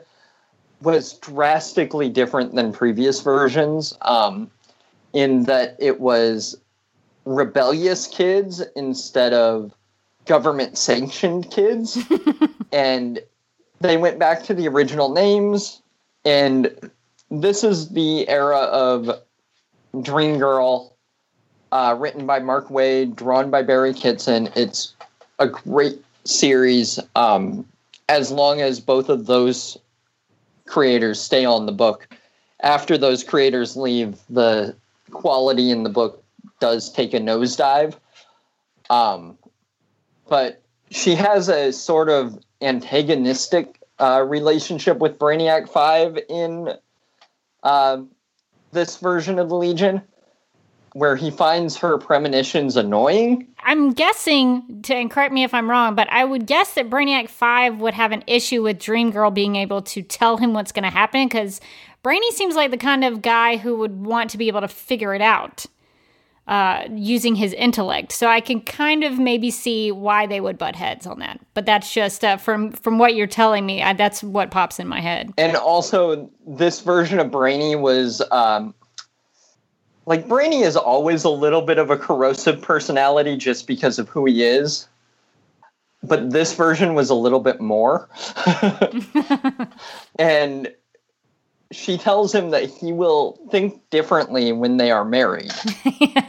was 0.81 1.13
drastically 1.13 2.09
different 2.09 2.55
than 2.55 2.73
previous 2.73 3.21
versions 3.21 3.97
um, 4.01 4.49
in 5.13 5.43
that 5.43 5.75
it 5.79 5.99
was 5.99 6.57
rebellious 7.25 8.07
kids 8.07 8.61
instead 8.75 9.33
of 9.33 9.73
government 10.25 10.77
sanctioned 10.77 11.49
kids. 11.51 11.97
and 12.73 13.21
they 13.83 13.97
went 13.97 14.17
back 14.17 14.43
to 14.43 14.53
the 14.53 14.67
original 14.67 15.13
names. 15.13 15.81
And 16.25 16.91
this 17.29 17.63
is 17.63 17.89
the 17.89 18.27
era 18.29 18.57
of 18.57 19.09
Dream 20.01 20.39
Girl, 20.39 20.95
uh, 21.71 21.95
written 21.99 22.25
by 22.25 22.39
Mark 22.39 22.69
Waid, 22.69 23.15
drawn 23.15 23.51
by 23.51 23.61
Barry 23.61 23.93
Kitson. 23.93 24.49
It's 24.55 24.95
a 25.37 25.47
great 25.47 26.01
series 26.23 26.99
um, 27.15 27.67
as 28.07 28.31
long 28.31 28.61
as 28.61 28.79
both 28.79 29.09
of 29.09 29.25
those 29.25 29.77
creators 30.65 31.19
stay 31.19 31.43
on 31.43 31.65
the 31.65 31.71
book. 31.71 32.07
After 32.61 32.97
those 32.97 33.23
creators 33.23 33.75
leave, 33.75 34.17
the 34.29 34.75
quality 35.11 35.69
in 35.69 35.83
the 35.83 35.89
book 35.89 36.23
does 36.61 36.89
take 36.89 37.13
a 37.13 37.19
nosedive. 37.19 37.95
Um, 38.89 39.37
but 40.29 40.61
she 40.89 41.15
has 41.15 41.49
a 41.49 41.73
sort 41.73 42.07
of 42.07 42.39
antagonistic 42.63 43.79
uh, 43.99 44.23
relationship 44.27 44.97
with 44.97 45.17
Brainiac 45.19 45.69
5 45.69 46.19
in 46.29 46.73
uh, 47.63 48.01
this 48.71 48.97
version 48.97 49.39
of 49.39 49.49
the 49.49 49.55
Legion, 49.55 50.01
where 50.93 51.15
he 51.15 51.31
finds 51.31 51.77
her 51.77 51.97
premonitions 51.97 52.75
annoying. 52.75 53.47
I'm 53.63 53.93
guessing, 53.93 54.81
to, 54.83 54.95
and 54.95 55.09
correct 55.09 55.33
me 55.33 55.43
if 55.43 55.53
I'm 55.53 55.69
wrong, 55.69 55.95
but 55.95 56.09
I 56.11 56.25
would 56.25 56.45
guess 56.45 56.73
that 56.73 56.89
Brainiac 56.89 57.29
5 57.29 57.79
would 57.79 57.93
have 57.93 58.11
an 58.11 58.23
issue 58.27 58.63
with 58.63 58.79
Dream 58.79 59.11
Girl 59.11 59.31
being 59.31 59.55
able 59.55 59.81
to 59.83 60.01
tell 60.01 60.37
him 60.37 60.53
what's 60.53 60.71
going 60.71 60.83
to 60.83 60.89
happen 60.89 61.27
because 61.27 61.61
Brainy 62.03 62.31
seems 62.31 62.55
like 62.55 62.71
the 62.71 62.77
kind 62.77 63.03
of 63.03 63.21
guy 63.21 63.57
who 63.57 63.77
would 63.77 64.05
want 64.05 64.29
to 64.31 64.37
be 64.37 64.47
able 64.47 64.61
to 64.61 64.67
figure 64.67 65.13
it 65.13 65.21
out 65.21 65.65
uh, 66.47 66.83
using 66.91 67.35
his 67.35 67.53
intellect. 67.53 68.11
So 68.11 68.27
I 68.27 68.41
can 68.41 68.61
kind 68.61 69.03
of 69.03 69.17
maybe 69.17 69.49
see 69.49 69.91
why 69.91 70.27
they 70.27 70.41
would 70.41 70.57
butt 70.57 70.75
heads 70.75 71.07
on 71.07 71.19
that. 71.19 71.39
But 71.53 71.65
that's 71.65 71.93
just 71.93 72.23
uh, 72.23 72.37
from 72.37 72.71
from 72.71 72.97
what 72.97 73.15
you're 73.15 73.27
telling 73.27 73.65
me. 73.65 73.81
I, 73.81 73.93
that's 73.93 74.23
what 74.23 74.51
pops 74.51 74.79
in 74.79 74.87
my 74.87 74.99
head. 74.99 75.33
And 75.37 75.55
also, 75.55 76.29
this 76.45 76.81
version 76.81 77.19
of 77.19 77.31
Brainy 77.31 77.75
was 77.75 78.21
um, 78.31 78.73
like 80.05 80.27
Brainy 80.27 80.63
is 80.63 80.75
always 80.75 81.23
a 81.23 81.29
little 81.29 81.61
bit 81.61 81.77
of 81.77 81.89
a 81.89 81.97
corrosive 81.97 82.61
personality 82.61 83.37
just 83.37 83.67
because 83.67 83.99
of 83.99 84.09
who 84.09 84.25
he 84.25 84.43
is. 84.43 84.87
But 86.05 86.31
this 86.31 86.53
version 86.53 86.95
was 86.95 87.09
a 87.09 87.15
little 87.15 87.39
bit 87.39 87.61
more. 87.61 88.09
and 90.19 90.69
she 91.73 91.97
tells 91.97 92.33
him 92.33 92.51
that 92.51 92.69
he 92.69 92.93
will 92.93 93.39
think 93.51 93.89
differently 93.89 94.51
when 94.51 94.77
they 94.77 94.91
are 94.91 95.03
married. 95.03 95.51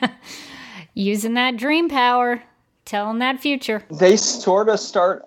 Using 0.95 1.35
that 1.35 1.57
dream 1.57 1.89
power, 1.89 2.43
telling 2.85 3.19
that 3.19 3.41
future. 3.41 3.85
They 3.91 4.17
sort 4.17 4.69
of 4.69 4.81
start 4.81 5.25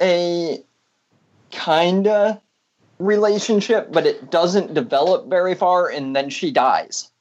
a 0.00 0.62
kinda 1.50 2.40
relationship, 2.98 3.92
but 3.92 4.06
it 4.06 4.30
doesn't 4.30 4.74
develop 4.74 5.28
very 5.28 5.54
far, 5.54 5.88
and 5.88 6.16
then 6.16 6.30
she 6.30 6.50
dies. 6.50 7.11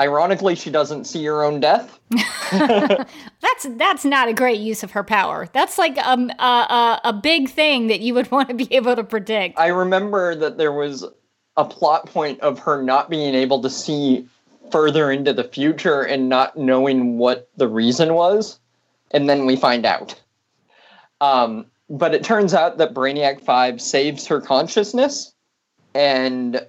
Ironically, 0.00 0.54
she 0.54 0.70
doesn't 0.70 1.04
see 1.04 1.22
her 1.26 1.44
own 1.44 1.60
death. 1.60 2.00
that's 2.50 3.66
that's 3.76 4.04
not 4.04 4.28
a 4.28 4.32
great 4.32 4.58
use 4.58 4.82
of 4.82 4.92
her 4.92 5.04
power. 5.04 5.46
That's 5.52 5.76
like 5.76 5.98
um, 5.98 6.30
a, 6.38 6.42
a, 6.42 7.00
a 7.04 7.12
big 7.12 7.50
thing 7.50 7.88
that 7.88 8.00
you 8.00 8.14
would 8.14 8.30
want 8.32 8.48
to 8.48 8.54
be 8.54 8.72
able 8.74 8.96
to 8.96 9.04
predict. 9.04 9.58
I 9.58 9.66
remember 9.66 10.34
that 10.34 10.56
there 10.56 10.72
was 10.72 11.04
a 11.58 11.64
plot 11.66 12.06
point 12.06 12.40
of 12.40 12.58
her 12.60 12.82
not 12.82 13.10
being 13.10 13.34
able 13.34 13.60
to 13.60 13.68
see 13.68 14.26
further 14.72 15.10
into 15.10 15.34
the 15.34 15.44
future 15.44 16.00
and 16.00 16.30
not 16.30 16.56
knowing 16.56 17.18
what 17.18 17.50
the 17.56 17.68
reason 17.68 18.14
was, 18.14 18.58
and 19.10 19.28
then 19.28 19.44
we 19.44 19.56
find 19.56 19.84
out. 19.84 20.18
Um, 21.20 21.66
but 21.90 22.14
it 22.14 22.24
turns 22.24 22.54
out 22.54 22.78
that 22.78 22.94
Brainiac 22.94 23.42
5 23.42 23.80
saves 23.80 24.26
her 24.28 24.40
consciousness, 24.40 25.34
and 25.92 26.64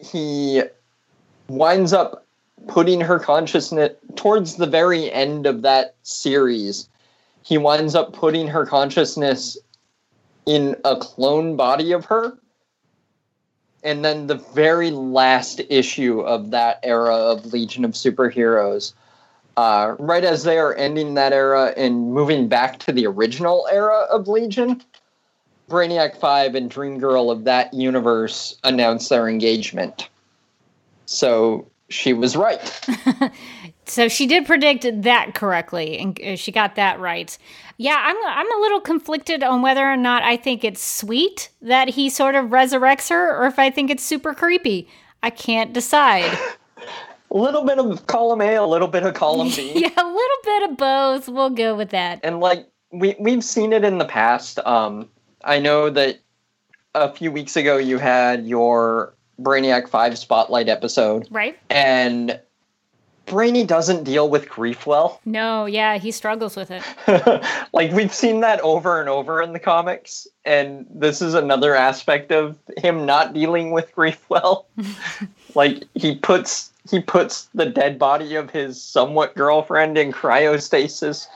he 0.00 0.62
winds 1.48 1.92
up 1.92 2.26
putting 2.66 3.00
her 3.00 3.18
consciousness 3.18 3.92
towards 4.16 4.56
the 4.56 4.66
very 4.66 5.10
end 5.12 5.46
of 5.46 5.62
that 5.62 5.94
series. 6.02 6.88
He 7.42 7.58
winds 7.58 7.94
up 7.94 8.12
putting 8.12 8.48
her 8.48 8.66
consciousness 8.66 9.56
in 10.46 10.76
a 10.84 10.96
clone 10.96 11.56
body 11.56 11.92
of 11.92 12.06
her. 12.06 12.38
And 13.84 14.04
then 14.04 14.26
the 14.26 14.34
very 14.54 14.90
last 14.90 15.60
issue 15.68 16.20
of 16.20 16.50
that 16.50 16.80
era 16.82 17.14
of 17.14 17.52
Legion 17.52 17.84
of 17.84 17.92
Superheroes, 17.92 18.92
uh, 19.56 19.94
right 19.98 20.24
as 20.24 20.42
they 20.42 20.58
are 20.58 20.74
ending 20.74 21.14
that 21.14 21.32
era 21.32 21.72
and 21.76 22.12
moving 22.12 22.48
back 22.48 22.78
to 22.80 22.92
the 22.92 23.06
original 23.06 23.68
era 23.70 24.06
of 24.10 24.26
Legion, 24.26 24.82
Brainiac 25.68 26.18
5 26.18 26.54
and 26.54 26.70
Dream 26.70 26.98
Girl 26.98 27.30
of 27.30 27.44
that 27.44 27.72
universe 27.72 28.56
announce 28.64 29.08
their 29.08 29.28
engagement. 29.28 30.08
So 31.06 31.66
she 31.88 32.12
was 32.12 32.36
right. 32.36 32.60
so 33.86 34.08
she 34.08 34.26
did 34.26 34.46
predict 34.46 34.86
that 35.02 35.34
correctly, 35.34 35.98
and 35.98 36.20
uh, 36.20 36.36
she 36.36 36.52
got 36.52 36.76
that 36.76 37.00
right. 37.00 37.36
Yeah, 37.76 37.96
I'm 37.98 38.16
I'm 38.26 38.58
a 38.58 38.60
little 38.60 38.80
conflicted 38.80 39.42
on 39.42 39.62
whether 39.62 39.86
or 39.86 39.96
not 39.96 40.22
I 40.22 40.36
think 40.36 40.64
it's 40.64 40.82
sweet 40.82 41.50
that 41.62 41.88
he 41.88 42.10
sort 42.10 42.34
of 42.34 42.46
resurrects 42.46 43.10
her, 43.10 43.36
or 43.36 43.46
if 43.46 43.58
I 43.58 43.70
think 43.70 43.90
it's 43.90 44.02
super 44.02 44.34
creepy. 44.34 44.88
I 45.22 45.30
can't 45.30 45.72
decide. 45.72 46.38
a 47.30 47.34
little 47.36 47.64
bit 47.64 47.78
of 47.78 48.06
column 48.06 48.40
A, 48.40 48.54
a 48.54 48.66
little 48.66 48.88
bit 48.88 49.02
of 49.02 49.14
column 49.14 49.48
B. 49.48 49.72
yeah, 49.74 49.88
a 49.88 50.06
little 50.06 50.38
bit 50.44 50.70
of 50.70 50.76
both. 50.76 51.28
We'll 51.28 51.50
go 51.50 51.74
with 51.74 51.90
that. 51.90 52.20
And 52.22 52.40
like 52.40 52.68
we 52.92 53.16
we've 53.18 53.44
seen 53.44 53.72
it 53.72 53.84
in 53.84 53.98
the 53.98 54.04
past. 54.04 54.58
Um, 54.60 55.08
I 55.44 55.58
know 55.58 55.90
that 55.90 56.20
a 56.94 57.12
few 57.12 57.30
weeks 57.30 57.56
ago 57.56 57.76
you 57.76 57.98
had 57.98 58.46
your 58.46 59.14
Brainiac 59.40 59.88
5 59.88 60.18
spotlight 60.18 60.68
episode. 60.68 61.28
Right. 61.30 61.58
And 61.70 62.40
Brainy 63.28 63.64
doesn't 63.64 64.04
deal 64.04 64.28
with 64.28 64.48
grief 64.48 64.86
well. 64.86 65.20
No, 65.28 65.66
yeah, 65.66 65.98
he 65.98 66.10
struggles 66.10 66.56
with 66.56 66.70
it. 66.70 66.82
like 67.72 67.92
we've 67.92 68.14
seen 68.14 68.40
that 68.40 68.60
over 68.60 68.98
and 68.98 69.08
over 69.08 69.42
in 69.42 69.52
the 69.52 69.58
comics, 69.58 70.26
and 70.44 70.86
this 70.90 71.20
is 71.20 71.34
another 71.34 71.74
aspect 71.74 72.32
of 72.32 72.58
him 72.78 73.04
not 73.04 73.34
dealing 73.34 73.70
with 73.70 73.94
grief 73.94 74.24
well. 74.30 74.66
like 75.54 75.84
he 75.94 76.14
puts 76.14 76.72
he 76.90 77.00
puts 77.00 77.48
the 77.54 77.66
dead 77.66 77.98
body 77.98 78.34
of 78.34 78.50
his 78.50 78.82
somewhat 78.82 79.34
girlfriend 79.34 79.98
in 79.98 80.12
cryostasis 80.12 81.26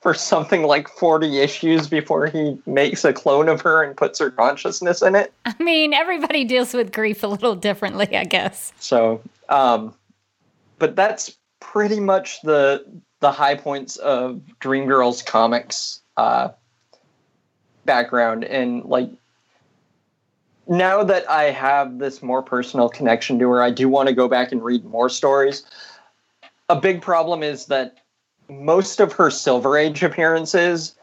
for 0.00 0.14
something 0.14 0.62
like 0.62 0.88
40 0.88 1.40
issues 1.40 1.88
before 1.88 2.26
he 2.26 2.58
makes 2.66 3.04
a 3.04 3.12
clone 3.12 3.48
of 3.48 3.60
her 3.60 3.82
and 3.82 3.96
puts 3.96 4.18
her 4.18 4.30
consciousness 4.30 5.02
in 5.02 5.14
it. 5.14 5.32
I 5.44 5.54
mean, 5.62 5.92
everybody 5.92 6.44
deals 6.44 6.72
with 6.72 6.92
grief 6.92 7.22
a 7.22 7.26
little 7.26 7.54
differently, 7.54 8.16
I 8.16 8.24
guess. 8.24 8.72
So, 8.78 9.20
um, 9.48 9.94
but 10.78 10.96
that's 10.96 11.36
pretty 11.60 12.00
much 12.00 12.40
the 12.42 12.84
the 13.20 13.30
high 13.30 13.54
points 13.54 13.96
of 13.98 14.40
Dreamgirls 14.60 15.26
comics 15.26 16.00
uh, 16.16 16.48
background, 17.84 18.44
and 18.44 18.82
like 18.86 19.10
now 20.66 21.04
that 21.04 21.28
I 21.28 21.50
have 21.50 21.98
this 21.98 22.22
more 22.22 22.42
personal 22.42 22.88
connection 22.88 23.38
to 23.40 23.50
her, 23.50 23.62
I 23.62 23.70
do 23.70 23.90
want 23.90 24.08
to 24.08 24.14
go 24.14 24.26
back 24.26 24.52
and 24.52 24.64
read 24.64 24.84
more 24.86 25.10
stories. 25.10 25.64
A 26.70 26.80
big 26.80 27.02
problem 27.02 27.42
is 27.42 27.66
that 27.66 27.98
most 28.50 29.00
of 29.00 29.12
her 29.12 29.30
Silver 29.30 29.76
Age 29.78 30.02
appearances, 30.02 30.94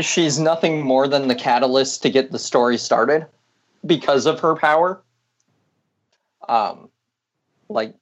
she's 0.00 0.38
nothing 0.38 0.82
more 0.82 1.08
than 1.08 1.28
the 1.28 1.34
catalyst 1.34 2.02
to 2.02 2.10
get 2.10 2.32
the 2.32 2.38
story 2.38 2.76
started 2.76 3.26
because 3.84 4.26
of 4.26 4.40
her 4.40 4.54
power. 4.54 5.00
Um, 6.48 6.90
like, 7.68 7.94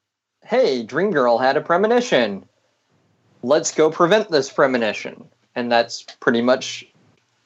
hey, 0.45 0.83
Dream 0.83 1.11
Girl 1.11 1.39
had 1.39 1.57
a 1.57 1.61
premonition. 1.61 2.47
Let's 3.43 3.73
go 3.73 3.91
prevent 3.91 4.31
this 4.31 4.51
premonition. 4.51 5.25
And 5.55 5.71
that's 5.71 6.03
pretty 6.21 6.43
much 6.43 6.87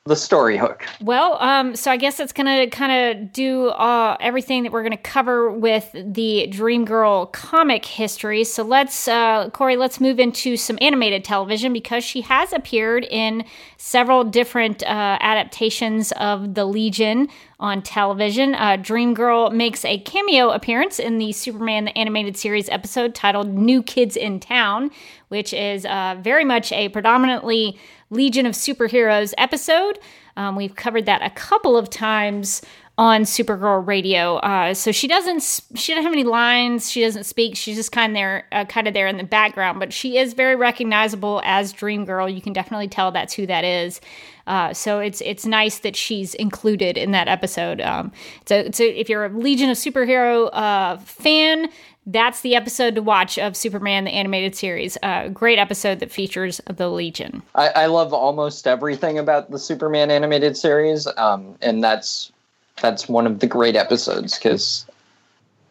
the 0.08 0.16
story 0.16 0.56
hook. 0.56 0.84
Well, 1.00 1.36
um, 1.40 1.76
so 1.76 1.90
I 1.90 1.96
guess 1.96 2.18
it's 2.18 2.32
going 2.32 2.46
to 2.46 2.74
kind 2.76 2.92
of 2.92 3.32
do 3.32 3.68
uh, 3.68 4.16
everything 4.20 4.64
that 4.64 4.72
we're 4.72 4.82
going 4.82 4.92
to 4.92 4.96
cover 4.96 5.50
with 5.50 5.90
the 5.94 6.46
Dream 6.48 6.84
Girl 6.84 7.26
comic 7.26 7.84
history. 7.84 8.44
So 8.44 8.62
let's, 8.62 9.06
uh, 9.06 9.50
Corey, 9.50 9.76
let's 9.76 10.00
move 10.00 10.18
into 10.18 10.56
some 10.56 10.78
animated 10.80 11.24
television 11.24 11.72
because 11.72 12.02
she 12.04 12.22
has 12.22 12.52
appeared 12.52 13.04
in 13.04 13.44
several 13.76 14.24
different 14.24 14.82
uh, 14.82 15.18
adaptations 15.20 16.12
of 16.12 16.54
the 16.54 16.64
Legion 16.64 17.28
on 17.60 17.82
television. 17.82 18.54
Uh, 18.54 18.76
Dream 18.76 19.14
Girl 19.14 19.50
makes 19.50 19.84
a 19.84 19.98
cameo 19.98 20.50
appearance 20.50 20.98
in 20.98 21.18
the 21.18 21.32
Superman 21.32 21.86
the 21.86 21.98
Animated 21.98 22.36
Series 22.36 22.68
episode 22.68 23.14
titled 23.14 23.48
New 23.48 23.82
Kids 23.82 24.16
in 24.16 24.38
Town, 24.38 24.90
which 25.28 25.52
is 25.52 25.84
uh, 25.84 26.16
very 26.20 26.44
much 26.44 26.70
a 26.72 26.88
predominantly 26.90 27.78
Legion 28.10 28.46
of 28.46 28.54
Superheroes 28.54 29.34
episode. 29.36 29.98
Um, 30.36 30.54
we've 30.54 30.76
covered 30.76 31.06
that 31.06 31.22
a 31.22 31.30
couple 31.30 31.76
of 31.76 31.90
times 31.90 32.62
on 32.98 33.22
Supergirl 33.22 33.86
Radio. 33.86 34.36
Uh, 34.36 34.74
so 34.74 34.90
she 34.90 35.06
doesn't 35.06 35.40
she 35.76 35.92
doesn't 35.92 36.02
have 36.02 36.12
any 36.12 36.24
lines. 36.24 36.90
She 36.90 37.00
doesn't 37.00 37.24
speak. 37.24 37.56
She's 37.56 37.76
just 37.76 37.92
kind 37.92 38.12
of 38.12 38.14
there, 38.14 38.46
uh, 38.50 38.64
kind 38.64 38.88
of 38.88 38.94
there 38.94 39.06
in 39.06 39.16
the 39.16 39.24
background. 39.24 39.78
But 39.78 39.92
she 39.92 40.18
is 40.18 40.34
very 40.34 40.56
recognizable 40.56 41.40
as 41.44 41.72
Dream 41.72 42.04
Girl. 42.04 42.28
You 42.28 42.42
can 42.42 42.52
definitely 42.52 42.88
tell 42.88 43.12
that's 43.12 43.34
who 43.34 43.46
that 43.46 43.64
is. 43.64 44.00
Uh, 44.48 44.72
so 44.72 44.98
it's 44.98 45.20
it's 45.20 45.44
nice 45.44 45.80
that 45.80 45.94
she's 45.94 46.34
included 46.34 46.96
in 46.96 47.12
that 47.12 47.28
episode. 47.28 47.80
Um, 47.80 48.10
so, 48.46 48.70
so 48.72 48.82
if 48.82 49.08
you're 49.08 49.26
a 49.26 49.28
Legion 49.28 49.68
of 49.68 49.76
Superhero 49.76 50.48
uh, 50.54 50.96
fan, 50.96 51.68
that's 52.06 52.40
the 52.40 52.56
episode 52.56 52.94
to 52.94 53.02
watch 53.02 53.38
of 53.38 53.54
Superman 53.54 54.04
the 54.04 54.10
animated 54.10 54.56
series. 54.56 54.96
A 55.02 55.06
uh, 55.06 55.28
great 55.28 55.58
episode 55.58 56.00
that 56.00 56.10
features 56.10 56.60
the 56.66 56.88
Legion. 56.88 57.42
I, 57.54 57.68
I, 57.68 57.86
love 57.86 58.14
almost 58.14 58.66
everything 58.66 59.18
about 59.18 59.50
the 59.50 59.58
Superman 59.58 60.10
animated 60.10 60.56
series, 60.56 61.06
um, 61.18 61.54
and 61.60 61.84
that's 61.84 62.32
that's 62.80 63.08
one 63.08 63.26
of 63.26 63.40
the 63.40 63.46
great 63.46 63.76
episodes 63.76 64.38
because 64.38 64.86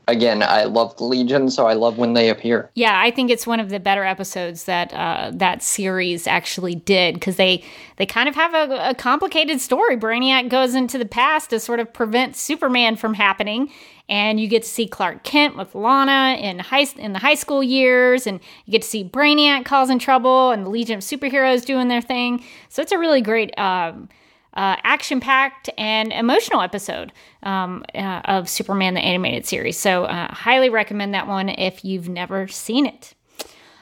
again, 0.08 0.42
I 0.42 0.64
love 0.64 1.00
Legion, 1.00 1.50
so 1.50 1.68
I 1.68 1.74
love 1.74 1.98
when 1.98 2.14
they 2.14 2.30
appear. 2.30 2.72
Yeah, 2.76 3.00
I 3.00 3.12
think 3.12 3.30
it's 3.30 3.46
one 3.46 3.60
of 3.60 3.70
the 3.70 3.80
better 3.80 4.04
episodes 4.04 4.64
that 4.64 4.94
uh, 4.94 5.32
that 5.34 5.62
series 5.62 6.28
actually 6.28 6.76
did 6.76 7.16
because 7.16 7.36
they 7.36 7.64
they 7.98 8.06
kind 8.06 8.30
of 8.30 8.36
have 8.36 8.54
a, 8.54 8.90
a, 8.90 8.96
complicated 8.96 9.60
story. 9.60 9.98
Brainiac 9.98 10.50
goes 10.50 10.76
into 10.76 10.98
the 10.98 11.06
past 11.06 11.50
to 11.50 11.60
sort 11.60 11.80
of 11.80 11.92
prevent 11.92 12.36
Superman 12.36 12.96
from 12.96 13.14
happening, 13.14 13.72
and 14.08 14.40
you 14.40 14.48
get 14.48 14.64
to 14.64 14.70
see 14.70 14.88
Clark 14.88 15.24
Kent 15.24 15.58
with 15.58 15.76
Lana 15.76 16.38
in 16.40 16.60
high 16.60 16.88
in 16.98 17.14
the 17.14 17.20
high 17.20 17.36
school 17.36 17.62
years, 17.62 18.26
and 18.26 18.40
you 18.66 18.72
get 18.72 18.84
to 18.84 18.88
see 18.88 19.04
Brainiac 19.04 19.66
causing 19.66 20.00
trouble, 20.00 20.52
and 20.52 20.66
the 20.66 20.70
Legion 20.70 20.98
of 20.98 21.04
Superheroes 21.04 21.66
doing 21.66 21.88
their 21.88 22.02
thing. 22.02 22.44
So 22.70 22.82
it's 22.82 22.92
a 22.92 22.98
really 22.98 23.22
great. 23.22 23.58
Um, 23.60 24.10
uh, 24.58 24.76
action 24.84 25.20
packed 25.20 25.70
and 25.78 26.12
emotional 26.12 26.62
episode 26.62 27.14
um, 27.44 27.86
uh, 27.94 28.22
of 28.26 28.50
Superman 28.50 28.96
the 28.96 29.00
Animated 29.00 29.46
Series. 29.46 29.78
So, 29.78 30.06
uh, 30.06 30.34
highly 30.34 30.70
recommend 30.70 31.14
that 31.14 31.28
one 31.28 31.48
if 31.48 31.86
you've 31.86 32.10
never 32.10 32.48
seen 32.48 32.88
it. 32.88 33.14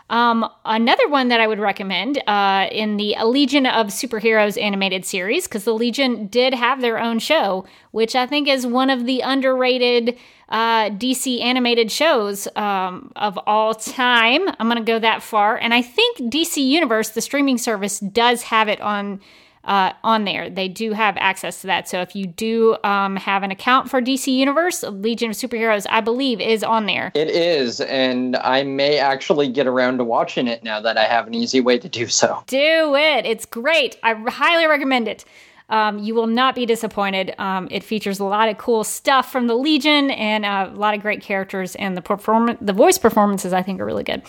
Um, 0.09 0.47
another 0.65 1.07
one 1.07 1.29
that 1.29 1.39
I 1.39 1.47
would 1.47 1.57
recommend 1.59 2.21
uh, 2.27 2.67
in 2.71 2.97
the 2.97 3.15
Legion 3.23 3.65
of 3.65 3.87
Superheroes 3.87 4.61
animated 4.61 5.03
series, 5.03 5.47
because 5.47 5.63
the 5.63 5.73
Legion 5.73 6.27
did 6.27 6.53
have 6.53 6.81
their 6.81 6.99
own 6.99 7.17
show, 7.17 7.65
which 7.91 8.15
I 8.15 8.27
think 8.27 8.47
is 8.47 8.67
one 8.67 8.91
of 8.91 9.07
the 9.07 9.21
underrated 9.21 10.15
uh, 10.49 10.89
DC 10.91 11.41
animated 11.41 11.91
shows 11.91 12.47
um, 12.55 13.11
of 13.15 13.39
all 13.47 13.73
time. 13.73 14.47
I'm 14.59 14.67
going 14.67 14.77
to 14.77 14.83
go 14.83 14.99
that 14.99 15.23
far. 15.23 15.57
And 15.57 15.73
I 15.73 15.81
think 15.81 16.19
DC 16.19 16.57
Universe, 16.57 17.09
the 17.09 17.21
streaming 17.21 17.57
service, 17.57 17.99
does 17.99 18.43
have 18.43 18.67
it 18.67 18.79
on 18.81 19.21
uh, 19.65 19.93
on 20.03 20.25
there. 20.25 20.49
They 20.49 20.67
do 20.67 20.93
have 20.93 21.17
access 21.17 21.61
to 21.61 21.67
that. 21.67 21.89
So 21.89 22.01
if 22.01 22.15
you 22.15 22.25
do 22.25 22.77
um, 22.83 23.15
have 23.17 23.43
an 23.43 23.51
account 23.51 23.89
for 23.89 24.01
DC 24.01 24.27
Universe, 24.27 24.83
Legion 24.83 25.31
of 25.31 25.35
Superheroes, 25.35 25.85
I 25.89 26.01
believe, 26.01 26.39
is 26.39 26.63
on 26.63 26.85
there. 26.85 27.11
It 27.15 27.29
is, 27.29 27.81
and 27.81 28.35
I 28.37 28.63
may 28.63 28.99
actually 28.99 29.49
get 29.49 29.67
around 29.67 29.97
to 29.97 30.03
watching 30.03 30.47
it 30.47 30.63
now 30.63 30.79
that 30.81 30.97
I 30.97 31.05
have 31.05 31.27
an 31.27 31.33
easy 31.33 31.61
way 31.61 31.77
to 31.79 31.89
do 31.89 32.07
so. 32.07 32.43
Do 32.47 32.95
it. 32.95 33.25
It's 33.25 33.45
great. 33.45 33.97
I 34.03 34.13
highly 34.13 34.67
recommend 34.67 35.07
it. 35.07 35.25
Um, 35.69 35.99
you 35.99 36.13
will 36.13 36.27
not 36.27 36.53
be 36.53 36.65
disappointed. 36.65 37.33
Um, 37.39 37.67
it 37.71 37.83
features 37.83 38.19
a 38.19 38.23
lot 38.23 38.49
of 38.49 38.57
cool 38.57 38.83
stuff 38.83 39.31
from 39.31 39.47
the 39.47 39.55
Legion 39.55 40.11
and 40.11 40.45
uh, 40.45 40.69
a 40.71 40.75
lot 40.75 40.93
of 40.93 41.01
great 41.01 41.21
characters, 41.21 41.75
and 41.75 41.97
the 41.97 42.01
perform- 42.01 42.57
the 42.61 42.73
voice 42.73 42.97
performances 42.97 43.51
I 43.51 43.63
think 43.63 43.81
are 43.81 43.85
really 43.85 44.03
good. 44.03 44.21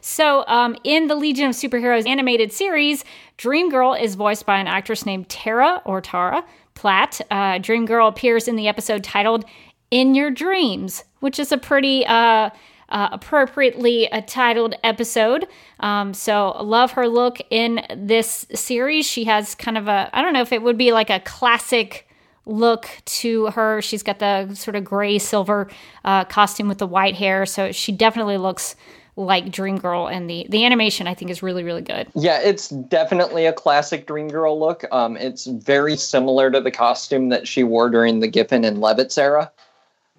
So, 0.00 0.44
um, 0.46 0.76
in 0.84 1.08
the 1.08 1.14
Legion 1.14 1.48
of 1.48 1.54
Superheroes 1.54 2.06
animated 2.06 2.52
series, 2.52 3.04
Dream 3.38 3.70
Girl 3.70 3.94
is 3.94 4.14
voiced 4.14 4.44
by 4.44 4.58
an 4.58 4.66
actress 4.66 5.06
named 5.06 5.28
Tara 5.28 5.80
or 5.84 6.00
Tara 6.00 6.44
Platt. 6.74 7.20
Uh, 7.30 7.58
Dream 7.58 7.86
Girl 7.86 8.08
appears 8.08 8.46
in 8.46 8.56
the 8.56 8.68
episode 8.68 9.02
titled 9.02 9.44
"In 9.90 10.14
Your 10.14 10.30
Dreams," 10.30 11.04
which 11.20 11.38
is 11.38 11.52
a 11.52 11.58
pretty 11.58 12.04
uh, 12.04 12.50
uh, 12.92 13.08
appropriately 13.10 14.08
titled 14.26 14.76
episode. 14.84 15.48
Um, 15.80 16.14
so, 16.14 16.50
love 16.62 16.92
her 16.92 17.08
look 17.08 17.38
in 17.50 17.84
this 17.96 18.46
series. 18.54 19.06
She 19.06 19.24
has 19.24 19.54
kind 19.56 19.76
of 19.76 19.88
a, 19.88 20.10
I 20.12 20.22
don't 20.22 20.32
know 20.32 20.42
if 20.42 20.52
it 20.52 20.62
would 20.62 20.78
be 20.78 20.92
like 20.92 21.10
a 21.10 21.18
classic 21.20 22.06
look 22.44 22.88
to 23.04 23.46
her. 23.46 23.80
She's 23.82 24.02
got 24.02 24.18
the 24.18 24.54
sort 24.54 24.76
of 24.76 24.84
gray 24.84 25.18
silver 25.18 25.68
uh, 26.04 26.24
costume 26.26 26.68
with 26.68 26.78
the 26.78 26.86
white 26.86 27.16
hair. 27.16 27.46
So, 27.46 27.72
she 27.72 27.90
definitely 27.90 28.36
looks 28.36 28.76
like 29.16 29.50
Dream 29.50 29.78
Girl, 29.78 30.06
and 30.06 30.28
the 30.28 30.46
the 30.48 30.64
animation 30.64 31.06
I 31.06 31.14
think 31.14 31.30
is 31.30 31.42
really 31.42 31.64
really 31.64 31.82
good. 31.82 32.08
Yeah, 32.14 32.40
it's 32.40 32.68
definitely 32.68 33.46
a 33.46 33.52
classic 33.52 34.06
Dream 34.06 34.28
Girl 34.28 34.58
look. 34.58 34.84
Um, 34.92 35.16
it's 35.16 35.46
very 35.46 35.96
similar 35.96 36.50
to 36.50 36.60
the 36.60 36.70
costume 36.70 37.30
that 37.30 37.48
she 37.48 37.64
wore 37.64 37.90
during 37.90 38.20
the 38.20 38.28
Giffen 38.28 38.64
and 38.64 38.78
Levitz 38.78 39.18
era. 39.18 39.50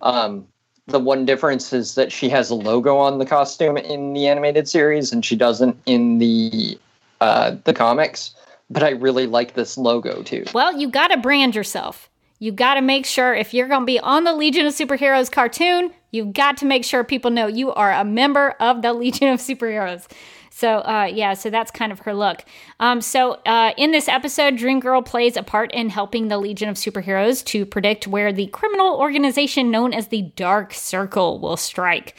Um, 0.02 0.48
the 0.88 1.00
one 1.00 1.26
difference 1.26 1.72
is 1.74 1.96
that 1.96 2.12
she 2.12 2.30
has 2.30 2.50
a 2.50 2.56
logo 2.56 2.98
on 2.98 3.18
the 3.18 3.26
costume 3.26 3.78
in 3.78 4.14
the 4.14 4.28
animated 4.28 4.68
series, 4.68 5.12
and 5.12 5.24
she 5.24 5.36
doesn't 5.36 5.78
in 5.86 6.18
the 6.18 6.78
uh, 7.22 7.56
the 7.64 7.74
comics. 7.74 8.36
But 8.70 8.84
I 8.84 8.90
really 8.90 9.28
like 9.28 9.54
this 9.54 9.78
logo 9.78 10.24
too. 10.24 10.46
Well, 10.54 10.78
you 10.78 10.90
got 10.90 11.10
to 11.10 11.18
brand 11.18 11.56
yourself. 11.56 12.10
You 12.40 12.52
got 12.52 12.74
to 12.74 12.82
make 12.82 13.06
sure 13.06 13.34
if 13.34 13.54
you're 13.54 13.68
to 13.68 13.86
be 13.86 14.00
on 14.00 14.26
the 14.26 14.34
Legion 14.34 14.66
of 14.66 14.74
Superheroes 14.74 15.32
cartoon, 15.32 15.94
you've 16.12 16.34
got 16.34 16.58
to 16.58 16.66
make 16.66 16.84
sure 16.84 17.04
people 17.04 17.32
know 17.32 17.48
you 17.48 17.72
are 17.74 17.94
a 17.94 18.04
member 18.04 18.52
of 18.60 18.82
the 18.82 18.94
Legion 18.94 19.30
of 19.30 19.40
Superheroes. 19.40 20.08
So 20.64 20.78
uh, 20.78 21.12
yeah, 21.14 21.34
so 21.34 21.50
that's 21.50 21.72
kind 21.72 21.92
of 21.92 22.00
her 22.00 22.14
look. 22.14 22.46
Um, 22.80 23.02
so 23.02 23.34
uh, 23.46 23.74
in 23.76 23.92
this 23.92 24.08
episode, 24.08 24.56
Dream 24.56 24.80
Girl 24.80 25.02
plays 25.02 25.36
a 25.36 25.44
part 25.44 25.74
in 25.74 25.90
helping 25.90 26.30
the 26.30 26.38
Legion 26.38 26.70
of 26.70 26.78
Superheroes 26.78 27.44
to 27.48 27.66
predict 27.66 28.08
where 28.08 28.32
the 28.32 28.48
criminal 28.48 28.96
organization 28.96 29.72
known 29.72 29.94
as 29.94 30.08
the 30.08 30.22
Dark 30.38 30.74
Circle 30.74 31.42
will 31.42 31.58
strike. 31.58 32.16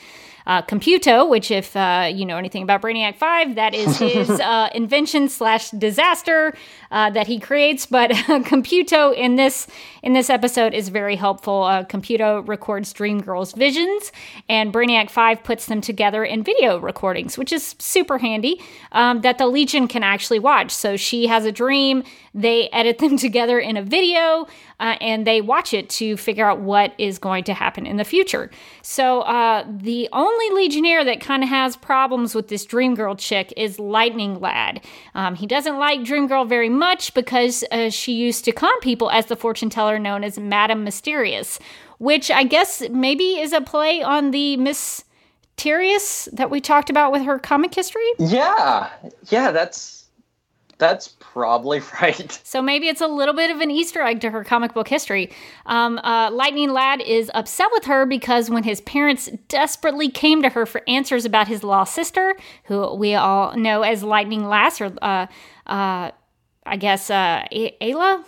Uh, 0.46 0.60
Computo, 0.62 1.28
which 1.28 1.50
if 1.50 1.74
uh, 1.74 2.10
you 2.12 2.26
know 2.26 2.36
anything 2.36 2.62
about 2.62 2.82
Brainiac 2.82 3.16
Five, 3.16 3.54
that 3.54 3.74
is 3.74 3.98
his 4.12 4.28
uh, 4.28 4.68
invention 4.74 5.28
slash 5.28 5.70
disaster 5.70 6.54
uh, 6.90 7.10
that 7.10 7.26
he 7.26 7.40
creates. 7.40 7.86
But 7.86 8.10
Computo 8.44 9.14
in 9.16 9.36
this 9.36 9.66
in 10.02 10.12
this 10.12 10.28
episode 10.28 10.74
is 10.74 10.90
very 10.90 11.16
helpful. 11.16 11.62
Uh, 11.62 11.84
Computo 11.84 12.46
records 12.46 12.92
Dream 12.92 13.20
Girl's 13.20 13.52
visions, 13.52 14.12
and 14.48 14.72
Brainiac 14.72 15.10
Five 15.10 15.42
puts 15.42 15.66
them 15.66 15.80
together 15.80 16.24
in 16.24 16.42
video 16.42 16.78
recordings, 16.78 17.38
which 17.38 17.52
is 17.52 17.74
super 17.78 18.18
handy 18.18 18.60
um, 18.92 19.22
that 19.22 19.38
the 19.38 19.46
Legion 19.46 19.88
can 19.88 20.02
actually 20.02 20.38
watch. 20.38 20.70
So 20.70 20.96
she 20.96 21.26
has 21.26 21.46
a 21.46 21.52
dream, 21.52 22.04
they 22.34 22.68
edit 22.70 22.98
them 22.98 23.16
together 23.26 23.58
in 23.58 23.76
a 23.76 23.82
video 23.82 24.46
uh, 24.80 24.96
and 25.00 25.26
they 25.26 25.40
watch 25.40 25.72
it 25.72 25.88
to 25.88 26.16
figure 26.16 26.48
out 26.48 26.60
what 26.60 26.92
is 26.98 27.18
going 27.18 27.44
to 27.44 27.54
happen 27.54 27.86
in 27.86 27.96
the 27.96 28.04
future. 28.04 28.50
So 28.82 29.20
uh, 29.22 29.64
the 29.68 30.08
only 30.12 30.33
Legionnaire 30.52 31.04
that 31.04 31.20
kind 31.20 31.42
of 31.42 31.48
has 31.48 31.76
problems 31.76 32.34
with 32.34 32.48
this 32.48 32.64
Dream 32.64 32.94
Girl 32.94 33.16
chick 33.16 33.52
is 33.56 33.78
Lightning 33.78 34.40
Lad. 34.40 34.84
Um, 35.14 35.34
he 35.34 35.46
doesn't 35.46 35.78
like 35.78 36.04
Dream 36.04 36.26
Girl 36.26 36.44
very 36.44 36.68
much 36.68 37.14
because 37.14 37.64
uh, 37.70 37.90
she 37.90 38.12
used 38.12 38.44
to 38.44 38.52
con 38.52 38.78
people 38.80 39.10
as 39.10 39.26
the 39.26 39.36
fortune 39.36 39.70
teller 39.70 39.98
known 39.98 40.24
as 40.24 40.38
Madame 40.38 40.84
Mysterious, 40.84 41.58
which 41.98 42.30
I 42.30 42.44
guess 42.44 42.82
maybe 42.90 43.40
is 43.40 43.52
a 43.52 43.60
play 43.60 44.02
on 44.02 44.30
the 44.30 44.56
Miss. 44.56 45.04
Tyrius 45.56 46.28
that 46.32 46.50
we 46.50 46.60
talked 46.60 46.90
about 46.90 47.12
with 47.12 47.22
her 47.22 47.38
comic 47.38 47.72
history? 47.72 48.02
Yeah. 48.18 48.90
Yeah, 49.28 49.52
that's 49.52 50.03
that's 50.78 51.08
probably 51.20 51.80
right. 52.02 52.40
So 52.44 52.60
maybe 52.62 52.88
it's 52.88 53.00
a 53.00 53.06
little 53.06 53.34
bit 53.34 53.50
of 53.50 53.60
an 53.60 53.70
Easter 53.70 54.02
egg 54.02 54.20
to 54.22 54.30
her 54.30 54.44
comic 54.44 54.74
book 54.74 54.88
history. 54.88 55.30
Um, 55.66 55.98
uh, 55.98 56.30
Lightning 56.30 56.70
Lad 56.72 57.00
is 57.00 57.30
upset 57.34 57.68
with 57.72 57.84
her 57.84 58.06
because 58.06 58.50
when 58.50 58.62
his 58.62 58.80
parents 58.82 59.30
desperately 59.48 60.08
came 60.08 60.42
to 60.42 60.48
her 60.50 60.66
for 60.66 60.82
answers 60.88 61.24
about 61.24 61.48
his 61.48 61.62
lost 61.62 61.94
sister, 61.94 62.36
who 62.64 62.94
we 62.94 63.14
all 63.14 63.56
know 63.56 63.82
as 63.82 64.02
Lightning 64.02 64.46
Lass, 64.46 64.80
or 64.80 64.92
uh, 65.02 65.26
uh, 65.66 66.10
I 66.66 66.76
guess 66.78 67.10
uh, 67.10 67.44
Ayla? 67.52 68.24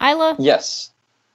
Ayla? 0.00 0.36
Yes, 0.38 0.90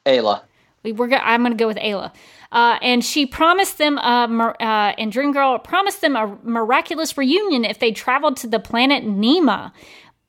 Ayla. 0.06 0.42
We, 0.84 0.94
we're 0.94 1.08
go- 1.08 1.18
I'm 1.18 1.42
going 1.42 1.52
to 1.52 1.58
go 1.58 1.68
with 1.68 1.78
Ayla. 1.78 2.12
Uh, 2.52 2.80
and 2.82 3.06
she 3.06 3.26
promised 3.26 3.78
them, 3.78 4.00
uh, 4.00 4.28
uh, 4.28 4.94
and 4.98 5.12
Dream 5.12 5.32
Girl 5.32 5.60
promised 5.60 6.02
them 6.02 6.16
a 6.16 6.38
miraculous 6.44 7.18
reunion 7.18 7.64
if 7.64 7.80
they 7.80 7.92
traveled 7.92 8.38
to 8.38 8.48
the 8.48 8.60
planet 8.60 9.04
Nema. 9.04 9.72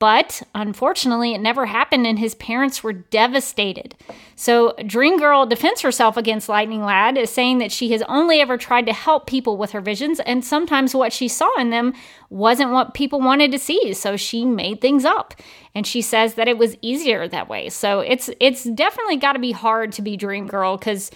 But 0.01 0.41
unfortunately, 0.55 1.35
it 1.35 1.41
never 1.41 1.67
happened, 1.67 2.07
and 2.07 2.17
his 2.17 2.33
parents 2.33 2.83
were 2.83 2.91
devastated. 2.91 3.93
So, 4.35 4.73
Dream 4.87 5.19
Girl 5.19 5.45
defends 5.45 5.81
herself 5.81 6.17
against 6.17 6.49
Lightning 6.49 6.83
Lad, 6.83 7.19
is 7.19 7.29
saying 7.29 7.59
that 7.59 7.71
she 7.71 7.91
has 7.91 8.01
only 8.07 8.41
ever 8.41 8.57
tried 8.57 8.87
to 8.87 8.93
help 8.93 9.27
people 9.27 9.57
with 9.57 9.73
her 9.73 9.79
visions, 9.79 10.19
and 10.21 10.43
sometimes 10.43 10.95
what 10.95 11.13
she 11.13 11.27
saw 11.27 11.55
in 11.59 11.69
them 11.69 11.93
wasn't 12.31 12.71
what 12.71 12.95
people 12.95 13.21
wanted 13.21 13.51
to 13.51 13.59
see. 13.59 13.93
So, 13.93 14.17
she 14.17 14.43
made 14.43 14.81
things 14.81 15.05
up. 15.05 15.35
And 15.75 15.85
she 15.85 16.01
says 16.01 16.33
that 16.33 16.47
it 16.47 16.57
was 16.57 16.75
easier 16.81 17.27
that 17.27 17.47
way. 17.47 17.69
So, 17.69 17.99
it's 17.99 18.27
it's 18.39 18.63
definitely 18.63 19.17
got 19.17 19.33
to 19.33 19.39
be 19.39 19.51
hard 19.51 19.91
to 19.91 20.01
be 20.01 20.17
Dream 20.17 20.47
Girl 20.47 20.77
because 20.77 21.11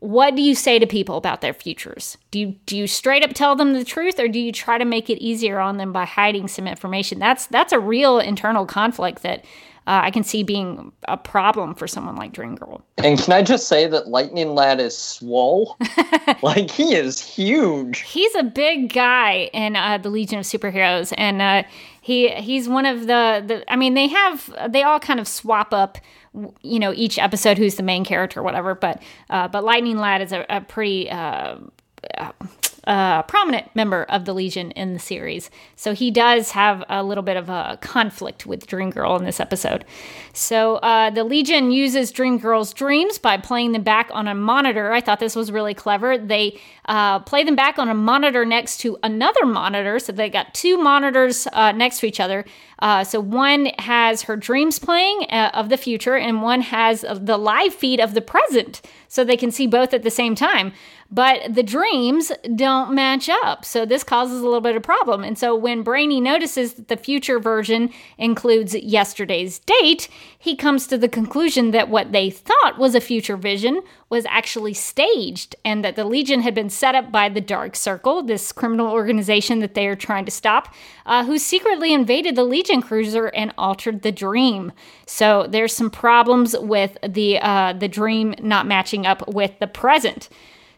what 0.00 0.36
do 0.36 0.42
you 0.42 0.54
say 0.54 0.78
to 0.78 0.86
people 0.86 1.16
about 1.16 1.40
their 1.40 1.52
futures? 1.52 2.16
Do 2.30 2.38
you 2.38 2.56
do 2.66 2.76
you 2.76 2.86
straight 2.86 3.24
up 3.24 3.32
tell 3.32 3.56
them 3.56 3.72
the 3.72 3.84
truth 3.84 4.20
or 4.20 4.28
do 4.28 4.38
you 4.38 4.52
try 4.52 4.78
to 4.78 4.84
make 4.84 5.10
it 5.10 5.18
easier 5.18 5.58
on 5.58 5.76
them 5.76 5.92
by 5.92 6.04
hiding 6.04 6.48
some 6.48 6.68
information? 6.68 7.18
That's 7.18 7.46
that's 7.46 7.72
a 7.72 7.80
real 7.80 8.18
internal 8.18 8.64
conflict 8.64 9.22
that 9.22 9.44
uh, 9.88 10.02
I 10.04 10.10
can 10.10 10.22
see 10.22 10.42
being 10.42 10.92
a 11.08 11.16
problem 11.16 11.74
for 11.74 11.88
someone 11.88 12.14
like 12.14 12.32
Dream 12.32 12.56
Girl. 12.56 12.84
And 12.98 13.18
can 13.18 13.32
I 13.32 13.42
just 13.42 13.68
say 13.68 13.86
that 13.86 14.08
Lightning 14.08 14.54
Lad 14.54 14.80
is 14.80 14.96
swole? 14.96 15.78
like 16.42 16.70
he 16.70 16.94
is 16.94 17.18
huge. 17.18 18.00
He's 18.00 18.34
a 18.34 18.42
big 18.42 18.92
guy 18.92 19.48
in 19.54 19.76
uh, 19.76 19.96
the 19.96 20.10
Legion 20.10 20.40
of 20.40 20.44
Superheroes, 20.44 21.14
and 21.16 21.40
uh, 21.40 21.62
he 22.02 22.28
he's 22.34 22.68
one 22.68 22.84
of 22.84 23.00
the 23.06 23.42
the. 23.46 23.64
I 23.72 23.76
mean, 23.76 23.94
they 23.94 24.08
have 24.08 24.54
they 24.68 24.82
all 24.82 25.00
kind 25.00 25.20
of 25.20 25.26
swap 25.26 25.72
up 25.72 25.96
you 26.62 26.78
know 26.78 26.92
each 26.94 27.18
episode 27.18 27.58
who's 27.58 27.76
the 27.76 27.82
main 27.82 28.04
character 28.04 28.42
whatever 28.42 28.74
but 28.74 29.02
uh, 29.30 29.48
but 29.48 29.64
lightning 29.64 29.98
lad 29.98 30.20
is 30.20 30.32
a, 30.32 30.44
a 30.48 30.60
pretty 30.60 31.10
uh, 31.10 31.56
uh, 32.88 33.22
prominent 33.24 33.68
member 33.74 34.04
of 34.04 34.24
the 34.24 34.32
Legion 34.32 34.70
in 34.70 34.94
the 34.94 34.98
series. 34.98 35.50
So 35.76 35.92
he 35.92 36.10
does 36.10 36.52
have 36.52 36.82
a 36.88 37.04
little 37.04 37.22
bit 37.22 37.36
of 37.36 37.50
a 37.50 37.78
conflict 37.82 38.46
with 38.46 38.66
Dream 38.66 38.90
Girl 38.90 39.14
in 39.16 39.24
this 39.24 39.40
episode. 39.40 39.84
So 40.32 40.76
uh, 40.76 41.10
the 41.10 41.22
Legion 41.22 41.70
uses 41.70 42.10
Dream 42.10 42.38
Girl's 42.38 42.72
dreams 42.72 43.18
by 43.18 43.36
playing 43.36 43.72
them 43.72 43.82
back 43.82 44.08
on 44.12 44.26
a 44.26 44.34
monitor. 44.34 44.90
I 44.92 45.02
thought 45.02 45.20
this 45.20 45.36
was 45.36 45.52
really 45.52 45.74
clever. 45.74 46.16
They 46.16 46.58
uh, 46.86 47.18
play 47.20 47.44
them 47.44 47.54
back 47.54 47.78
on 47.78 47.90
a 47.90 47.94
monitor 47.94 48.46
next 48.46 48.78
to 48.78 48.96
another 49.02 49.44
monitor. 49.44 49.98
So 49.98 50.12
they 50.12 50.30
got 50.30 50.54
two 50.54 50.78
monitors 50.78 51.46
uh, 51.52 51.72
next 51.72 52.00
to 52.00 52.06
each 52.06 52.20
other. 52.20 52.46
Uh, 52.78 53.04
so 53.04 53.20
one 53.20 53.66
has 53.78 54.22
her 54.22 54.36
dreams 54.36 54.78
playing 54.78 55.26
uh, 55.30 55.50
of 55.52 55.68
the 55.68 55.76
future, 55.76 56.16
and 56.16 56.42
one 56.42 56.60
has 56.60 57.04
the 57.12 57.36
live 57.36 57.74
feed 57.74 58.00
of 58.00 58.14
the 58.14 58.20
present. 58.20 58.80
So 59.08 59.24
they 59.24 59.36
can 59.36 59.50
see 59.50 59.66
both 59.66 59.92
at 59.92 60.04
the 60.04 60.10
same 60.10 60.34
time 60.34 60.72
but 61.10 61.54
the 61.54 61.62
dreams 61.62 62.30
don't 62.54 62.94
match 62.94 63.30
up. 63.30 63.64
So 63.64 63.86
this 63.86 64.04
causes 64.04 64.40
a 64.40 64.44
little 64.44 64.60
bit 64.60 64.76
of 64.76 64.82
problem. 64.82 65.24
And 65.24 65.38
so 65.38 65.54
when 65.56 65.82
Brainy 65.82 66.20
notices 66.20 66.74
that 66.74 66.88
the 66.88 66.98
future 66.98 67.38
version 67.38 67.90
includes 68.18 68.74
yesterday's 68.74 69.58
date, 69.60 70.08
he 70.38 70.54
comes 70.54 70.86
to 70.86 70.98
the 70.98 71.08
conclusion 71.08 71.70
that 71.70 71.88
what 71.88 72.12
they 72.12 72.28
thought 72.28 72.78
was 72.78 72.94
a 72.94 73.00
future 73.00 73.38
vision 73.38 73.82
was 74.10 74.26
actually 74.26 74.74
staged 74.74 75.56
and 75.64 75.82
that 75.82 75.96
the 75.96 76.04
Legion 76.04 76.42
had 76.42 76.54
been 76.54 76.70
set 76.70 76.94
up 76.94 77.10
by 77.10 77.28
the 77.30 77.40
Dark 77.40 77.74
Circle, 77.74 78.22
this 78.22 78.52
criminal 78.52 78.88
organization 78.88 79.60
that 79.60 79.74
they 79.74 79.86
are 79.86 79.96
trying 79.96 80.26
to 80.26 80.30
stop, 80.30 80.74
uh, 81.06 81.24
who 81.24 81.38
secretly 81.38 81.92
invaded 81.92 82.36
the 82.36 82.44
Legion 82.44 82.82
cruiser 82.82 83.28
and 83.28 83.52
altered 83.56 84.02
the 84.02 84.12
dream. 84.12 84.72
So 85.06 85.46
there's 85.48 85.74
some 85.74 85.90
problems 85.90 86.56
with 86.58 86.98
the 87.06 87.38
uh, 87.38 87.72
the 87.72 87.88
dream 87.88 88.34
not 88.40 88.66
matching 88.66 89.06
up 89.06 89.26
with 89.26 89.58
the 89.58 89.66
present. 89.66 90.28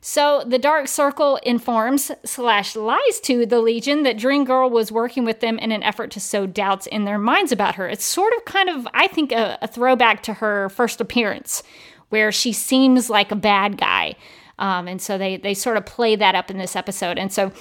So 0.01 0.43
the 0.47 0.59
Dark 0.59 0.89
Circle 0.89 1.37
informs 1.43 2.11
slash 2.25 2.75
lies 2.75 3.21
to 3.25 3.45
the 3.45 3.61
Legion 3.61 4.03
that 4.05 4.17
Dream 4.17 4.45
Girl 4.45 4.71
was 4.71 4.91
working 4.91 5.25
with 5.25 5.41
them 5.41 5.59
in 5.59 5.73
an 5.73 5.83
effort 5.83 6.11
to 6.13 6.21
sow 6.21 6.47
doubts 6.47 6.87
in 6.87 7.05
their 7.05 7.19
minds 7.19 7.53
about 7.53 7.75
her. 7.75 7.87
It's 7.87 8.05
sort 8.05 8.33
of 8.35 8.45
kind 8.47 8.71
of, 8.71 8.89
I 8.95 9.09
think, 9.09 9.31
a, 9.31 9.59
a 9.61 9.69
throwback 9.69 10.23
to 10.25 10.35
her 10.35 10.71
first 10.71 11.01
appearance, 11.01 11.63
where 12.09 12.33
she 12.33 12.53
seems 12.53 13.11
like 13.11 13.31
a 13.31 13.37
bad 13.37 13.77
guy. 13.77 14.15
Um, 14.59 14.89
and 14.89 15.03
so 15.03 15.19
they 15.19 15.37
they 15.37 15.55
sort 15.55 15.77
of 15.77 15.85
play 15.85 16.17
that 16.17 16.35
up 16.35 16.51
in 16.51 16.57
this 16.57 16.77
episode. 16.77 17.19
And 17.19 17.33
so 17.33 17.53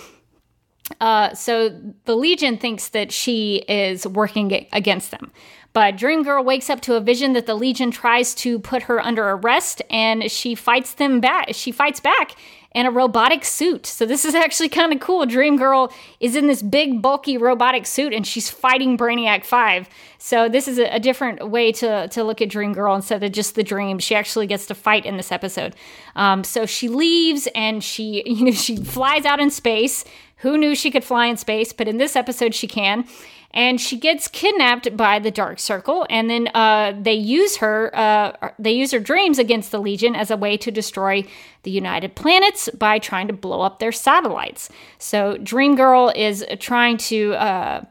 uh, 1.01 1.33
so 1.33 1.69
the 2.05 2.15
Legion 2.15 2.57
thinks 2.57 2.89
that 2.89 3.11
she 3.11 3.57
is 3.67 4.07
working 4.07 4.67
against 4.71 5.11
them. 5.11 5.31
But 5.79 5.95
Dream 5.95 6.23
Girl 6.23 6.43
wakes 6.43 6.69
up 6.69 6.81
to 6.81 6.95
a 6.95 6.99
vision 6.99 7.31
that 7.31 7.45
the 7.45 7.55
Legion 7.55 7.89
tries 7.89 8.35
to 8.35 8.59
put 8.59 8.83
her 8.83 8.99
under 8.99 9.29
arrest 9.29 9.81
and 9.89 10.29
she 10.29 10.53
fights 10.53 10.95
them 10.95 11.21
back. 11.21 11.51
She 11.53 11.71
fights 11.71 12.01
back 12.01 12.35
in 12.75 12.85
a 12.85 12.91
robotic 12.91 13.45
suit. 13.45 13.85
So 13.85 14.05
this 14.05 14.25
is 14.25 14.35
actually 14.45 14.67
kind 14.67 14.91
of 14.91 14.99
cool. 14.99 15.25
Dream 15.25 15.55
Girl 15.55 15.89
is 16.19 16.35
in 16.35 16.47
this 16.47 16.61
big 16.61 17.01
bulky 17.01 17.37
robotic 17.37 17.85
suit 17.85 18.13
and 18.13 18.27
she's 18.27 18.49
fighting 18.49 18.97
Brainiac 18.97 19.45
5. 19.45 19.87
So 20.17 20.49
this 20.49 20.67
is 20.67 20.79
a, 20.79 20.95
a, 20.95 20.99
different 20.99 21.49
way 21.49 21.71
to, 21.71 22.09
to 22.09 22.25
look 22.25 22.41
at 22.41 22.49
Dream 22.49 22.73
Girl 22.73 22.93
instead 22.93 23.23
of 23.23 23.31
just 23.31 23.55
the 23.55 23.63
dream. 23.63 23.99
She 23.99 24.15
actually 24.15 24.47
gets 24.47 24.65
to 24.65 24.75
fight 24.75 25.05
in 25.05 25.15
this 25.15 25.31
episode. 25.31 25.77
Um, 26.17 26.43
so 26.43 26.65
she 26.65 26.89
leaves 26.89 27.47
and 27.55 27.81
she, 27.81 28.21
you 28.29 28.43
know, 28.43 28.51
she 28.51 28.75
flies 28.75 29.23
out 29.23 29.39
in 29.39 29.49
space. 29.49 30.03
Who 30.39 30.57
knew 30.57 30.75
she 30.75 30.91
could 30.91 31.05
fly 31.05 31.27
in 31.27 31.37
space? 31.37 31.71
But 31.71 31.87
in 31.87 31.99
this 31.99 32.17
episode, 32.17 32.53
she 32.53 32.67
can 32.67 33.05
and 33.51 33.81
she 33.81 33.97
gets 33.97 34.27
kidnapped 34.27 34.95
by 34.95 35.19
the 35.19 35.31
Dark 35.31 35.59
Circle, 35.59 36.05
and 36.09 36.29
then 36.29 36.49
uh, 36.53 36.93
they 36.99 37.13
use 37.13 37.57
her. 37.57 37.91
Uh, 37.95 38.51
they 38.59 38.71
use 38.71 38.91
her 38.91 38.99
dreams 38.99 39.39
against 39.39 39.71
the 39.71 39.79
Legion 39.79 40.15
as 40.15 40.29
a 40.29 40.37
way 40.37 40.57
to 40.57 40.71
destroy 40.71 41.23
the 41.63 41.71
United 41.71 42.15
Planets 42.15 42.69
by 42.69 42.99
trying 42.99 43.27
to 43.27 43.33
blow 43.33 43.61
up 43.61 43.79
their 43.79 43.91
satellites. 43.91 44.69
So 44.97 45.37
Dream 45.37 45.75
Girl 45.75 46.11
is 46.15 46.45
trying 46.59 46.97
to. 46.97 47.33
Uh, 47.33 47.85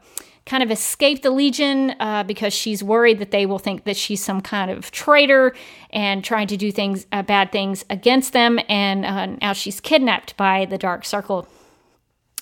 kind 0.45 0.63
of 0.63 0.71
escape 0.71 1.21
the 1.21 1.29
Legion 1.29 1.93
uh, 1.99 2.23
because 2.23 2.55
she's 2.55 2.83
worried 2.83 3.19
that 3.19 3.29
they 3.29 3.45
will 3.45 3.59
think 3.59 3.83
that 3.83 3.95
she's 3.95 4.23
some 4.23 4.41
kind 4.41 4.71
of 4.71 4.89
traitor 4.89 5.53
and 5.91 6.23
trying 6.23 6.47
to 6.47 6.57
do 6.57 6.71
things, 6.71 7.05
uh, 7.11 7.21
bad 7.21 7.51
things 7.51 7.85
against 7.91 8.33
them. 8.33 8.59
And 8.67 9.05
uh, 9.05 9.27
now 9.39 9.53
she's 9.53 9.79
kidnapped 9.79 10.35
by 10.37 10.65
the 10.65 10.79
Dark 10.79 11.05
Circle. 11.05 11.47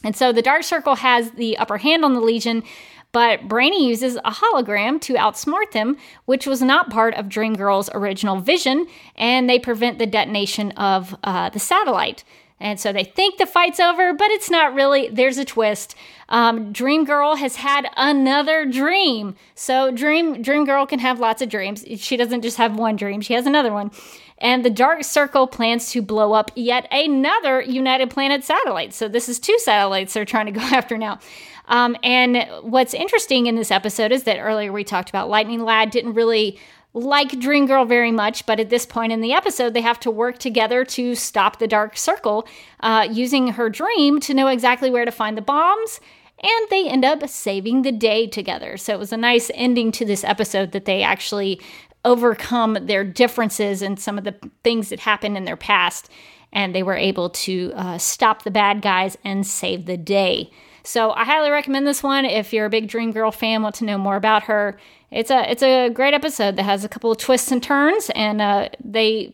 And 0.04 0.16
so 0.16 0.32
the 0.32 0.42
Dark 0.42 0.64
Circle 0.64 0.96
has 0.96 1.32
the 1.32 1.58
upper 1.58 1.78
hand 1.78 2.06
on 2.06 2.14
the 2.14 2.22
Legion 2.22 2.64
but 3.12 3.48
Brainy 3.48 3.88
uses 3.88 4.16
a 4.18 4.32
hologram 4.32 5.00
to 5.02 5.14
outsmart 5.14 5.72
them, 5.72 5.98
which 6.26 6.46
was 6.46 6.62
not 6.62 6.90
part 6.90 7.14
of 7.16 7.30
Dream 7.30 7.56
Girl's 7.56 7.90
original 7.94 8.40
vision, 8.40 8.88
and 9.16 9.50
they 9.50 9.60
prevent 9.60 9.98
the 9.98 10.06
detonation 10.06 10.72
of 10.72 11.16
uh, 11.24 11.50
the 11.50 11.60
satellite. 11.60 12.24
And 12.60 12.80
so 12.80 12.92
they 12.92 13.04
think 13.04 13.38
the 13.38 13.46
fight's 13.46 13.80
over, 13.80 14.14
but 14.14 14.32
it's 14.32 14.50
not 14.50 14.74
really. 14.74 15.10
There's 15.10 15.38
a 15.38 15.46
twist. 15.46 15.96
Um, 16.28 16.74
Dream 16.74 17.06
Girl 17.06 17.36
has 17.36 17.58
had 17.58 17.88
another 17.96 18.66
dream. 18.66 19.36
So 19.54 19.92
Dream 19.92 20.42
Dream 20.42 20.66
Girl 20.66 20.88
can 20.88 20.98
have 21.00 21.20
lots 21.20 21.44
of 21.44 21.50
dreams. 21.50 21.86
She 21.98 22.18
doesn't 22.18 22.42
just 22.42 22.58
have 22.58 22.76
one 22.76 22.96
dream; 22.96 23.22
she 23.22 23.34
has 23.34 23.46
another 23.46 23.72
one. 23.72 23.92
And 24.40 24.66
the 24.66 24.70
Dark 24.72 25.04
Circle 25.04 25.48
plans 25.48 25.92
to 25.92 26.02
blow 26.02 26.34
up 26.34 26.52
yet 26.56 26.88
another 26.92 27.62
United 27.62 28.10
Planet 28.10 28.44
satellite. 28.44 28.94
So 28.94 29.08
this 29.08 29.30
is 29.30 29.40
two 29.40 29.58
satellites 29.60 30.14
they're 30.14 30.26
trying 30.26 30.46
to 30.48 30.52
go 30.52 30.62
after 30.72 30.98
now. 30.98 31.20
Um, 31.68 31.96
and 32.02 32.48
what's 32.62 32.94
interesting 32.94 33.48
in 33.48 33.56
this 33.56 33.72
episode 33.72 34.12
is 34.12 34.24
that 34.24 34.40
earlier 34.40 34.72
we 34.72 34.84
talked 34.84 35.10
about 35.10 35.30
Lightning 35.30 35.64
Lad 35.64 35.90
didn't 35.90 36.14
really 36.14 36.60
like 36.94 37.40
Dream 37.40 37.66
Girl 37.68 37.86
very 37.86 38.12
much, 38.12 38.46
but 38.46 38.60
at 38.60 38.70
this 38.70 38.86
point 38.86 39.12
in 39.12 39.22
the 39.22 39.34
episode, 39.34 39.74
they 39.74 39.82
have 39.82 40.00
to 40.02 40.12
work 40.12 40.40
together 40.40 40.84
to 40.86 41.16
stop 41.16 41.60
the 41.60 41.68
Dark 41.68 41.98
Circle 41.98 42.48
uh, 42.80 43.08
using 43.12 43.50
her 43.50 43.70
dream 43.70 44.20
to 44.22 44.34
know 44.34 44.48
exactly 44.48 44.90
where 44.90 45.06
to 45.06 45.12
find 45.12 45.38
the 45.38 45.42
bombs. 45.42 46.00
And 46.42 46.68
they 46.70 46.88
end 46.88 47.04
up 47.04 47.28
saving 47.28 47.82
the 47.82 47.92
day 47.92 48.28
together. 48.28 48.78
So 48.78 48.94
it 48.94 49.00
was 49.00 49.12
a 49.12 49.18
nice 49.18 49.50
ending 49.54 49.92
to 49.94 50.06
this 50.06 50.24
episode 50.24 50.72
that 50.72 50.86
they 50.86 51.02
actually 51.02 51.60
overcome 52.06 52.78
their 52.82 53.04
differences 53.04 53.82
and 53.82 54.00
some 54.00 54.18
of 54.18 54.24
the 54.24 54.36
things 54.64 54.90
that 54.90 55.00
happened 55.00 55.36
in 55.36 55.46
their 55.46 55.58
past. 55.58 56.10
And 56.54 56.74
they 56.74 56.84
were 56.84 56.96
able 56.96 57.30
to 57.32 57.74
uh, 57.76 57.98
stop 57.98 58.44
the 58.44 58.52
bad 58.52 58.82
guys 58.82 59.18
and 59.24 59.46
save 59.46 59.86
the 59.86 59.98
day. 59.98 60.52
So 60.88 61.12
I 61.12 61.26
highly 61.26 61.52
recommend 61.52 61.86
this 61.86 62.02
one 62.02 62.24
if 62.24 62.54
you're 62.54 62.66
a 62.66 62.70
big 62.70 62.88
Dream 62.88 63.12
Girl 63.12 63.30
fan, 63.30 63.62
want 63.62 63.76
to 63.76 63.84
know 63.84 63.98
more 63.98 64.16
about 64.16 64.44
her. 64.44 64.80
It's 65.12 65.30
a 65.30 65.52
it's 65.52 65.62
a 65.62 65.90
great 65.90 66.14
episode 66.14 66.56
that 66.56 66.64
has 66.64 66.86
a 66.86 66.90
couple 66.90 67.12
of 67.12 67.18
twists 67.18 67.52
and 67.52 67.62
turns, 67.62 68.10
and 68.16 68.42
uh, 68.42 68.70
they 68.82 69.34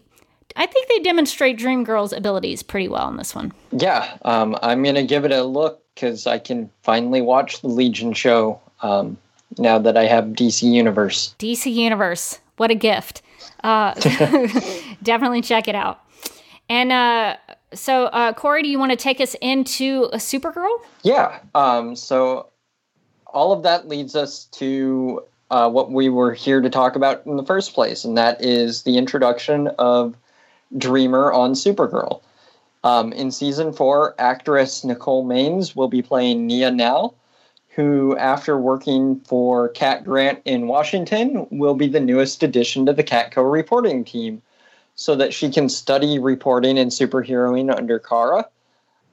I 0.55 0.65
think 0.65 0.87
they 0.87 0.99
demonstrate 0.99 1.59
Dream 1.59 1.83
Girl's 1.83 2.11
abilities 2.11 2.63
pretty 2.63 2.87
well 2.87 3.07
in 3.07 3.17
this 3.17 3.35
one. 3.35 3.53
Yeah, 3.71 4.17
um, 4.23 4.57
I'm 4.63 4.81
gonna 4.81 5.03
give 5.03 5.25
it 5.25 5.31
a 5.31 5.43
look 5.43 5.79
because 5.93 6.25
I 6.25 6.39
can 6.39 6.71
finally 6.81 7.21
watch 7.21 7.61
the 7.61 7.67
Legion 7.67 8.13
show 8.13 8.59
um, 8.81 9.15
now 9.59 9.77
that 9.77 9.95
I 9.95 10.05
have 10.05 10.25
DC 10.29 10.63
Universe. 10.63 11.35
DC 11.37 11.71
Universe, 11.71 12.39
what 12.57 12.71
a 12.71 12.75
gift! 12.75 13.21
Uh, 13.63 13.93
definitely 15.03 15.43
check 15.43 15.67
it 15.67 15.75
out. 15.75 15.99
And 16.67 16.91
uh, 16.91 17.35
so, 17.73 18.05
uh, 18.05 18.33
Corey, 18.33 18.63
do 18.63 18.69
you 18.69 18.79
want 18.79 18.91
to 18.91 18.97
take 18.97 19.19
us 19.21 19.35
into 19.41 20.09
a 20.13 20.17
Supergirl? 20.17 20.77
Yeah. 21.03 21.39
Um, 21.55 21.95
so, 21.95 22.49
all 23.27 23.51
of 23.51 23.63
that 23.63 23.87
leads 23.87 24.15
us 24.15 24.45
to 24.45 25.23
uh, 25.49 25.69
what 25.69 25.91
we 25.91 26.09
were 26.09 26.33
here 26.33 26.61
to 26.61 26.69
talk 26.69 26.95
about 26.95 27.25
in 27.25 27.37
the 27.37 27.45
first 27.45 27.73
place, 27.73 28.03
and 28.03 28.17
that 28.17 28.43
is 28.43 28.83
the 28.83 28.97
introduction 28.97 29.67
of 29.79 30.15
Dreamer 30.77 31.31
on 31.31 31.53
Supergirl. 31.53 32.21
Um, 32.83 33.13
in 33.13 33.31
season 33.31 33.71
four, 33.71 34.15
actress 34.17 34.83
Nicole 34.83 35.25
Maines 35.25 35.75
will 35.75 35.87
be 35.87 36.01
playing 36.01 36.47
Nia 36.47 36.71
Nal, 36.71 37.15
who, 37.69 38.17
after 38.17 38.57
working 38.57 39.19
for 39.21 39.69
Cat 39.69 40.03
Grant 40.03 40.41
in 40.45 40.67
Washington, 40.67 41.47
will 41.49 41.75
be 41.75 41.87
the 41.87 41.99
newest 41.99 42.43
addition 42.43 42.85
to 42.85 42.93
the 42.93 43.03
Catco 43.03 43.49
reporting 43.49 44.03
team 44.03 44.41
so 44.95 45.15
that 45.15 45.33
she 45.33 45.49
can 45.49 45.69
study 45.69 46.19
reporting 46.19 46.77
and 46.77 46.91
superheroing 46.91 47.75
under 47.75 47.99
Kara. 47.99 48.47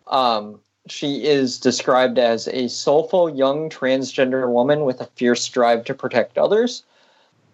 Um, 0.06 0.60
she 0.88 1.24
is 1.24 1.58
described 1.58 2.18
as 2.18 2.48
a 2.48 2.68
soulful 2.68 3.34
young 3.34 3.70
transgender 3.70 4.50
woman 4.50 4.84
with 4.84 5.00
a 5.00 5.06
fierce 5.06 5.46
drive 5.48 5.84
to 5.84 5.94
protect 5.94 6.38
others. 6.38 6.82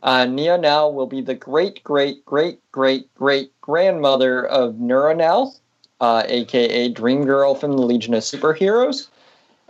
Uh, 0.03 0.25
Nia 0.25 0.59
Nal 0.59 0.93
will 0.93 1.07
be 1.07 1.21
the 1.21 1.35
great, 1.35 1.83
great, 1.83 2.25
great, 2.25 2.61
great, 2.73 3.13
great 3.15 3.61
grandmother 3.61 4.47
of 4.47 4.75
Nura 4.75 5.17
Nal, 5.17 5.57
uh, 6.01 6.23
aka 6.27 6.89
Dream 6.89 7.25
Girl 7.25 7.55
from 7.55 7.73
the 7.73 7.83
Legion 7.83 8.15
of 8.15 8.23
Superheroes 8.23 9.09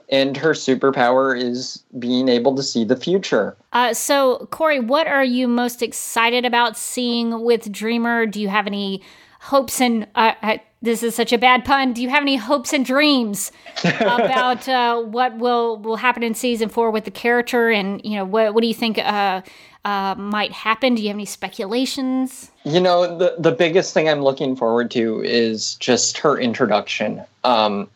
and 0.09 0.37
her 0.37 0.51
superpower 0.51 1.39
is 1.39 1.83
being 1.99 2.29
able 2.29 2.55
to 2.55 2.63
see 2.63 2.85
the 2.85 2.97
future. 2.97 3.57
Uh, 3.73 3.93
so, 3.93 4.47
Corey, 4.51 4.81
what 4.81 5.07
are 5.07 5.25
you 5.25 5.49
most 5.49 5.83
excited 5.83 6.45
about 6.45 6.77
seeing 6.77 7.43
with 7.43 7.71
Dreamer? 7.73 8.27
Do 8.27 8.41
you 8.41 8.49
have 8.49 8.67
any 8.67 9.03
hopes 9.41 9.81
and 9.81 10.09
uh, 10.17 10.33
uh 10.43 10.59
this 10.83 11.03
is 11.03 11.15
such 11.15 11.33
a 11.33 11.39
bad 11.39 11.65
pun? 11.65 11.93
Do 11.93 12.03
you 12.03 12.09
have 12.11 12.23
any 12.23 12.37
hopes 12.37 12.73
and 12.73 12.85
dreams 12.85 13.51
about 13.85 14.69
uh, 14.69 15.01
what 15.03 15.37
will 15.37 15.79
will 15.79 15.97
happen 15.97 16.23
in 16.23 16.35
season 16.35 16.69
four 16.69 16.91
with 16.91 17.05
the 17.05 17.11
character? 17.11 17.71
And 17.71 18.01
you 18.05 18.17
know, 18.17 18.25
what 18.25 18.55
what 18.55 18.61
do 18.61 18.69
you 18.69 18.75
think? 18.75 18.99
Uh, 18.99 19.43
uh, 19.85 20.17
might 20.17 20.51
happen? 20.51 20.97
Do 20.97 21.03
you 21.03 21.09
have 21.09 21.17
any 21.17 21.25
speculations? 21.25 22.51
You 22.65 22.81
know, 22.81 23.17
the 23.19 23.37
the 23.39 23.53
biggest 23.53 23.95
thing 23.95 24.09
I'm 24.09 24.21
looking 24.21 24.57
forward 24.57 24.91
to 24.93 25.23
is 25.23 25.77
just 25.77 26.19
her 26.19 26.39
introduction. 26.39 27.23
Um, 27.45 27.89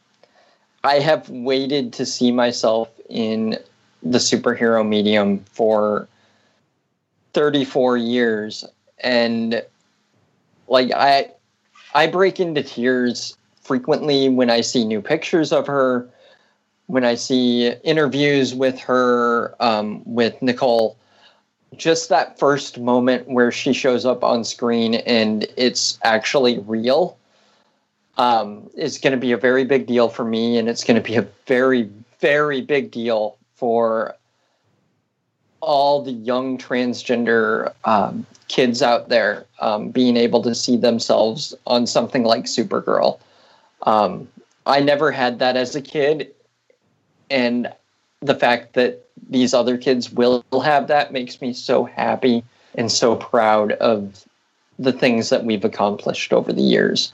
I 0.83 0.99
have 1.01 1.29
waited 1.29 1.93
to 1.95 2.07
see 2.07 2.33
myself 2.33 2.91
in 3.09 3.59
the 4.03 4.19
superhero 4.19 4.87
medium 4.87 5.45
for 5.53 6.09
34 7.35 7.99
years 7.99 8.65
and 8.99 9.63
like 10.69 10.91
I 10.93 11.31
I 11.95 12.07
break 12.07 12.41
into 12.41 12.63
tears 12.63 13.37
frequently 13.63 14.29
when 14.29 14.51
I 14.51 14.63
see 14.63 14.85
new 14.85 15.03
pictures 15.03 15.53
of 15.53 15.67
her, 15.67 16.09
when 16.87 17.05
I 17.05 17.15
see 17.15 17.69
interviews 17.85 18.55
with 18.55 18.79
her, 18.81 19.55
um, 19.61 20.03
with 20.05 20.41
Nicole. 20.41 20.97
Just 21.77 22.09
that 22.09 22.39
first 22.39 22.79
moment 22.79 23.29
where 23.29 23.53
she 23.53 23.73
shows 23.73 24.05
up 24.05 24.25
on 24.25 24.45
screen 24.45 24.97
and 24.97 25.47
it's 25.57 25.99
actually 26.03 26.59
real 26.61 27.17
um, 28.17 28.69
is 28.77 28.99
going 28.99 29.13
to 29.13 29.19
be 29.19 29.33
a 29.33 29.37
very 29.37 29.65
big 29.65 29.87
deal 29.87 30.09
for 30.09 30.25
me, 30.25 30.59
and 30.59 30.69
it's 30.69 30.85
going 30.85 31.01
to 31.01 31.07
be 31.07 31.17
a 31.17 31.27
very, 31.47 31.91
very 32.19 32.61
big 32.61 32.91
deal 32.91 33.37
for 33.55 34.15
all 35.61 36.03
the 36.03 36.13
young 36.13 36.57
transgender 36.57 37.73
um, 37.85 38.27
kids 38.49 38.83
out 38.83 39.09
there 39.09 39.47
um, 39.61 39.91
being 39.91 40.17
able 40.17 40.43
to 40.43 40.55
see 40.55 40.77
themselves 40.77 41.55
on 41.67 41.87
something 41.87 42.25
like 42.25 42.45
Supergirl. 42.45 43.21
Um, 43.83 44.29
I 44.67 44.81
never 44.81 45.11
had 45.11 45.39
that 45.39 45.57
as 45.57 45.75
a 45.75 45.81
kid, 45.81 46.33
and 47.31 47.73
the 48.21 48.35
fact 48.35 48.75
that 48.75 49.07
these 49.29 49.55
other 49.55 49.77
kids 49.77 50.13
will 50.13 50.45
have 50.63 50.89
that 50.89 51.13
makes 51.13 51.41
me 51.41 51.53
so 51.53 51.85
happy 51.85 52.43
and 52.75 52.91
so 52.91 53.17
proud 53.17 53.73
of 53.73 54.25
the 54.81 54.93
things 54.93 55.29
that 55.29 55.45
we've 55.45 55.65
accomplished 55.65 56.33
over 56.33 56.53
the 56.53 56.63
years. 56.63 57.13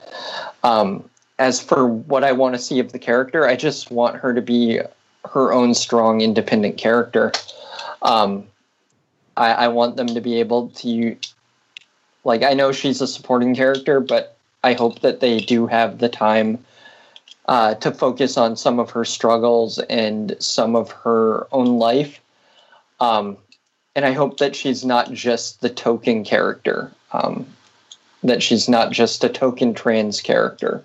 Um, 0.62 1.08
as 1.38 1.60
for 1.60 1.86
what 1.86 2.24
I 2.24 2.32
want 2.32 2.54
to 2.54 2.60
see 2.60 2.78
of 2.78 2.92
the 2.92 2.98
character, 2.98 3.46
I 3.46 3.56
just 3.56 3.90
want 3.90 4.16
her 4.16 4.32
to 4.32 4.40
be 4.40 4.80
her 5.28 5.52
own 5.52 5.74
strong, 5.74 6.20
independent 6.20 6.78
character. 6.78 7.32
Um, 8.02 8.46
I, 9.36 9.52
I 9.52 9.68
want 9.68 9.96
them 9.96 10.06
to 10.06 10.20
be 10.20 10.38
able 10.38 10.68
to, 10.68 11.16
like, 12.24 12.44
I 12.44 12.54
know 12.54 12.72
she's 12.72 13.00
a 13.00 13.06
supporting 13.06 13.54
character, 13.54 14.00
but 14.00 14.36
I 14.62 14.74
hope 14.74 15.00
that 15.00 15.20
they 15.20 15.40
do 15.40 15.66
have 15.66 15.98
the 15.98 16.08
time 16.08 16.64
uh, 17.46 17.74
to 17.74 17.90
focus 17.90 18.36
on 18.36 18.56
some 18.56 18.78
of 18.78 18.90
her 18.90 19.04
struggles 19.04 19.78
and 19.90 20.36
some 20.38 20.76
of 20.76 20.90
her 20.92 21.46
own 21.52 21.78
life. 21.78 22.20
Um, 23.00 23.36
and 23.96 24.04
I 24.04 24.12
hope 24.12 24.38
that 24.38 24.54
she's 24.54 24.84
not 24.84 25.12
just 25.12 25.60
the 25.60 25.70
token 25.70 26.24
character. 26.24 26.92
Um, 27.12 27.46
that 28.26 28.42
she's 28.42 28.68
not 28.68 28.92
just 28.92 29.24
a 29.24 29.28
token 29.28 29.74
trans 29.74 30.20
character. 30.20 30.84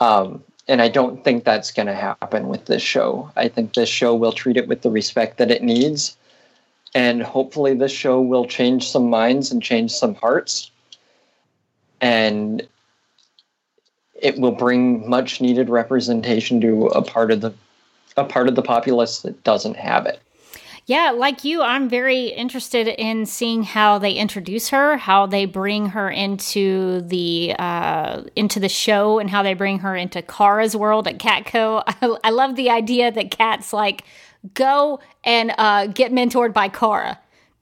Um, 0.00 0.42
and 0.68 0.80
I 0.80 0.88
don't 0.88 1.24
think 1.24 1.44
that's 1.44 1.72
going 1.72 1.86
to 1.86 1.94
happen 1.94 2.48
with 2.48 2.66
this 2.66 2.82
show. 2.82 3.30
I 3.36 3.48
think 3.48 3.74
this 3.74 3.88
show 3.88 4.14
will 4.14 4.32
treat 4.32 4.56
it 4.56 4.68
with 4.68 4.82
the 4.82 4.90
respect 4.90 5.38
that 5.38 5.50
it 5.50 5.62
needs. 5.62 6.16
And 6.94 7.22
hopefully, 7.22 7.74
this 7.74 7.92
show 7.92 8.20
will 8.20 8.46
change 8.46 8.88
some 8.88 9.10
minds 9.10 9.50
and 9.50 9.62
change 9.62 9.90
some 9.92 10.14
hearts. 10.14 10.70
And 12.00 12.66
it 14.14 14.38
will 14.38 14.52
bring 14.52 15.08
much 15.08 15.40
needed 15.40 15.68
representation 15.68 16.60
to 16.60 16.86
a 16.86 17.02
part 17.02 17.30
of 17.30 17.40
the 17.40 17.52
a 18.16 18.24
part 18.24 18.48
of 18.48 18.54
the 18.54 18.62
populace 18.62 19.20
that 19.20 19.42
doesn't 19.44 19.76
have 19.76 20.04
it. 20.06 20.20
Yeah, 20.90 21.12
like 21.12 21.44
you, 21.44 21.62
I'm 21.62 21.88
very 21.88 22.30
interested 22.30 22.88
in 22.88 23.24
seeing 23.24 23.62
how 23.62 23.98
they 23.98 24.14
introduce 24.14 24.70
her, 24.70 24.96
how 24.96 25.24
they 25.24 25.44
bring 25.44 25.90
her 25.90 26.10
into 26.10 27.02
the 27.02 27.54
uh, 27.56 28.24
into 28.34 28.58
the 28.58 28.68
show, 28.68 29.20
and 29.20 29.30
how 29.30 29.44
they 29.44 29.54
bring 29.54 29.78
her 29.78 29.94
into 29.94 30.20
Kara's 30.20 30.74
world 30.74 31.06
at 31.06 31.18
Catco. 31.18 31.84
I, 31.86 32.16
I 32.24 32.30
love 32.30 32.56
the 32.56 32.70
idea 32.70 33.12
that 33.12 33.30
Cat's 33.30 33.72
like, 33.72 34.02
go 34.54 34.98
and 35.22 35.54
uh, 35.58 35.86
get 35.86 36.10
mentored 36.10 36.52
by 36.52 36.66
Kara 36.66 37.20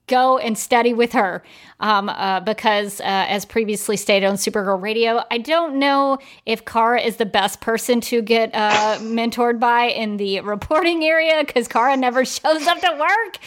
go 0.09 0.37
and 0.37 0.57
study 0.57 0.93
with 0.93 1.13
her 1.13 1.41
um, 1.79 2.09
uh, 2.09 2.41
because, 2.41 2.99
uh, 2.99 3.03
as 3.05 3.45
previously 3.45 3.95
stated 3.95 4.25
on 4.25 4.35
Supergirl 4.35 4.81
Radio, 4.81 5.23
I 5.31 5.37
don't 5.37 5.79
know 5.79 6.17
if 6.45 6.65
Kara 6.65 6.99
is 6.99 7.15
the 7.15 7.25
best 7.25 7.61
person 7.61 8.01
to 8.01 8.21
get 8.21 8.53
uh, 8.53 8.97
mentored 8.99 9.59
by 9.59 9.83
in 9.85 10.17
the 10.17 10.41
reporting 10.41 11.05
area 11.05 11.43
because 11.45 11.67
Kara 11.67 11.95
never 11.95 12.25
shows 12.25 12.67
up 12.67 12.81
to 12.81 12.97
work. 12.99 13.37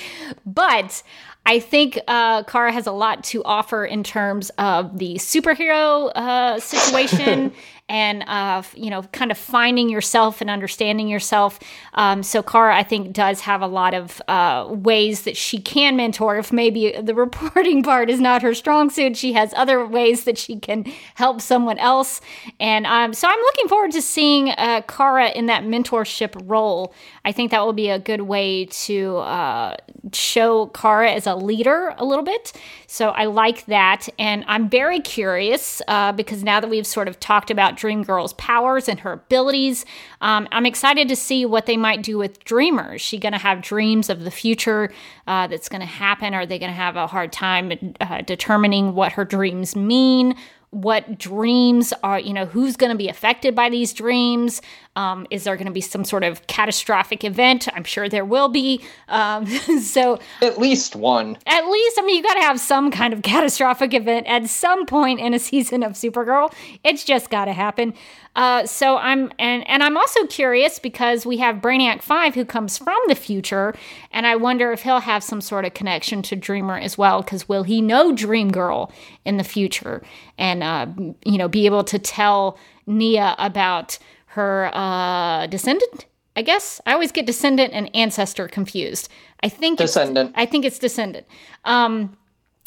But 0.47 1.03
I 1.45 1.59
think 1.59 1.99
uh, 2.07 2.45
Kara 2.45 2.73
has 2.73 2.87
a 2.87 2.93
lot 2.93 3.25
to 3.25 3.43
offer 3.43 3.85
in 3.85 4.05
terms 4.05 4.51
of 4.59 4.99
the 4.99 5.17
superhero 5.17 6.13
uh, 6.15 6.61
situation 6.61 7.53
and 7.89 8.23
uh, 8.27 8.63
you 8.75 8.91
know, 8.91 9.03
kind 9.13 9.31
of 9.31 9.37
finding 9.37 9.89
yourself 9.89 10.41
and 10.41 10.49
understanding 10.49 11.09
yourself. 11.09 11.59
Um, 11.95 12.23
so 12.23 12.43
Kara, 12.43 12.77
I 12.77 12.83
think, 12.83 13.13
does 13.13 13.41
have 13.43 13.61
a 13.61 13.67
lot 13.67 13.93
of 13.93 14.23
uh, 14.29 14.67
ways 14.71 15.23
that 15.23 15.37
she 15.37 15.59
can 15.59 15.97
mentor. 15.97 16.39
If 16.39 16.53
maybe 16.53 16.95
the 17.01 17.15
reporting 17.27 17.83
part 17.83 18.09
is 18.09 18.21
not 18.21 18.43
her 18.43 18.55
strong 18.55 18.89
suit, 18.89 19.17
she 19.17 19.35
has 19.35 19.53
other 19.55 19.85
ways 19.87 20.25
that 20.25 20.39
she 20.39 20.59
can 20.59 20.85
help 21.15 21.41
someone 21.41 21.79
else. 21.79 22.21
And 22.59 22.87
um, 22.87 23.13
so 23.13 23.29
I'm 23.29 23.41
looking 23.41 23.69
forward 23.69 23.93
to 23.93 24.03
seeing 24.03 24.51
uh, 24.51 24.83
Kara 24.89 25.29
in 25.31 25.47
that 25.47 25.65
mentorship 25.65 26.41
role. 26.49 26.95
I 27.25 27.33
think 27.33 27.51
that 27.51 27.65
will 27.65 27.73
be 27.73 27.91
a 27.91 27.99
good 27.99 28.23
way 28.23 28.67
to 28.67 29.19
uh, 29.19 29.77
show 30.13 30.67
Kara 30.69 31.13
as 31.13 31.27
a 31.27 31.35
leader 31.35 31.95
a 31.99 32.05
little 32.05 32.25
bit. 32.25 32.53
So 32.87 33.11
I 33.11 33.27
like 33.27 33.67
that. 33.67 34.09
And 34.19 34.45
I'm 34.47 34.69
very 34.69 35.01
curious 35.01 35.83
uh, 35.89 36.13
because 36.13 36.43
now 36.43 36.61
that 36.61 36.69
we've 36.69 36.87
sort 36.87 37.09
of 37.09 37.21
talked 37.21 37.51
about 37.51 37.72
Dream 37.77 38.03
Girl's 38.03 38.33
powers 38.35 38.89
and 38.89 39.01
her 39.01 39.13
abilities, 39.13 39.85
um, 40.21 40.49
I'm 40.53 40.67
excited 40.67 41.09
to 41.09 41.17
see 41.17 41.45
what 41.47 41.67
they 41.67 41.77
might 41.77 42.03
do 42.03 42.19
with 42.19 42.45
Dreamers. 42.45 42.97
Is 42.97 43.03
she 43.03 43.19
going 43.19 43.33
to 43.33 43.39
have 43.39 43.63
dreams 43.63 44.09
of 44.09 44.25
the 44.25 44.31
future 44.31 44.93
uh, 45.27 45.47
that's 45.47 45.69
going 45.69 45.81
to 45.81 45.87
happen? 45.87 46.35
Are 46.35 46.47
they 46.47 46.59
going 46.59 46.71
to 46.71 46.77
have 46.77 46.97
a 46.97 47.07
hard 47.07 47.33
time 47.33 47.95
uh, 48.01 48.23
determining 48.23 48.95
what 48.95 49.13
her 49.13 49.25
dreams 49.25 49.77
mean? 49.77 50.37
what 50.73 51.19
dreams 51.19 51.93
are, 52.03 52.19
you 52.19 52.33
know, 52.33 52.47
who's 52.47 52.77
going 52.77 52.91
to 52.91 52.97
be 52.97 53.11
affected 53.11 53.55
by 53.55 53.69
these 53.69 53.93
dreams? 53.93 54.63
Um, 54.95 55.27
is 55.31 55.45
there 55.45 55.57
going 55.57 55.67
to 55.67 55.73
be 55.73 55.81
some 55.81 56.05
sort 56.05 56.23
of 56.23 56.47
catastrophic 56.47 57.25
event? 57.25 57.67
I'm 57.75 57.85
sure 57.85 58.09
there 58.09 58.25
will 58.25 58.49
be. 58.49 58.83
Um, 59.09 59.47
so, 59.81 60.19
at 60.43 60.59
least 60.59 60.95
one. 60.95 61.39
At 61.47 61.67
least, 61.67 61.99
I 61.99 62.03
mean, 62.03 62.17
you 62.17 62.23
got 62.23 62.35
to 62.35 62.43
have 62.43 62.61
some 62.61 62.91
kind 62.91 63.15
of 63.15 63.23
catastrophic 63.23 63.95
event 63.95 64.27
at 64.27 64.49
some 64.49 64.85
point 64.85 65.21
in 65.21 65.33
a 65.33 65.39
season 65.39 65.83
of 65.83 65.93
Supergirl. 65.93 66.53
It's 66.85 67.05
just 67.05 67.31
got 67.31 67.47
to 67.47 67.53
happen. 67.53 67.95
Uh, 68.35 68.65
so 68.65 68.97
I'm 68.97 69.31
and 69.39 69.69
and 69.69 69.83
I'm 69.83 69.97
also 69.97 70.27
curious 70.27 70.79
because 70.79 71.27
we 71.27 71.37
have 71.39 71.57
Brainiac 71.57 72.01
Five 72.01 72.35
who 72.35 72.47
comes 72.47 72.79
from 72.79 72.99
the 73.09 73.15
future, 73.15 73.75
and 74.11 74.27
I 74.27 74.37
wonder 74.37 74.73
if 74.73 74.83
he'll 74.83 75.01
have 75.01 75.23
some 75.23 75.43
sort 75.43 75.67
of 75.67 75.75
connection 75.75 76.23
to 76.23 76.37
Dreamer 76.37 76.79
as 76.79 76.97
well. 76.97 77.23
Because 77.23 77.49
will 77.49 77.65
he 77.65 77.83
know 77.83 78.13
Dream 78.13 78.51
Girl 78.51 78.91
in 79.27 79.37
the 79.37 79.45
future, 79.45 80.03
and 80.39 80.63
uh, 80.63 80.87
you 81.25 81.37
know, 81.37 81.49
be 81.49 81.67
able 81.67 81.85
to 81.85 81.99
tell 81.99 82.59
Nia 82.87 83.35
about 83.39 83.99
her 84.33 84.71
uh, 84.75 85.47
descendant? 85.47 86.07
I 86.37 86.43
guess 86.43 86.81
I 86.87 86.93
always 86.93 87.13
get 87.13 87.27
descendant 87.27 87.73
and 87.73 87.91
ancestor 87.95 88.49
confused. 88.49 89.09
I 89.43 89.49
think 89.49 89.79
descendant. 89.79 90.33
I 90.35 90.47
think 90.47 90.65
it's 90.65 90.79
descendant. 90.79 91.27
Um, 91.65 92.17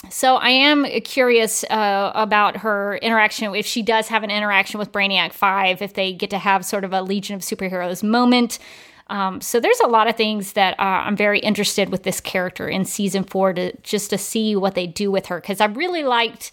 so 0.09 0.35
I 0.35 0.49
am 0.49 0.85
curious 1.01 1.63
uh, 1.63 2.11
about 2.15 2.57
her 2.57 2.97
interaction. 2.97 3.55
If 3.55 3.65
she 3.65 3.81
does 3.81 4.07
have 4.09 4.23
an 4.23 4.29
interaction 4.29 4.79
with 4.79 4.91
Brainiac 4.91 5.33
Five, 5.33 5.81
if 5.81 5.93
they 5.93 6.13
get 6.13 6.29
to 6.29 6.37
have 6.37 6.63
sort 6.63 6.83
of 6.83 6.93
a 6.93 7.01
Legion 7.01 7.35
of 7.35 7.41
Superheroes 7.41 8.03
moment, 8.03 8.59
Um, 9.07 9.39
so 9.39 9.59
there's 9.59 9.79
a 9.81 9.87
lot 9.87 10.07
of 10.07 10.15
things 10.15 10.53
that 10.53 10.73
uh, 10.79 11.05
I'm 11.05 11.15
very 11.15 11.39
interested 11.39 11.89
with 11.89 12.01
this 12.03 12.19
character 12.19 12.67
in 12.67 12.85
season 12.85 13.23
four 13.23 13.53
to 13.53 13.71
just 13.83 14.09
to 14.09 14.17
see 14.17 14.55
what 14.55 14.73
they 14.73 14.87
do 14.87 15.11
with 15.11 15.27
her 15.27 15.39
because 15.39 15.61
I 15.61 15.65
really 15.65 16.03
liked 16.03 16.51